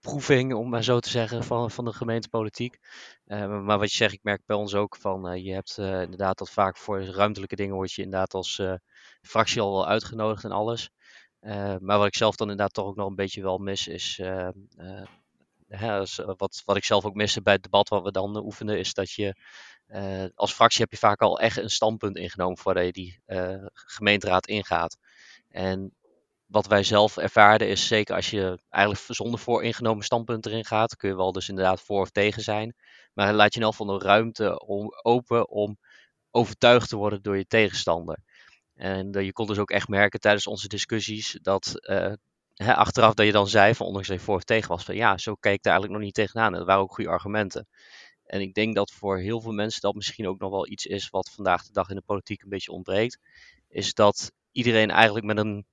proeving, 0.00 0.54
om 0.54 0.68
maar 0.68 0.84
zo 0.84 1.00
te 1.00 1.10
zeggen, 1.10 1.44
van, 1.44 1.70
van 1.70 1.84
de 1.84 1.92
gemeentepolitiek. 1.92 2.78
maar 3.26 3.78
wat 3.78 3.90
je 3.90 3.96
zegt, 3.96 4.12
ik 4.12 4.22
merk 4.22 4.42
bij 4.46 4.56
ons 4.56 4.74
ook 4.74 4.96
van, 4.96 5.42
je 5.42 5.52
hebt 5.52 5.78
inderdaad 5.78 6.38
dat 6.38 6.50
vaak 6.50 6.76
voor 6.76 7.04
ruimtelijke 7.04 7.56
dingen 7.56 7.74
word 7.74 7.92
je 7.92 8.02
inderdaad 8.02 8.34
als 8.34 8.62
fractie 9.22 9.60
al 9.60 9.72
wel 9.72 9.86
uitgenodigd 9.88 10.44
en 10.44 10.52
alles. 10.52 10.90
Uh, 11.44 11.74
maar 11.80 11.98
wat 11.98 12.06
ik 12.06 12.16
zelf 12.16 12.36
dan 12.36 12.50
inderdaad 12.50 12.74
toch 12.74 12.86
ook 12.86 12.96
nog 12.96 13.08
een 13.08 13.14
beetje 13.14 13.42
wel 13.42 13.58
mis 13.58 13.88
is. 13.88 14.18
Uh, 14.18 14.48
hè, 15.68 16.02
wat, 16.36 16.62
wat 16.64 16.76
ik 16.76 16.84
zelf 16.84 17.04
ook 17.04 17.14
miste 17.14 17.42
bij 17.42 17.52
het 17.52 17.62
debat 17.62 17.88
wat 17.88 18.02
we 18.02 18.10
dan 18.10 18.44
oefenen, 18.44 18.78
is 18.78 18.94
dat 18.94 19.10
je 19.10 19.34
als 20.34 20.52
fractie 20.52 20.80
heb 20.80 20.90
je 20.90 20.98
vaak 20.98 21.20
al 21.20 21.40
echt 21.40 21.56
een 21.56 21.70
standpunt 21.70 22.16
ingenomen 22.16 22.58
voordat 22.58 22.84
je 22.84 22.92
die 22.92 23.20
gemeenteraad 23.74 24.46
ingaat. 24.46 24.96
En 25.48 25.94
wat 26.46 26.66
wij 26.66 26.82
zelf 26.82 27.16
ervaarden 27.16 27.68
is 27.68 27.86
zeker 27.86 28.14
als 28.14 28.30
je 28.30 28.58
eigenlijk 28.68 29.04
zonder 29.08 29.40
vooringenomen 29.40 30.04
standpunt 30.04 30.46
erin 30.46 30.64
gaat, 30.64 30.96
kun 30.96 31.08
je 31.08 31.16
wel 31.16 31.32
dus 31.32 31.48
inderdaad 31.48 31.80
voor 31.80 32.00
of 32.00 32.10
tegen 32.10 32.42
zijn. 32.42 32.74
Maar 33.12 33.32
laat 33.32 33.54
je 33.54 33.60
in 33.60 33.66
elk 33.66 33.74
geval 33.74 33.98
de 33.98 34.04
ruimte 34.04 34.66
om, 34.66 34.90
open 35.02 35.48
om 35.48 35.78
overtuigd 36.30 36.88
te 36.88 36.96
worden 36.96 37.22
door 37.22 37.36
je 37.36 37.46
tegenstander. 37.46 38.18
En 38.74 39.12
je 39.12 39.32
kon 39.32 39.46
dus 39.46 39.58
ook 39.58 39.70
echt 39.70 39.88
merken 39.88 40.20
tijdens 40.20 40.46
onze 40.46 40.68
discussies 40.68 41.38
dat 41.42 41.72
uh, 41.80 42.12
hè, 42.54 42.74
achteraf 42.74 43.14
dat 43.14 43.26
je 43.26 43.32
dan 43.32 43.48
zei, 43.48 43.74
van 43.74 43.86
ondanks 43.86 44.08
dat 44.08 44.20
voor 44.20 44.34
of 44.34 44.44
tegen 44.44 44.68
was, 44.68 44.84
van 44.84 44.94
ja, 44.94 45.18
zo 45.18 45.34
keek 45.34 45.52
ik 45.52 45.62
daar 45.62 45.72
eigenlijk 45.72 45.92
nog 45.92 46.02
niet 46.02 46.14
tegenaan. 46.14 46.52
En 46.52 46.58
dat 46.58 46.66
waren 46.66 46.82
ook 46.82 46.94
goede 46.94 47.10
argumenten. 47.10 47.66
En 48.24 48.40
ik 48.40 48.54
denk 48.54 48.74
dat 48.74 48.92
voor 48.92 49.18
heel 49.18 49.40
veel 49.40 49.52
mensen 49.52 49.80
dat 49.80 49.94
misschien 49.94 50.26
ook 50.28 50.38
nog 50.38 50.50
wel 50.50 50.68
iets 50.68 50.86
is 50.86 51.10
wat 51.10 51.30
vandaag 51.30 51.64
de 51.64 51.72
dag 51.72 51.88
in 51.88 51.96
de 51.96 52.02
politiek 52.02 52.42
een 52.42 52.48
beetje 52.48 52.72
ontbreekt. 52.72 53.18
Is 53.68 53.94
dat 53.94 54.32
iedereen 54.52 54.90
eigenlijk 54.90 55.26
met 55.26 55.38
een 55.38 55.66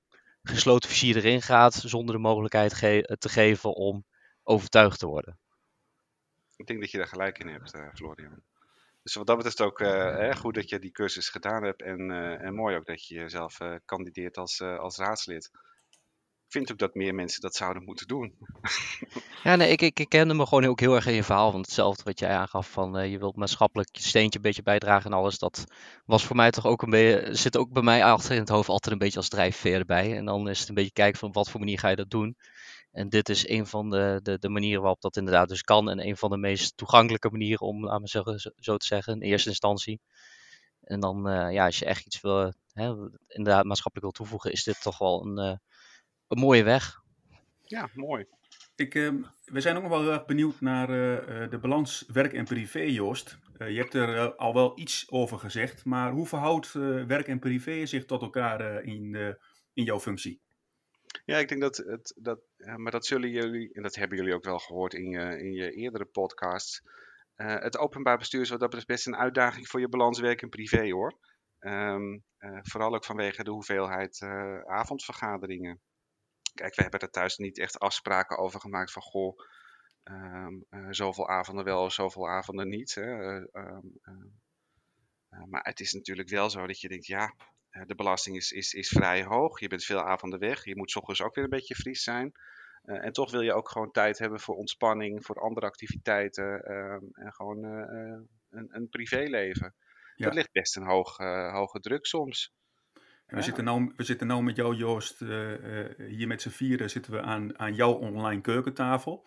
gesloten 0.44 0.90
vizier 0.90 1.16
erin 1.16 1.42
gaat 1.42 1.74
zonder 1.74 2.16
de 2.16 2.22
mogelijkheid 2.22 2.74
ge 2.74 3.16
te 3.20 3.30
geven 3.30 3.76
om 3.76 4.06
overtuigd 4.44 5.00
te 5.00 5.08
worden. 5.08 5.40
Ik 6.56 6.68
denk 6.68 6.80
dat 6.80 6.92
je 6.92 6.98
daar 6.98 7.08
gelijk 7.08 7.40
in 7.40 7.48
hebt, 7.48 7.72
Florian. 7.94 8.44
Dus 9.04 9.16
wat 9.16 9.28
dat 9.28 9.36
betreft 9.36 9.62
ook 9.62 9.80
uh, 9.80 10.36
goed 10.36 10.54
dat 10.54 10.70
je 10.70 10.80
die 10.80 10.92
cursus 10.92 11.30
gedaan 11.30 11.64
hebt. 11.64 11.82
En, 11.82 12.10
uh, 12.10 12.46
en 12.46 12.54
mooi 12.54 12.76
ook 12.76 12.86
dat 12.86 13.08
je 13.08 13.16
jezelf 13.16 13.60
uh, 13.60 13.76
kandideert 13.86 14.38
als, 14.38 14.62
als 14.62 14.98
raadslid. 14.98 15.50
Ik 16.46 16.58
vind 16.58 16.72
ook 16.72 16.78
dat 16.78 16.96
meer 16.96 17.16
mensen 17.16 17.42
dat 17.42 17.56
zouden 17.56 17.84
moeten 17.84 18.08
doen. 18.08 18.38
ja, 19.44 19.56
nee, 19.56 19.72
ik, 19.72 19.82
ik, 19.82 20.00
ik 20.00 20.10
kende 20.10 20.34
me 20.34 20.46
gewoon 20.46 20.66
ook 20.66 20.80
heel 20.80 20.96
erg 20.96 21.08
in 21.08 21.14
je 21.14 21.24
verhaal. 21.24 21.52
Want 21.52 21.66
hetzelfde 21.66 22.04
wat 22.04 22.20
jij 22.20 22.36
aangaf 22.36 22.72
van 22.72 23.10
je 23.10 23.18
wilt 23.18 23.36
maatschappelijk 23.36 23.96
je 23.96 24.02
steentje 24.02 24.36
een 24.36 24.46
beetje 24.46 24.64
bijdragen 24.64 25.12
en 25.12 25.18
alles. 25.18 25.40
Dat 25.40 25.66
was 26.06 26.26
voor 26.26 26.36
mij 26.36 26.52
toch 26.52 26.66
ook 26.66 26.82
een 26.82 26.90
beetje, 26.90 27.36
zit 27.36 27.58
ook 27.58 27.72
bij 27.72 27.84
mij 27.84 28.04
achter 28.04 28.32
in 28.32 28.40
het 28.40 28.50
hoofd 28.50 28.70
altijd 28.70 28.94
een 28.94 29.00
beetje 29.00 29.18
als 29.18 29.30
drijfveer 29.30 29.80
erbij. 29.80 30.18
En 30.18 30.26
dan 30.26 30.50
is 30.50 30.60
het 30.60 30.70
een 30.70 30.76
beetje 30.76 30.92
kijken 30.92 31.20
van 31.20 31.32
wat 31.32 31.50
voor 31.50 31.60
manier 31.60 31.80
ga 31.80 31.90
je 31.90 31.96
dat 31.96 32.10
doen. 32.10 32.38
En 32.92 33.10
dit 33.10 33.30
is 33.30 33.48
een 33.48 33.68
van 33.68 33.90
de, 33.90 34.20
de, 34.24 34.40
de, 34.40 34.50
manieren 34.50 34.82
waarop 34.82 35.02
dat 35.02 35.18
inderdaad 35.18 35.50
dus 35.50 35.62
kan. 35.62 35.90
En 35.90 36.08
een 36.08 36.18
van 36.18 36.30
de 36.30 36.38
meest 36.38 36.78
toegankelijke 36.78 37.30
manieren 37.30 37.68
om, 37.68 37.84
laten 37.84 38.02
we 38.02 38.08
zeggen, 38.08 38.54
zo 38.56 38.78
te 38.78 38.86
zeggen, 38.86 39.14
in 39.14 39.22
eerste 39.22 39.50
instantie. 39.50 40.00
En 40.82 41.00
dan, 41.00 41.30
uh, 41.30 41.52
ja, 41.54 41.66
als 41.66 41.80
je 41.80 41.86
echt 41.86 42.06
iets 42.06 42.22
wil, 42.22 42.54
hè, 42.74 42.94
inderdaad 43.28 43.66
maatschappelijk 43.66 44.02
wil 44.02 44.12
toevoegen, 44.12 44.52
is 44.52 44.64
dit 44.64 44.82
toch 44.82 44.98
wel 44.98 45.26
een, 45.26 45.52
uh, 45.52 45.58
een 46.28 46.40
mooie 46.40 46.64
weg. 46.64 47.02
Ja, 47.64 47.90
mooi. 47.94 48.26
Ik, 48.76 48.96
ehm, 48.96 49.22
we 49.46 49.62
zijn 49.62 49.76
ook 49.76 49.82
nog 49.82 49.92
wel 49.92 50.02
heel 50.02 50.12
erg 50.12 50.26
benieuwd 50.26 50.62
naar 50.62 50.90
eh, 50.90 51.50
de 51.50 51.58
balans 51.58 52.06
werk 52.08 52.34
en 52.34 52.46
privé, 52.46 52.80
Joost. 52.80 53.38
je 53.58 53.78
hebt 53.78 53.94
er 53.94 54.36
al 54.36 54.54
wel 54.54 54.80
iets 54.80 55.12
over 55.12 55.40
gezegd, 55.40 55.86
maar 55.86 56.12
hoe 56.12 56.28
verhoudt 56.28 56.72
werk 57.08 57.28
en 57.28 57.40
privé 57.40 57.86
zich 57.86 58.06
tot 58.06 58.22
elkaar 58.22 58.84
in, 58.84 59.16
in 59.74 59.84
jouw 59.84 60.00
functie? 60.00 60.42
Ja, 61.26 61.38
ik 61.38 61.48
denk 61.48 61.62
dat 61.62 61.78
het, 61.78 62.14
dat, 62.20 62.40
maar 62.76 62.92
dat 62.92 63.06
zullen 63.06 63.30
jullie, 63.30 63.74
en 63.74 63.84
dat 63.84 63.96
hebben 63.96 64.18
jullie 64.18 64.34
ook 64.34 64.44
wel 64.44 64.60
gehoord 64.60 64.94
in 64.94 65.10
je, 65.10 65.40
in 65.40 65.52
je 65.52 65.72
eerdere 65.72 66.06
podcasts. 66.06 66.82
Uh, 67.36 67.56
het 67.56 67.78
openbaar 67.78 68.18
bestuur 68.18 68.42
is 68.42 68.50
dat 68.50 68.86
best 68.86 69.08
een 69.08 69.16
uitdaging 69.16 69.68
voor 69.68 69.80
je 69.80 69.90
balans 69.90 70.20
werk 70.20 70.42
en 70.42 70.50
privé 70.50 70.92
hoor. 70.92 71.18
Um, 71.60 72.24
uh, 72.40 72.60
vooral 72.62 72.96
ook 72.96 73.06
vanwege 73.06 73.44
de 73.44 73.52
hoeveelheid 73.52 74.22
avondvergaderingen. 74.66 75.82
Kijk, 76.54 76.76
we 76.76 76.82
hebben 76.82 77.00
er 77.00 77.10
thuis 77.10 77.38
niet 77.38 77.60
echt 77.60 77.80
afspraken 77.80 78.38
over 78.38 78.60
gemaakt 78.60 78.92
van 78.92 79.02
goh, 79.02 79.38
um, 80.04 80.66
zoveel 80.90 81.30
avonden 81.30 81.66
wel, 81.66 81.90
zoveel 81.90 82.30
avonden 82.30 82.68
niet. 82.68 82.96
Hè. 82.96 83.36
Um, 83.36 84.00
maar 85.50 85.64
het 85.64 85.80
is 85.80 85.94
natuurlijk 85.94 86.30
wel 86.30 86.50
zo 86.50 86.68
dat 86.68 86.80
je 86.80 86.88
denkt, 86.88 87.06
ja, 87.06 87.24
eh, 87.24 87.48
de 87.86 87.96
belasting 87.96 88.36
is, 88.36 88.52
is, 88.52 88.74
is 88.74 88.88
vrij 88.88 89.24
hoog. 89.24 89.60
Je 89.60 89.68
bent 89.68 89.84
veel 89.84 90.02
avonden 90.02 90.40
weg. 90.40 90.66
Je 90.66 90.78
moet 90.78 90.96
ochtends 90.96 91.22
ook 91.22 91.36
weer 91.36 91.44
een 91.44 91.50
beetje 91.50 91.76
fris 91.76 92.04
zijn. 92.04 92.34
Uh, 92.86 93.06
en 93.06 93.14
toch 93.14 93.32
wil 93.32 93.42
je 93.42 93.54
ook 93.54 93.70
gewoon 93.70 93.92
tijd 93.92 94.18
hebben 94.18 94.40
voor 94.40 94.56
ontspanning, 94.56 95.26
voor 95.26 95.42
andere 95.42 95.66
activiteiten 95.66 96.62
uh, 96.68 97.26
en 97.26 97.34
gewoon 97.34 97.66
uh, 97.66 98.20
een, 98.50 98.68
een 98.72 98.90
privéleven. 98.90 99.76
Ja. 100.16 100.26
Dat 100.26 100.36
ligt 100.36 100.52
best 100.52 100.76
een 100.76 100.86
hoog, 100.86 101.18
hoge 101.52 101.80
druk 101.80 102.06
soms. 102.06 102.54
we, 103.26 103.36
ja. 103.36 103.42
zitten 103.42 103.64
nou, 103.64 103.94
we 103.96 104.04
zitten 104.04 104.28
nou 104.28 104.44
met 104.44 104.56
jou, 104.56 104.76
Joost, 104.76 105.20
hier 105.98 106.28
met 106.28 106.42
z'n 106.42 106.50
vieren 106.50 106.90
zitten 106.90 107.12
we 107.12 107.22
aan, 107.22 107.60
aan 107.60 107.76
jouw 107.76 107.94
online 107.94 108.42
keukentafel. 108.42 109.26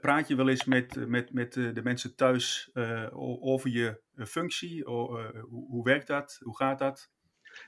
praat 0.00 0.28
je 0.28 0.36
wel 0.36 0.48
eens 0.48 0.64
met, 0.64 1.08
met, 1.08 1.32
met 1.32 1.52
de 1.52 1.80
mensen 1.82 2.14
thuis 2.14 2.70
over 3.40 3.70
je 3.70 4.00
functie? 4.16 4.84
hoe, 4.84 5.44
hoe 5.48 5.84
werkt 5.84 6.06
dat? 6.06 6.38
Hoe 6.42 6.56
gaat 6.56 6.78
dat? 6.78 7.10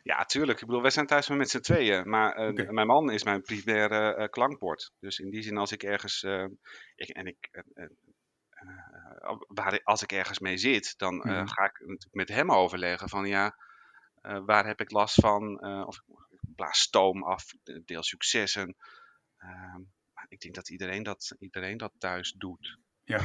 Ja, 0.03 0.25
tuurlijk. 0.25 0.61
Ik 0.61 0.66
bedoel, 0.66 0.83
wij 0.83 0.90
zijn 0.90 1.07
thuis 1.07 1.29
met 1.29 1.51
z'n 1.51 1.61
tweeën. 1.61 2.09
Maar 2.09 2.55
uh, 2.55 2.70
mijn 2.70 2.87
man 2.87 3.11
is 3.11 3.25
mijn 3.25 3.42
primaire 3.42 4.16
uh, 4.18 4.29
klankbord. 4.29 4.92
Dus 5.01 5.18
in 5.18 5.31
die 5.31 5.42
zin, 5.42 5.57
als 5.57 5.72
ik 5.72 5.83
ergens. 5.83 6.22
Uh, 6.22 6.46
ik, 6.94 7.09
en 7.09 7.27
ik, 7.27 7.64
waar, 9.46 9.81
als 9.83 10.03
ik 10.03 10.12
ergens 10.12 10.38
mee 10.38 10.57
zit, 10.57 10.99
dan 10.99 11.14
mm. 11.14 11.49
ga 11.49 11.64
ik 11.64 11.83
met 12.11 12.29
hem 12.29 12.53
overleggen 12.53 13.09
van 13.09 13.27
ja, 13.27 13.57
waar 14.20 14.66
heb 14.66 14.81
ik 14.81 14.90
last 14.90 15.14
van? 15.14 15.64
of 15.87 15.96
ik 15.96 16.55
blaas 16.55 16.81
stoom 16.81 17.25
af, 17.25 17.44
deel 17.85 18.03
successen. 18.03 18.77
Ehm, 19.37 19.81
ik 20.29 20.40
denk 20.40 20.55
dat 20.55 20.70
iedereen 20.70 21.03
dat, 21.03 21.35
iedereen 21.38 21.77
dat 21.77 21.92
thuis 21.99 22.33
doet. 22.33 22.79
Ja. 23.05 23.25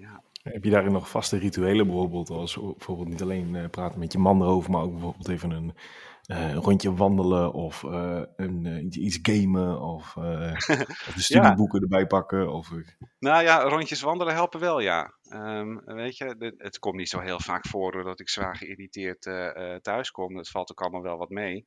Ja. 0.00 0.22
Heb 0.42 0.64
je 0.64 0.70
daarin 0.70 0.92
nog 0.92 1.10
vaste 1.10 1.36
rituelen 1.36 1.86
bijvoorbeeld? 1.86 2.30
Als 2.30 2.54
bijvoorbeeld 2.54 3.08
niet 3.08 3.22
alleen 3.22 3.54
uh, 3.54 3.68
praten 3.70 3.98
met 3.98 4.12
je 4.12 4.18
man 4.18 4.42
erover, 4.42 4.70
maar 4.70 4.82
ook 4.82 4.92
bijvoorbeeld 4.92 5.28
even 5.28 5.50
een, 5.50 5.74
uh, 6.26 6.50
een 6.50 6.54
rondje 6.54 6.94
wandelen 6.94 7.52
of 7.52 7.82
uh, 7.82 8.22
een, 8.36 8.84
iets, 8.84 8.96
iets, 8.96 9.18
gamen 9.22 9.80
of, 9.80 10.16
of 11.08 11.12
de 11.14 11.22
studieboeken 11.22 11.78
ja. 11.78 11.84
erbij 11.84 12.06
pakken? 12.06 12.52
Of... 12.52 12.70
Nou 13.18 13.42
ja, 13.42 13.62
rondjes 13.62 14.00
wandelen 14.00 14.34
helpen 14.34 14.60
wel, 14.60 14.80
ja. 14.80 15.14
Um, 15.32 15.80
weet 15.84 16.16
je, 16.16 16.54
het 16.56 16.78
komt 16.78 16.96
niet 16.96 17.08
zo 17.08 17.20
heel 17.20 17.40
vaak 17.40 17.66
voor 17.66 18.04
dat 18.04 18.20
ik 18.20 18.28
zwaar 18.28 18.56
geïrriteerd 18.56 19.22
thuis 19.82 20.10
kom. 20.10 20.34
Dat 20.34 20.48
valt 20.48 20.70
ook 20.70 20.80
allemaal 20.80 21.02
wel 21.02 21.18
wat 21.18 21.30
mee. 21.30 21.64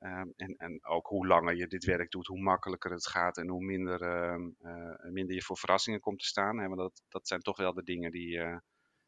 Um, 0.00 0.32
en, 0.36 0.54
en 0.56 0.84
ook 0.84 1.06
hoe 1.06 1.26
langer 1.26 1.56
je 1.56 1.66
dit 1.66 1.84
werk 1.84 2.10
doet, 2.10 2.26
hoe 2.26 2.40
makkelijker 2.40 2.90
het 2.90 3.06
gaat 3.06 3.36
en 3.36 3.48
hoe 3.48 3.64
minder, 3.64 4.02
uh, 4.02 4.46
uh, 4.62 5.10
minder 5.10 5.34
je 5.34 5.42
voor 5.42 5.58
verrassingen 5.58 6.00
komt 6.00 6.18
te 6.18 6.26
staan. 6.26 6.58
Hè? 6.58 6.66
Want 6.66 6.78
dat, 6.78 7.02
dat 7.08 7.28
zijn 7.28 7.40
toch 7.40 7.56
wel 7.56 7.74
de 7.74 7.82
dingen 7.82 8.10
die, 8.10 8.36
uh, 8.36 8.56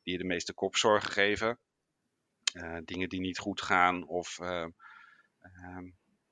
die 0.02 0.12
je 0.12 0.18
de 0.18 0.24
meeste 0.24 0.54
kopzorgen 0.54 1.10
geven. 1.10 1.58
Eh, 2.52 2.78
dingen 2.84 3.08
die 3.08 3.20
niet 3.20 3.38
goed 3.38 3.62
gaan 3.62 4.06
of 4.06 4.38
ehm, 4.38 4.70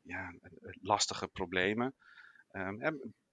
ja, 0.03 0.35
lastige 0.81 1.29
problemen. 1.29 1.94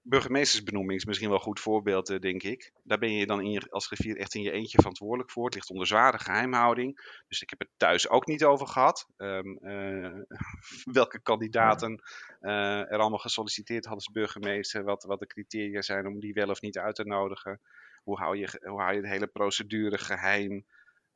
Burgemeestersbenoeming 0.08 0.98
is 0.98 1.04
misschien 1.04 1.28
wel 1.28 1.36
een 1.36 1.42
goed 1.42 1.60
voorbeeld, 1.60 2.10
eh, 2.10 2.18
denk 2.18 2.42
ik. 2.42 2.72
Daar 2.82 2.98
ben 2.98 3.12
je 3.12 3.26
dan 3.26 3.40
in 3.40 3.50
je, 3.50 3.70
als 3.70 3.86
griffier 3.86 4.16
echt 4.16 4.34
in 4.34 4.42
je 4.42 4.50
eentje 4.50 4.78
verantwoordelijk 4.78 5.30
voor. 5.30 5.44
Het 5.44 5.54
ligt 5.54 5.70
onder 5.70 5.86
zware 5.86 6.18
geheimhouding. 6.18 7.20
Dus 7.28 7.42
ik 7.42 7.50
heb 7.50 7.58
het 7.58 7.68
thuis 7.76 8.08
ook 8.08 8.26
niet 8.26 8.44
over 8.44 8.66
gehad. 8.66 9.08
Um, 9.16 9.58
uh, 9.62 10.20
welke 10.98 11.20
kandidaten 11.20 12.02
uh, 12.40 12.92
er 12.92 12.98
allemaal 12.98 13.18
gesolliciteerd 13.18 13.84
hadden 13.84 14.04
als 14.04 14.14
burgemeester. 14.14 14.84
Wat, 14.84 15.04
wat 15.04 15.18
de 15.18 15.26
criteria 15.26 15.82
zijn 15.82 16.06
om 16.06 16.20
die 16.20 16.32
wel 16.32 16.48
of 16.48 16.60
niet 16.60 16.78
uit 16.78 16.94
te 16.94 17.04
nodigen. 17.04 17.60
Hoe 18.02 18.18
hou 18.18 18.36
je, 18.36 18.60
hoe 18.64 18.80
hou 18.80 18.94
je 18.94 19.00
de 19.00 19.08
hele 19.08 19.26
procedure 19.26 19.98
geheim? 19.98 20.66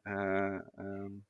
Um, 0.03 1.27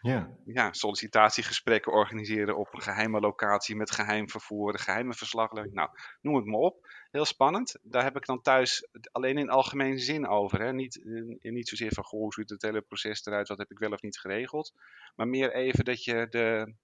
ja. 0.00 0.36
ja, 0.58 0.72
sollicitatiegesprekken 0.72 1.92
organiseren 1.92 2.56
op 2.56 2.74
een 2.74 2.82
geheime 2.82 3.20
locatie 3.20 3.76
met 3.76 3.90
geheim 3.90 4.30
vervoer, 4.30 4.78
geheime 4.78 5.14
verslaglegging. 5.14 5.74
Nou, 5.74 5.88
noem 6.20 6.36
het 6.36 6.44
maar 6.44 6.60
op. 6.60 6.86
Heel 7.10 7.24
spannend. 7.24 7.78
Daar 7.82 8.02
heb 8.02 8.16
ik 8.16 8.26
dan 8.26 8.42
thuis 8.42 8.88
alleen 9.12 9.38
in 9.38 9.50
algemene 9.50 9.98
zin 9.98 10.28
over. 10.28 10.60
Hè? 10.60 10.72
Niet, 10.72 11.04
eh, 11.40 11.52
niet 11.52 11.68
zozeer 11.68 11.92
van, 11.92 12.04
goh, 12.04 12.20
hoe 12.20 12.32
ziet 12.32 12.50
het 12.50 12.62
hele 12.62 12.80
proces 12.80 13.26
eruit, 13.26 13.48
wat 13.48 13.58
heb 13.58 13.70
ik 13.70 13.78
wel 13.78 13.92
of 13.92 14.02
niet 14.02 14.18
geregeld. 14.18 14.72
Maar 15.14 15.28
meer 15.28 15.52
even 15.52 15.84
dat 15.84 16.04
je 16.04 16.26
de, 16.30 16.74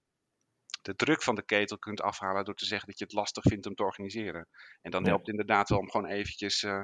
de 0.81 0.95
druk 0.95 1.23
van 1.23 1.35
de 1.35 1.45
ketel 1.45 1.77
kunt 1.77 2.01
afhalen 2.01 2.45
door 2.45 2.55
te 2.55 2.65
zeggen 2.65 2.87
dat 2.87 2.97
je 2.97 3.03
het 3.03 3.13
lastig 3.13 3.43
vindt 3.43 3.65
om 3.65 3.75
te 3.75 3.83
organiseren. 3.83 4.47
En 4.81 4.91
dan 4.91 5.05
helpt 5.05 5.25
het 5.25 5.29
inderdaad 5.29 5.69
wel 5.69 5.79
om 5.79 5.91
gewoon 5.91 6.09
eventjes 6.09 6.63
uh, 6.63 6.83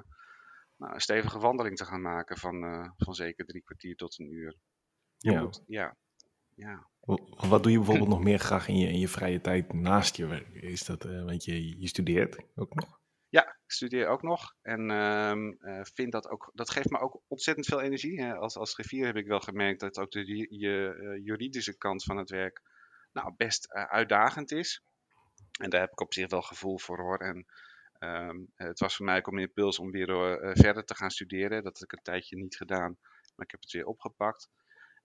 nou, 0.78 0.94
een 0.94 1.02
stevige 1.02 1.40
wandeling 1.40 1.78
te 1.78 1.86
gaan 1.86 2.02
maken 2.02 2.38
van, 2.38 2.64
uh, 2.64 2.90
van 2.98 3.14
zeker 3.14 3.46
drie 3.46 3.64
kwartier 3.64 3.96
tot 3.96 4.20
een 4.20 4.34
uur. 4.34 4.56
Ja. 5.18 5.50
ja. 5.68 5.96
ja. 6.56 6.88
Wat 7.48 7.64
doe 7.64 7.72
je 7.72 7.78
bijvoorbeeld 7.78 8.10
nog 8.10 8.24
meer 8.24 8.40
graag 8.40 8.68
in 8.68 8.78
je, 8.78 8.88
in 8.88 9.00
je 9.00 9.08
vrije 9.08 9.42
tijd 9.42 9.74
naast 9.74 10.16
je 10.16 10.26
werk? 10.26 10.54
Is 10.54 10.86
dat, 10.86 11.06
uh, 11.06 11.24
want 11.24 11.44
je, 11.44 11.80
je 11.80 11.88
studeert 11.88 12.38
ook 12.56 12.76
nog? 12.76 13.00
Ja, 13.30 13.44
ik 13.44 13.72
studeer 13.72 14.08
ook 14.08 14.22
nog. 14.22 14.56
En 14.62 14.90
uh, 14.90 15.82
vind 15.82 16.12
dat 16.12 16.30
ook, 16.30 16.52
dat 16.54 16.70
geeft 16.70 16.90
me 16.90 17.00
ook 17.00 17.22
ontzettend 17.28 17.66
veel 17.66 17.82
energie. 17.82 18.22
Hè. 18.22 18.36
Als, 18.36 18.58
als 18.58 18.74
griffier 18.74 19.06
heb 19.06 19.16
ik 19.16 19.28
wel 19.28 19.40
gemerkt 19.40 19.80
dat 19.80 19.98
ook 19.98 20.12
de 20.12 20.26
je, 20.50 20.96
uh, 20.96 21.26
juridische 21.26 21.78
kant 21.78 22.04
van 22.04 22.18
het 22.18 22.30
werk 22.30 22.62
nou, 23.14 23.34
best 23.38 23.72
uitdagend 23.72 24.52
is. 24.52 24.84
En 25.60 25.70
daar 25.70 25.82
heb 25.82 25.92
ik 25.92 26.02
op 26.02 26.14
zich 26.14 26.30
wel 26.30 26.42
gevoel 26.42 26.80
voor 26.80 27.00
hoor. 27.00 27.18
En 27.18 27.46
um, 28.00 28.52
het 28.56 28.80
was 28.80 28.96
voor 28.96 29.06
mij 29.06 29.18
ook 29.18 29.28
een 29.28 29.38
impuls 29.38 29.80
om 29.80 29.92
weer 29.92 30.40
verder 30.58 30.84
te 30.86 30.96
gaan 30.96 31.12
studeren. 31.12 31.64
Dat 31.64 31.80
heb 31.80 31.92
ik 31.92 31.98
een 31.98 32.04
tijdje 32.04 32.38
niet 32.38 32.56
gedaan, 32.56 32.98
maar 33.36 33.46
ik 33.46 33.52
heb 33.52 33.62
het 33.62 33.72
weer 33.72 33.86
opgepakt 33.86 34.50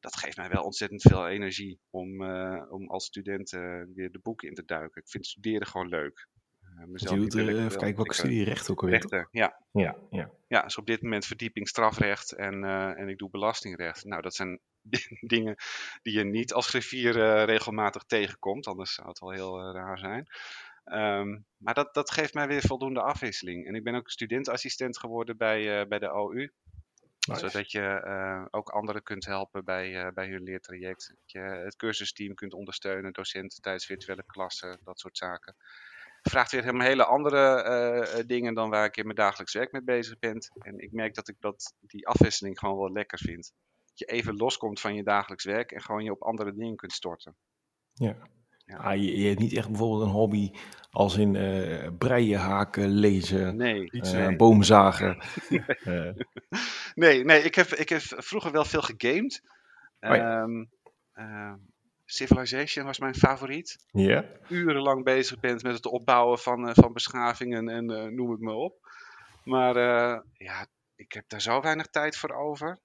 dat 0.03 0.17
geeft 0.17 0.37
mij 0.37 0.49
wel 0.49 0.63
ontzettend 0.63 1.03
veel 1.03 1.29
energie 1.29 1.81
om, 1.91 2.23
uh, 2.23 2.63
om 2.69 2.91
als 2.91 3.05
student 3.05 3.53
uh, 3.53 3.83
weer 3.95 4.13
de 4.13 4.19
boeken 4.23 4.49
in 4.49 4.55
te 4.55 4.65
duiken. 4.65 5.03
Ik 5.03 5.09
vind 5.09 5.27
studeren 5.27 5.67
gewoon 5.67 5.89
leuk. 5.89 6.29
Uh, 6.63 6.85
mezelf 6.87 7.15
je 7.15 7.21
doet, 7.21 7.35
even 7.35 7.69
kijken 7.69 7.97
welke 7.97 8.15
studie 8.15 8.45
recht 8.45 8.71
ook 8.71 8.81
alweer. 8.81 8.95
Rechten, 8.95 9.29
ja. 9.31 9.57
Ja, 9.73 9.97
ja. 10.11 10.31
ja, 10.47 10.63
dus 10.63 10.79
op 10.79 10.87
dit 10.87 11.03
moment 11.03 11.27
verdieping 11.27 11.69
strafrecht 11.69 12.33
en, 12.33 12.65
en 12.97 13.09
ik 13.09 13.19
doe 13.19 13.31
belastingrecht. 13.31 14.05
Nou, 14.05 14.23
dat 14.23 14.35
zijn 14.35 14.61
dingen 15.35 15.57
die 16.03 16.15
je 16.19 16.25
niet 16.25 16.53
als 16.53 16.67
griffier 16.67 17.45
regelmatig 17.45 18.03
tegenkomt, 18.03 18.67
anders 18.67 18.95
zou 18.95 19.09
het 19.09 19.19
wel 19.19 19.31
heel 19.31 19.73
raar 19.73 19.99
zijn. 19.99 20.27
Um, 20.85 21.47
maar 21.57 21.75
dat, 21.75 21.95
dat 21.95 22.11
geeft 22.11 22.35
mij 22.35 22.47
weer 22.47 22.61
voldoende 22.61 23.03
afwisseling. 23.03 23.67
En 23.67 23.75
ik 23.75 23.85
ben 23.85 23.95
ook 23.95 24.11
studentassistent 24.11 24.99
geworden 24.99 25.37
bij, 25.37 25.89
bij 25.89 25.99
de 25.99 26.11
OU. 26.11 26.51
Zodat 27.31 27.71
je 27.71 28.03
uh, 28.05 28.45
ook 28.51 28.69
anderen 28.69 29.03
kunt 29.03 29.25
helpen 29.25 29.65
bij, 29.65 30.05
uh, 30.05 30.13
bij 30.13 30.29
hun 30.29 30.43
leertraject. 30.43 31.09
Dat 31.09 31.33
je 31.33 31.39
het 31.39 31.77
cursusteam 31.77 32.35
kunt 32.35 32.53
ondersteunen, 32.53 33.13
docenten 33.13 33.61
tijdens 33.61 33.87
virtuele 33.87 34.25
klassen, 34.27 34.81
dat 34.85 35.01
soort 35.01 35.17
zaken. 35.17 35.57
Vraagt 36.23 36.53
weer 36.53 36.63
helemaal 36.63 36.87
hele 36.87 37.05
andere 37.05 37.65
uh, 38.17 38.27
dingen 38.27 38.55
dan 38.55 38.71
waar 38.71 38.85
ik 38.85 38.97
in 38.97 39.05
mijn 39.05 39.17
dagelijks 39.17 39.53
werk 39.53 39.73
mee 39.73 39.83
bezig 39.83 40.19
ben. 40.19 40.39
En 40.59 40.79
ik 40.79 40.93
merk 40.93 41.15
dat 41.15 41.29
ik 41.29 41.37
dat, 41.41 41.75
die 41.81 42.07
afwisseling 42.07 42.59
gewoon 42.59 42.79
wel 42.79 42.93
lekker 42.93 43.19
vind. 43.19 43.53
Dat 43.85 43.99
je 43.99 44.05
even 44.05 44.37
loskomt 44.37 44.81
van 44.81 44.95
je 44.95 45.03
dagelijks 45.03 45.45
werk 45.45 45.73
en 45.73 45.83
gewoon 45.83 46.05
je 46.05 46.11
op 46.11 46.23
andere 46.23 46.55
dingen 46.55 46.77
kunt 46.77 46.93
storten. 46.93 47.37
Ja. 47.93 48.17
Ja. 48.73 48.79
Ah, 48.79 48.97
je, 48.97 49.19
je, 49.19 49.29
hebt 49.29 49.41
niet 49.41 49.53
echt 49.53 49.69
bijvoorbeeld 49.69 50.03
een 50.03 50.15
hobby 50.15 50.51
als 50.91 51.17
in 51.17 51.35
uh, 51.35 51.89
breien, 51.99 52.41
haken, 52.41 52.89
lezen, 52.89 53.57
nee, 53.57 53.89
uh, 53.93 54.37
boomzagen. 54.37 55.23
nee. 55.85 56.15
nee, 56.95 57.25
nee, 57.25 57.43
ik 57.43 57.55
heb, 57.55 57.67
ik 57.67 57.89
heb 57.89 58.01
vroeger 58.01 58.53
wel 58.53 58.65
veel 58.65 58.83
gegamed. 58.83 59.43
Oh 60.01 60.17
ja. 60.17 60.43
um, 60.43 60.71
uh, 61.15 61.53
Civilization 62.05 62.85
was 62.85 62.99
mijn 62.99 63.15
favoriet. 63.15 63.85
Ja. 63.91 64.25
Urenlang 64.49 65.05
bezig 65.05 65.41
bent 65.41 65.63
met 65.63 65.75
het 65.75 65.87
opbouwen 65.87 66.39
van, 66.39 66.75
van 66.75 66.93
beschavingen 66.93 67.69
en 67.69 68.15
noem 68.15 68.31
het 68.31 68.41
maar 68.41 68.55
op. 68.55 68.91
Maar 69.45 69.75
ja, 70.33 70.67
ik 70.97 71.13
heb 71.13 71.25
daar 71.29 71.41
zo 71.41 71.61
weinig 71.61 71.87
tijd 71.87 72.17
voor 72.17 72.31
over 72.31 72.81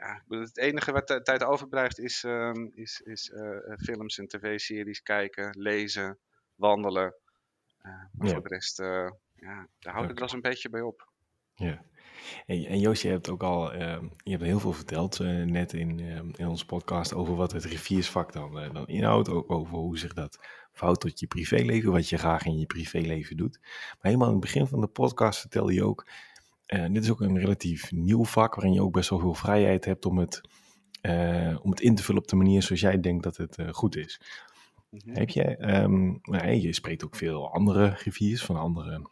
ja, 0.00 0.22
het 0.38 0.58
enige 0.58 0.92
wat 0.92 1.08
de 1.08 1.22
tijd 1.22 1.44
overblijft 1.44 1.98
is, 1.98 2.22
um, 2.22 2.70
is, 2.74 3.00
is 3.00 3.30
uh, 3.34 3.58
films 3.78 4.18
en 4.18 4.26
tv-series 4.28 5.02
kijken, 5.02 5.54
lezen, 5.58 6.18
wandelen. 6.54 7.14
maar 7.82 8.26
Ja. 8.26 8.32
voor 8.32 8.42
de 8.42 8.48
rest, 8.48 8.80
eh, 8.80 9.10
ja, 9.34 9.68
daar 9.78 9.92
houdt 9.92 10.08
het 10.08 10.18
wel 10.18 10.28
eens 10.28 10.32
een 10.32 10.40
beetje 10.40 10.70
bij 10.70 10.80
op. 10.80 11.08
Ja. 11.54 11.82
En, 12.46 12.64
en 12.66 12.78
Joost, 12.78 13.02
je 13.02 13.08
hebt 13.08 13.28
ook 13.28 13.42
al 13.42 13.72
ehm, 13.72 14.04
je 14.16 14.30
hebt 14.30 14.42
heel 14.42 14.60
veel 14.60 14.72
verteld 14.72 15.20
eh, 15.20 15.42
net 15.42 15.72
in, 15.72 16.00
ehm, 16.00 16.30
in 16.36 16.46
onze 16.46 16.66
podcast 16.66 17.14
over 17.14 17.34
wat 17.34 17.52
het 17.52 17.64
riviersvak 17.64 18.32
dan, 18.32 18.58
eh, 18.58 18.72
dan 18.72 18.86
inhoudt. 18.86 19.28
Ook 19.28 19.50
over 19.50 19.76
hoe 19.76 19.98
zich 19.98 20.12
dat 20.12 20.38
verhoudt 20.72 21.00
tot 21.00 21.20
je 21.20 21.26
privéleven, 21.26 21.92
wat 21.92 22.08
je 22.08 22.18
graag 22.18 22.44
in 22.44 22.58
je 22.58 22.66
privéleven 22.66 23.36
doet. 23.36 23.58
Maar 23.60 23.98
helemaal 24.00 24.26
in 24.26 24.32
het 24.32 24.42
begin 24.42 24.66
van 24.66 24.80
de 24.80 24.86
podcast 24.86 25.40
vertelde 25.40 25.74
je 25.74 25.84
ook, 25.84 26.06
eh, 26.70 26.92
dit 26.92 27.02
is 27.02 27.10
ook 27.10 27.20
een 27.20 27.38
relatief 27.38 27.92
nieuw 27.92 28.24
vak 28.24 28.54
waarin 28.54 28.72
je 28.72 28.82
ook 28.82 28.92
best 28.92 29.10
wel 29.10 29.18
veel 29.18 29.34
vrijheid 29.34 29.84
hebt 29.84 30.06
om 30.06 30.18
het, 30.18 30.40
eh, 31.00 31.58
om 31.62 31.70
het 31.70 31.80
in 31.80 31.94
te 31.94 32.02
vullen 32.02 32.22
op 32.22 32.28
de 32.28 32.36
manier 32.36 32.62
zoals 32.62 32.80
jij 32.80 33.00
denkt 33.00 33.22
dat 33.22 33.36
het 33.36 33.56
eh, 33.56 33.68
goed 33.72 33.96
is. 33.96 34.20
Mhm. 34.90 35.18
Heb 35.18 35.28
jij, 35.28 35.56
ehm, 35.56 36.06
nou, 36.22 36.50
je 36.50 36.72
spreekt 36.72 37.04
ook 37.04 37.16
veel 37.16 37.52
andere 37.52 37.90
griffiers 37.90 38.44
van 38.44 38.56
andere, 38.56 39.08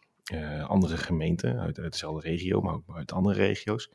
andere 0.67 0.97
gemeenten 0.97 1.59
uit, 1.59 1.79
uit 1.79 1.93
dezelfde 1.93 2.29
regio, 2.29 2.61
maar 2.61 2.75
ook 2.75 2.97
uit 2.97 3.13
andere 3.13 3.37
regio's. 3.37 3.91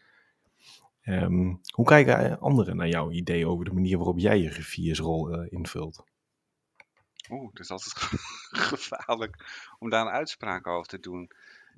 Ehm, 1.04 1.54
hoe 1.74 1.86
kijken 1.86 2.40
anderen 2.40 2.76
naar 2.76 2.88
jouw 2.88 3.12
idee 3.12 3.48
over 3.48 3.66
de 3.66 3.74
manier 3.74 3.98
waarop 3.98 4.20
jij 4.20 4.40
je 4.40 4.50
griffiersrol 4.50 5.32
eh, 5.32 5.52
invult? 5.52 6.04
Oeh, 7.30 7.50
het 7.50 7.60
is 7.60 7.70
altijd 7.70 7.94
gevaarlijk 8.72 9.36
om 9.80 9.90
daar 9.90 10.06
een 10.06 10.12
uitspraak 10.12 10.68
over 10.68 10.88
te 10.88 11.00
doen. 11.00 11.32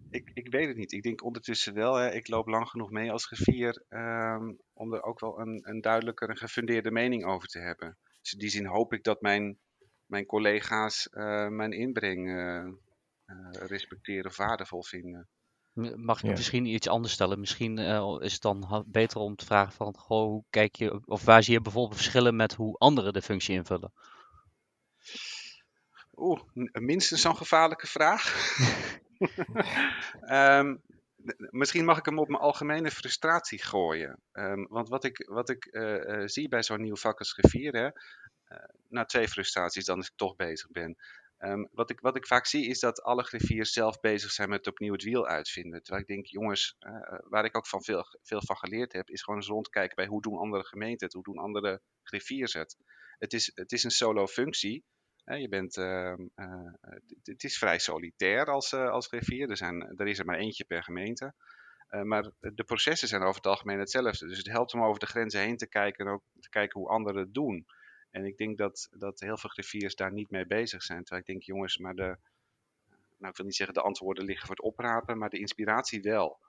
Ik, 0.09 0.31
ik 0.33 0.51
weet 0.51 0.67
het 0.67 0.77
niet. 0.77 0.91
Ik 0.91 1.03
denk 1.03 1.23
ondertussen 1.23 1.73
wel, 1.73 1.95
hè, 1.95 2.11
ik 2.11 2.27
loop 2.27 2.47
lang 2.47 2.67
genoeg 2.69 2.91
mee 2.91 3.11
als 3.11 3.25
griffier 3.25 3.83
ehm, 3.89 4.53
om 4.73 4.93
er 4.93 5.03
ook 5.03 5.19
wel 5.19 5.39
een, 5.39 5.61
een 5.69 5.81
duidelijker 5.81 6.29
en 6.29 6.37
gefundeerde 6.37 6.91
mening 6.91 7.25
over 7.25 7.47
te 7.47 7.59
hebben. 7.59 7.97
Dus 8.21 8.33
in 8.33 8.39
die 8.39 8.49
zin 8.49 8.65
hoop 8.65 8.93
ik 8.93 9.03
dat 9.03 9.21
mijn, 9.21 9.57
mijn 10.05 10.25
collega's 10.25 11.09
eh, 11.09 11.47
mijn 11.47 11.71
inbreng 11.71 12.29
eh, 12.29 12.65
eh, 13.25 13.67
respecteren 13.67 14.25
of 14.25 14.37
waardevol 14.37 14.83
vinden. 14.83 15.27
Mag 15.95 16.19
ik 16.19 16.25
Ja. 16.25 16.31
misschien 16.31 16.65
iets 16.65 16.87
anders 16.87 17.13
stellen? 17.13 17.39
Misschien 17.39 17.77
eh, 17.77 18.15
is 18.19 18.33
het 18.33 18.41
dan 18.41 18.83
beter 18.87 19.19
om 19.19 19.35
te 19.35 19.45
vragen 19.45 19.73
van, 19.73 19.97
goh, 19.97 20.27
hoe 20.27 20.43
kijk 20.49 20.75
je, 20.75 21.01
of 21.05 21.23
waar 21.23 21.43
zie 21.43 21.53
je 21.53 21.61
bijvoorbeeld 21.61 21.95
verschillen 21.95 22.35
met 22.35 22.53
hoe 22.53 22.77
anderen 22.77 23.13
de 23.13 23.21
functie 23.21 23.55
invullen? 23.55 23.91
Oeh, 26.15 26.41
minstens 26.71 27.21
zo'n 27.21 27.37
gevaarlijke 27.37 27.87
vraag. 27.87 28.23
Ehm, 30.21 30.75
misschien 31.49 31.85
mag 31.85 31.97
ik 31.97 32.05
hem 32.05 32.19
op 32.19 32.27
mijn 32.27 32.41
algemene 32.41 32.91
frustratie 32.91 33.63
gooien. 33.63 34.21
Ehm, 34.31 34.65
want 34.69 34.89
wat 34.89 35.03
ik, 35.03 35.25
wat 35.27 35.49
ik 35.49 35.65
eh, 35.65 36.13
eh, 36.13 36.27
zie 36.27 36.47
bij 36.47 36.63
zo'n 36.63 36.81
nieuw 36.81 36.95
vak 36.95 37.19
als 37.19 37.33
griffier, 37.33 37.73
hè, 37.73 37.89
eh, 38.45 38.69
na 38.89 39.05
twee 39.05 39.27
frustraties 39.27 39.85
dan 39.85 39.97
als 39.97 40.07
ik 40.07 40.15
toch 40.15 40.35
bezig 40.35 40.71
ben. 40.71 40.95
Ehm, 41.37 41.65
wat, 41.71 41.89
ik, 41.89 41.99
wat 41.99 42.15
ik 42.15 42.27
vaak 42.27 42.45
zie 42.45 42.67
is 42.67 42.79
dat 42.79 43.01
alle 43.01 43.23
griffiers 43.23 43.71
zelf 43.71 43.99
bezig 43.99 44.31
zijn 44.31 44.49
met 44.49 44.67
opnieuw 44.67 44.93
het 44.93 45.03
wiel 45.03 45.27
uitvinden. 45.27 45.83
Terwijl 45.83 46.01
ik 46.01 46.09
denk, 46.09 46.25
jongens, 46.25 46.77
waar 47.29 47.45
ik 47.45 47.57
ook 47.57 47.67
van 47.67 47.83
veel, 47.83 48.05
veel 48.21 48.41
van 48.45 48.57
geleerd 48.57 48.93
heb, 48.93 49.09
is 49.09 49.21
gewoon 49.21 49.39
eens 49.39 49.49
rondkijken 49.49 49.95
bij 49.95 50.05
hoe 50.05 50.21
doen 50.21 50.37
andere 50.37 50.63
gemeenten 50.63 51.05
het, 51.05 51.15
hoe 51.15 51.23
doen 51.23 51.37
andere 51.37 51.81
griffiers 52.03 52.53
het. 52.53 52.77
Het 53.17 53.33
is, 53.33 53.51
het 53.55 53.71
is 53.71 53.83
een 53.83 53.91
solo 53.91 54.27
functie. 54.27 54.83
Je 55.25 55.49
bent, 55.49 55.77
ehm, 55.77 56.21
eh, 56.35 56.73
het- 57.23 57.43
is 57.43 57.57
vrij 57.57 57.79
solitair 57.79 58.45
als, 58.45 58.71
eh, 58.73 58.89
als 58.89 59.07
griffier. 59.07 59.49
Er, 59.49 59.57
zijn, 59.57 59.81
er 59.97 60.07
is 60.07 60.19
er 60.19 60.25
maar 60.25 60.37
eentje 60.37 60.63
per 60.65 60.83
gemeente. 60.83 61.33
Eh, 61.87 62.01
maar 62.01 62.31
de 62.39 62.63
processen 62.63 63.07
zijn 63.07 63.21
over 63.21 63.35
het 63.35 63.45
algemeen 63.45 63.79
hetzelfde. 63.79 64.27
Dus 64.27 64.37
het 64.37 64.47
helpt 64.47 64.73
om 64.73 64.83
over 64.83 64.99
de 64.99 65.05
grenzen 65.05 65.41
heen 65.41 65.57
te 65.57 65.67
kijken 65.69 66.05
en 66.05 66.11
ook 66.11 66.23
te 66.39 66.49
kijken 66.49 66.79
hoe 66.79 66.89
anderen 66.89 67.21
het 67.21 67.33
doen. 67.33 67.65
En 68.11 68.25
ik 68.25 68.37
denk 68.37 68.57
dat, 68.57 68.87
dat 68.91 69.19
heel 69.19 69.37
veel 69.37 69.49
griffiers 69.49 69.95
daar 69.95 70.11
niet 70.13 70.29
mee 70.29 70.45
bezig 70.47 70.83
zijn. 70.83 70.99
Terwijl 70.99 71.21
ik 71.21 71.27
denk, 71.27 71.41
jongens, 71.43 71.77
maar 71.77 71.95
de, 71.95 72.17
nou, 73.17 73.31
ik 73.31 73.37
wil 73.37 73.45
niet 73.45 73.55
zeggen 73.55 73.75
de 73.75 73.81
antwoorden 73.81 74.23
liggen 74.25 74.47
voor 74.47 74.55
het 74.55 74.65
oprapen, 74.65 75.17
maar 75.17 75.29
de 75.29 75.39
inspiratie 75.39 76.01
wel. 76.01 76.39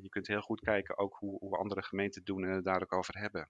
Je 0.00 0.08
kunt 0.08 0.26
heel 0.26 0.40
goed 0.40 0.60
kijken 0.60 0.98
ook 0.98 1.16
hoe, 1.16 1.38
hoe 1.38 1.56
andere 1.56 1.82
gemeenten 1.82 2.24
doen 2.24 2.44
en 2.44 2.50
het 2.50 2.64
daar 2.64 2.82
ook 2.82 2.92
over 2.92 3.18
hebben. 3.18 3.48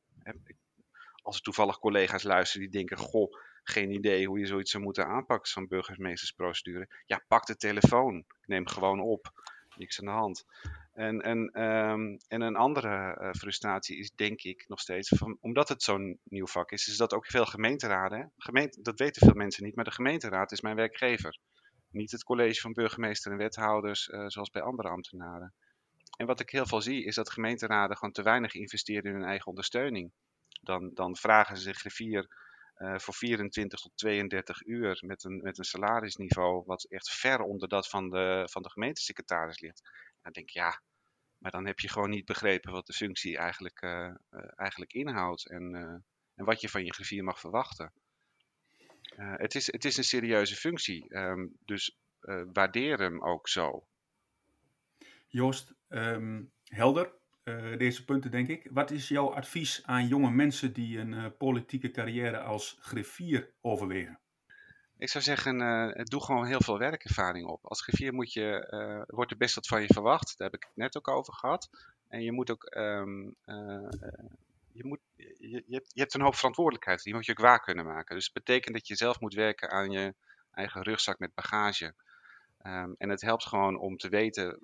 Als 1.22 1.36
er 1.36 1.42
toevallig 1.42 1.78
collega's 1.78 2.22
luisteren 2.22 2.70
die 2.70 2.78
denken, 2.78 2.96
goh, 2.96 3.32
geen 3.70 3.90
idee 3.90 4.26
hoe 4.26 4.38
je 4.38 4.46
zoiets 4.46 4.70
zou 4.70 4.82
moeten 4.82 5.06
aanpakken, 5.06 5.50
zo'n 5.50 5.68
burgemeestersprocedure. 5.68 6.88
Ja, 7.06 7.24
pak 7.28 7.46
de 7.46 7.56
telefoon. 7.56 8.24
Neem 8.44 8.66
gewoon 8.66 9.00
op. 9.00 9.32
Niks 9.76 9.98
aan 9.98 10.04
de 10.04 10.10
hand. 10.10 10.44
En, 10.92 11.20
en, 11.20 11.50
ehm, 11.52 12.16
en 12.28 12.40
een 12.40 12.56
andere 12.56 13.16
eh, 13.16 13.30
frustratie 13.32 13.98
is 13.98 14.10
denk 14.10 14.42
ik 14.42 14.64
nog 14.68 14.80
steeds, 14.80 15.08
van, 15.08 15.38
omdat 15.40 15.68
het 15.68 15.82
zo'n 15.82 16.18
nieuw 16.24 16.46
vak 16.46 16.70
is, 16.70 16.88
is 16.88 16.96
dat 16.96 17.14
ook 17.14 17.26
veel 17.26 17.46
gemeenteraden? 17.46 18.32
Gemeente, 18.36 18.82
dat 18.82 18.98
weten 18.98 19.26
veel 19.26 19.34
mensen 19.34 19.64
niet, 19.64 19.74
maar 19.74 19.84
de 19.84 19.90
gemeenteraad 19.90 20.52
is 20.52 20.60
mijn 20.60 20.76
werkgever. 20.76 21.38
Niet 21.90 22.10
het 22.10 22.24
college 22.24 22.60
van 22.60 22.72
burgemeester 22.72 23.32
en 23.32 23.38
wethouders, 23.38 24.08
eh, 24.08 24.26
zoals 24.26 24.50
bij 24.50 24.62
andere 24.62 24.88
ambtenaren. 24.88 25.54
En 26.16 26.26
wat 26.26 26.40
ik 26.40 26.50
heel 26.50 26.66
veel 26.66 26.80
zie, 26.80 27.04
is 27.04 27.14
dat 27.14 27.30
gemeenteraden 27.30 27.96
gewoon 27.96 28.14
te 28.14 28.22
weinig 28.22 28.54
investeren 28.54 29.04
in 29.04 29.16
hun 29.16 29.28
eigen 29.28 29.46
ondersteuning. 29.46 30.12
Dan, 30.62 30.90
dan 30.94 31.16
vragen 31.16 31.56
ze 31.56 31.72
griffier 31.72 32.45
eh, 32.76 32.98
voor 32.98 33.14
24 33.14 33.80
tot 33.80 33.92
32 33.94 34.64
uur 34.64 35.02
met 35.06 35.24
een, 35.24 35.42
met 35.42 35.58
een 35.58 35.64
salarisniveau 35.64 36.62
wat 36.66 36.84
echt 36.84 37.10
ver 37.10 37.40
onder 37.40 37.68
dat 37.68 37.88
van 37.88 38.10
de, 38.10 38.48
van 38.50 38.62
de 38.62 38.70
gemeentesecretaris 38.70 39.60
ligt. 39.60 39.90
Dan 40.22 40.32
denk 40.32 40.48
ik, 40.48 40.54
ja, 40.54 40.82
maar 41.38 41.50
dan 41.50 41.66
heb 41.66 41.78
je 41.78 41.88
gewoon 41.88 42.10
niet 42.10 42.24
begrepen 42.24 42.72
wat 42.72 42.86
de 42.86 42.92
functie 42.92 43.36
eigenlijk, 43.36 43.80
eh, 43.80 44.06
eh, 44.06 44.52
eigenlijk 44.56 44.92
inhoudt 44.92 45.46
en, 45.46 45.74
en 46.34 46.44
wat 46.44 46.60
je 46.60 46.68
van 46.68 46.84
je 46.84 46.92
griffier 46.92 47.24
mag 47.24 47.40
verwachten. 47.40 47.92
Het, 49.16 49.54
is, 49.54 49.72
het 49.72 49.84
is 49.84 49.96
een 49.96 50.04
serieuze 50.04 50.56
functie, 50.56 51.08
ehm, 51.08 51.46
dus 51.64 51.96
waardeer 52.52 52.98
hem 52.98 53.22
ook 53.22 53.48
zo. 53.48 53.86
Joost, 55.26 55.74
ehm, 55.88 56.42
helder, 56.64 57.14
eh, 57.46 57.78
deze 57.78 58.04
punten 58.04 58.30
denk 58.30 58.48
ik. 58.48 58.68
Wat 58.70 58.90
is 58.90 59.08
jouw 59.08 59.34
advies 59.34 59.82
aan 59.84 60.08
jonge 60.08 60.30
mensen 60.30 60.72
die 60.72 60.98
een 60.98 61.14
eh, 61.14 61.24
politieke 61.38 61.90
carrière 61.90 62.38
als 62.38 62.78
griffier 62.80 63.50
overwegen? 63.60 64.18
Ik 64.98 65.08
zou 65.08 65.24
zeggen, 65.24 65.60
eh, 65.60 66.04
doe 66.04 66.24
gewoon 66.24 66.46
heel 66.46 66.60
veel 66.60 66.78
werkervaring 66.78 67.46
op. 67.46 67.64
Als 67.64 67.82
griffier 67.82 68.14
moet 68.14 68.32
je, 68.32 69.04
wordt 69.06 69.30
er 69.30 69.36
best 69.36 69.54
wat 69.54 69.66
van 69.66 69.80
je 69.80 69.92
verwacht. 69.92 70.38
Daar 70.38 70.50
heb 70.50 70.60
ik 70.60 70.66
het 70.68 70.76
net 70.76 70.96
ook 70.96 71.08
over 71.08 71.32
gehad. 71.34 71.68
En 72.08 72.22
je 72.22 72.32
moet 72.32 72.50
ook, 72.50 72.64
ehm, 72.64 73.30
eh, 73.44 73.84
eh, 73.84 74.24
je, 74.72 74.84
moet, 74.84 75.00
je, 75.16 75.62
je 75.66 76.00
hebt 76.00 76.14
een 76.14 76.20
hoop 76.20 76.34
verantwoordelijkheid. 76.34 77.02
Die 77.02 77.14
moet 77.14 77.26
je 77.26 77.32
ook 77.32 77.38
waar 77.38 77.60
kunnen 77.60 77.84
maken. 77.84 78.14
Dus 78.14 78.24
het 78.24 78.34
betekent 78.34 78.74
dat 78.74 78.86
je 78.86 78.96
zelf 78.96 79.20
moet 79.20 79.34
werken 79.34 79.70
aan 79.70 79.90
je 79.90 80.14
eigen 80.50 80.82
rugzak 80.82 81.18
met 81.18 81.34
bagage. 81.34 81.94
Ehm, 82.58 82.92
en 82.98 83.08
het 83.08 83.20
helpt 83.20 83.46
gewoon 83.46 83.78
om 83.78 83.96
te 83.96 84.08
weten 84.08 84.60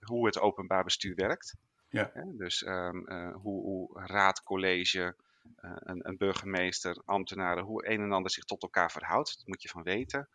hoe 0.00 0.26
het 0.26 0.38
openbaar 0.38 0.84
bestuur 0.84 1.14
werkt. 1.14 1.54
Ja. 1.96 2.12
Dus 2.36 2.62
ehm, 2.62 3.06
eh, 3.06 3.34
hoe, 3.34 3.62
hoe 3.62 4.00
raad, 4.04 4.42
college, 4.42 5.16
eh, 5.56 5.72
een, 5.74 6.08
een 6.08 6.16
burgemeester, 6.16 7.02
ambtenaren, 7.04 7.64
hoe 7.64 7.88
een 7.88 8.00
en 8.00 8.12
ander 8.12 8.30
zich 8.30 8.44
tot 8.44 8.62
elkaar 8.62 8.90
verhoudt. 8.90 9.36
Dat 9.38 9.46
moet 9.46 9.62
je 9.62 9.68
van 9.68 9.82
weten. 9.82 10.28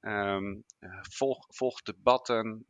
Ehm, 0.00 0.54
eh, 0.78 0.98
volg, 1.00 1.46
volg 1.48 1.82
debatten, 1.82 2.64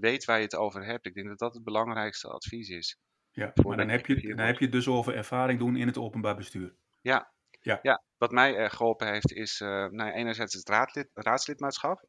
weet 0.00 0.24
waar 0.24 0.36
je 0.36 0.44
het 0.44 0.56
over 0.56 0.84
hebt. 0.84 1.06
Ik 1.06 1.14
denk 1.14 1.28
dat 1.28 1.38
dat 1.38 1.54
het 1.54 1.64
belangrijkste 1.64 2.28
advies 2.28 2.68
is. 2.68 2.98
Ja, 3.30 3.52
maar 3.62 3.76
dan 3.76 3.88
heb, 3.88 4.06
je, 4.06 4.34
dan 4.34 4.46
heb 4.46 4.58
je 4.58 4.64
het 4.64 4.72
dus 4.72 4.88
over 4.88 5.14
ervaring 5.14 5.58
doen 5.58 5.76
in 5.76 5.86
het 5.86 5.98
openbaar 5.98 6.36
bestuur. 6.36 6.74
Ja. 7.00 7.34
Ja. 7.60 7.78
ja, 7.82 8.02
wat 8.18 8.30
mij 8.30 8.56
erg 8.56 8.74
geholpen 8.74 9.12
heeft 9.12 9.32
is 9.32 9.58
nou, 9.58 10.10
enerzijds 10.10 10.54
het 10.54 10.68
raadlid, 10.68 11.10
raadslidmaatschap. 11.14 12.04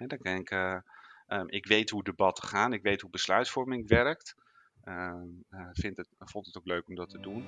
En 0.00 0.08
dan 0.08 0.18
denk 0.18 0.40
ik, 0.40 0.50
eh, 0.50 0.78
ehm, 1.26 1.48
ik 1.48 1.66
weet 1.66 1.90
hoe 1.90 2.04
debatten 2.04 2.48
gaan, 2.48 2.72
ik 2.72 2.82
weet 2.82 3.00
hoe 3.00 3.10
besluitvorming 3.10 3.88
werkt. 3.88 4.34
Ehm, 4.84 5.26
eh, 5.50 5.66
vind 5.72 5.96
het, 5.96 6.08
vond 6.18 6.46
het 6.46 6.56
ook 6.56 6.66
leuk 6.66 6.88
om 6.88 6.94
dat 6.94 7.10
te 7.10 7.20
doen. 7.20 7.44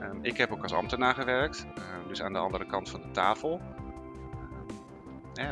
Ehm, 0.00 0.16
ik 0.22 0.36
heb 0.36 0.50
ook 0.50 0.62
als 0.62 0.72
ambtenaar 0.72 1.14
gewerkt, 1.14 1.66
ehm, 1.74 2.08
dus 2.08 2.22
aan 2.22 2.32
de 2.32 2.38
andere 2.38 2.66
kant 2.66 2.90
van 2.90 3.00
de 3.00 3.10
tafel. 3.10 3.60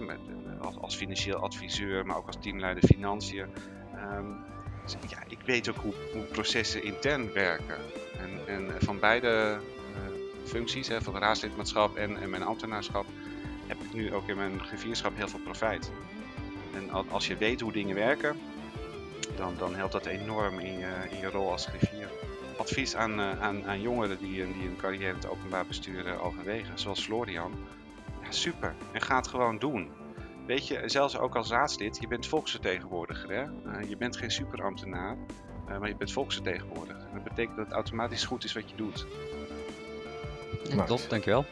Met, 0.00 0.18
eh, 0.28 0.60
als, 0.60 0.76
als 0.76 0.96
financieel 0.96 1.38
adviseur, 1.38 2.06
maar 2.06 2.16
ook 2.16 2.26
als 2.26 2.36
teamleider 2.40 2.84
financiën. 2.84 3.46
Dus 4.82 4.96
ja, 5.10 5.18
ik 5.28 5.38
weet 5.44 5.68
ook 5.68 5.76
hoe, 5.76 5.94
hoe 6.12 6.22
processen 6.24 6.82
intern 6.82 7.32
werken. 7.32 7.78
En, 8.18 8.46
en 8.46 8.82
van 8.82 8.98
beide 8.98 9.60
eh, 9.94 10.46
functies, 10.48 10.88
hè, 10.88 11.00
van 11.00 11.14
het 11.14 11.22
raadslidmaatschap 11.22 11.96
en, 11.96 12.16
en 12.16 12.30
mijn 12.30 12.42
ambtenaarschap, 12.42 13.06
heb 13.66 13.80
ik 13.80 13.92
nu 13.92 14.14
ook 14.14 14.28
in 14.28 14.36
mijn 14.36 14.64
grifierschap 14.64 15.16
heel 15.16 15.28
veel 15.28 15.40
profijt. 15.40 15.92
En 16.74 16.90
al- 16.90 17.08
als 17.08 17.26
je 17.26 17.36
weet 17.36 17.60
hoe 17.60 17.72
dingen 17.72 17.94
werken, 17.94 18.36
dan, 19.36 19.54
dan 19.58 19.74
helpt 19.74 19.92
dat 19.92 20.06
enorm 20.06 20.58
in 20.58 20.78
je, 20.78 20.88
in 21.10 21.18
je 21.18 21.30
rol 21.30 21.50
als 21.50 21.66
griffier. 21.66 22.08
Advies 22.56 22.96
aan, 22.96 23.20
eh, 23.20 23.40
aan, 23.40 23.66
aan 23.66 23.80
jongeren 23.80 24.18
die, 24.18 24.42
een- 24.42 24.52
die 24.52 24.68
een 24.68 24.76
carrière 24.76 25.08
in 25.08 25.14
het 25.14 25.28
openbaar 25.28 25.66
bestuur 25.66 26.06
eh, 26.06 26.24
overwegen, 26.24 26.78
zoals 26.78 27.04
Florian. 27.04 27.52
Ja, 28.22 28.30
super. 28.30 28.74
En 28.92 29.00
ga 29.00 29.16
het 29.16 29.28
gewoon 29.28 29.58
doen. 29.58 29.90
Weet 30.46 30.66
je, 30.68 30.82
zelfs 30.86 31.18
ook 31.18 31.36
als 31.36 31.50
raadslid, 31.50 31.98
je 32.00 32.06
bent 32.08 32.26
volksvertegenwoordiger. 32.26 33.30
Hè? 33.30 33.42
Eh, 33.72 33.88
je 33.88 33.96
bent 33.96 34.16
geen 34.16 34.30
superambtenaar, 34.30 35.16
eh, 35.68 35.78
maar 35.78 35.88
je 35.88 35.96
bent 35.96 36.12
volksvertegenwoordiger. 36.12 37.00
En 37.02 37.14
dat 37.14 37.22
betekent 37.24 37.56
dat 37.56 37.64
het 37.66 37.74
automatisch 37.74 38.24
goed 38.24 38.44
is 38.44 38.52
wat 38.52 38.70
je 38.70 38.76
doet. 38.76 39.06
Nice. 40.70 40.84
Top, 40.84 41.00
dankjewel. 41.08 41.44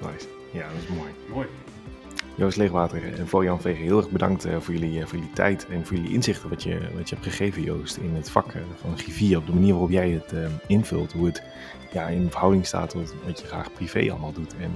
Nice. 0.00 0.26
Ja, 0.52 0.68
dat 0.68 0.76
is 0.82 0.88
mooi. 0.88 1.10
Mooi. 1.28 1.46
Joost 2.40 2.56
Leegwater 2.56 3.18
en 3.18 3.28
Vojan 3.28 3.60
Vegen, 3.60 3.82
heel 3.82 3.96
erg 3.96 4.10
bedankt 4.10 4.46
voor, 4.58 4.74
jullie, 4.74 5.06
voor 5.06 5.18
jullie 5.18 5.32
tijd 5.32 5.66
en 5.68 5.86
voor 5.86 5.96
jullie 5.96 6.12
inzichten 6.12 6.48
wat 6.48 6.62
je, 6.62 6.80
wat 6.94 7.08
je 7.08 7.14
hebt 7.14 7.26
gegeven, 7.26 7.62
Joost, 7.62 7.96
in 7.96 8.14
het 8.14 8.30
vak 8.30 8.52
van 8.80 8.98
griffier. 8.98 9.38
Op 9.38 9.46
de 9.46 9.52
manier 9.52 9.70
waarop 9.70 9.90
jij 9.90 10.10
het 10.10 10.34
invult, 10.66 11.12
hoe 11.12 11.26
het 11.26 11.42
ja, 11.92 12.06
in 12.06 12.30
verhouding 12.30 12.66
staat 12.66 12.90
tot 12.90 13.14
wat 13.26 13.40
je 13.40 13.46
graag 13.46 13.72
privé 13.72 14.10
allemaal 14.10 14.32
doet. 14.32 14.56
En, 14.56 14.70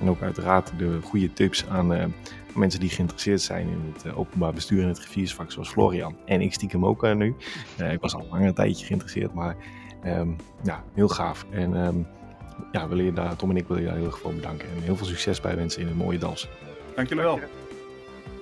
en 0.00 0.08
ook 0.08 0.22
uiteraard 0.22 0.72
de 0.78 0.98
goede 1.02 1.32
tips 1.32 1.66
aan 1.68 2.14
mensen 2.54 2.80
die 2.80 2.90
geïnteresseerd 2.90 3.40
zijn 3.40 3.68
in 3.68 3.92
het 3.94 4.14
openbaar 4.14 4.52
bestuur 4.52 4.82
en 4.82 4.88
het 4.88 4.98
grifiersvak, 4.98 5.52
zoals 5.52 5.68
Florian. 5.68 6.16
En 6.24 6.40
ik 6.40 6.52
stiekem 6.52 6.86
ook 6.86 7.14
nu. 7.14 7.34
ik 7.76 8.00
was 8.00 8.14
al 8.14 8.26
een 8.30 8.54
tijdje 8.54 8.86
geïnteresseerd, 8.86 9.34
maar 9.34 9.56
um, 10.06 10.36
ja, 10.62 10.84
heel 10.94 11.08
gaaf. 11.08 11.46
En 11.50 11.86
um, 11.86 12.06
ja, 12.72 12.88
wil 12.88 12.98
je 12.98 13.12
daar, 13.12 13.36
Tom 13.36 13.50
en 13.50 13.56
ik 13.56 13.66
wil 13.66 13.78
je 13.78 13.84
daar 13.84 13.96
heel 13.96 14.06
erg 14.06 14.18
voor 14.18 14.34
bedanken. 14.34 14.68
En 14.76 14.82
heel 14.82 14.96
veel 14.96 15.06
succes 15.06 15.40
bij 15.40 15.56
wensen 15.56 15.80
in 15.80 15.86
het 15.86 15.96
mooie 15.96 16.18
Dalsen. 16.18 16.48
Dank 16.94 17.08
jullie 17.08 17.24
wel. 17.24 17.40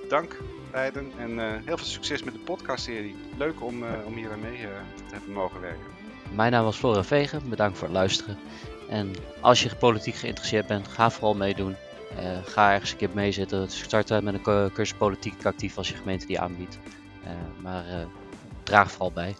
Dank 0.09 0.37
beiden 0.71 1.11
en 1.17 1.31
uh, 1.31 1.45
heel 1.65 1.77
veel 1.77 1.85
succes 1.85 2.23
met 2.23 2.33
de 2.33 2.39
podcastserie. 2.39 3.15
Leuk 3.37 3.61
om, 3.61 3.83
uh, 3.83 3.89
om 4.05 4.13
hier 4.15 4.31
aan 4.31 4.39
mee 4.39 4.57
uh, 4.57 4.67
te 5.07 5.13
hebben 5.13 5.33
mogen 5.33 5.61
werken. 5.61 5.85
Mijn 6.35 6.51
naam 6.51 6.63
was 6.63 6.77
Flora 6.77 7.03
Vegen, 7.03 7.49
bedankt 7.49 7.77
voor 7.77 7.87
het 7.87 7.97
luisteren. 7.97 8.37
En 8.89 9.13
als 9.39 9.63
je 9.63 9.75
politiek 9.75 10.15
geïnteresseerd 10.15 10.67
bent, 10.67 10.87
ga 10.87 11.09
vooral 11.09 11.33
meedoen. 11.33 11.75
ga 12.43 12.73
ergens 12.73 12.91
een 12.91 12.97
keer 12.97 13.09
meezitten. 13.13 13.71
Start 13.71 14.21
met 14.21 14.33
een 14.33 14.71
cursus 14.73 14.93
politiek 14.93 15.45
actief 15.45 15.77
als 15.77 15.89
je 15.89 15.95
gemeente 15.95 16.25
die 16.25 16.39
aanbiedt. 16.39 16.79
maar 17.61 17.83
draag 18.63 18.91
vooral 18.91 19.11
bij. 19.11 19.35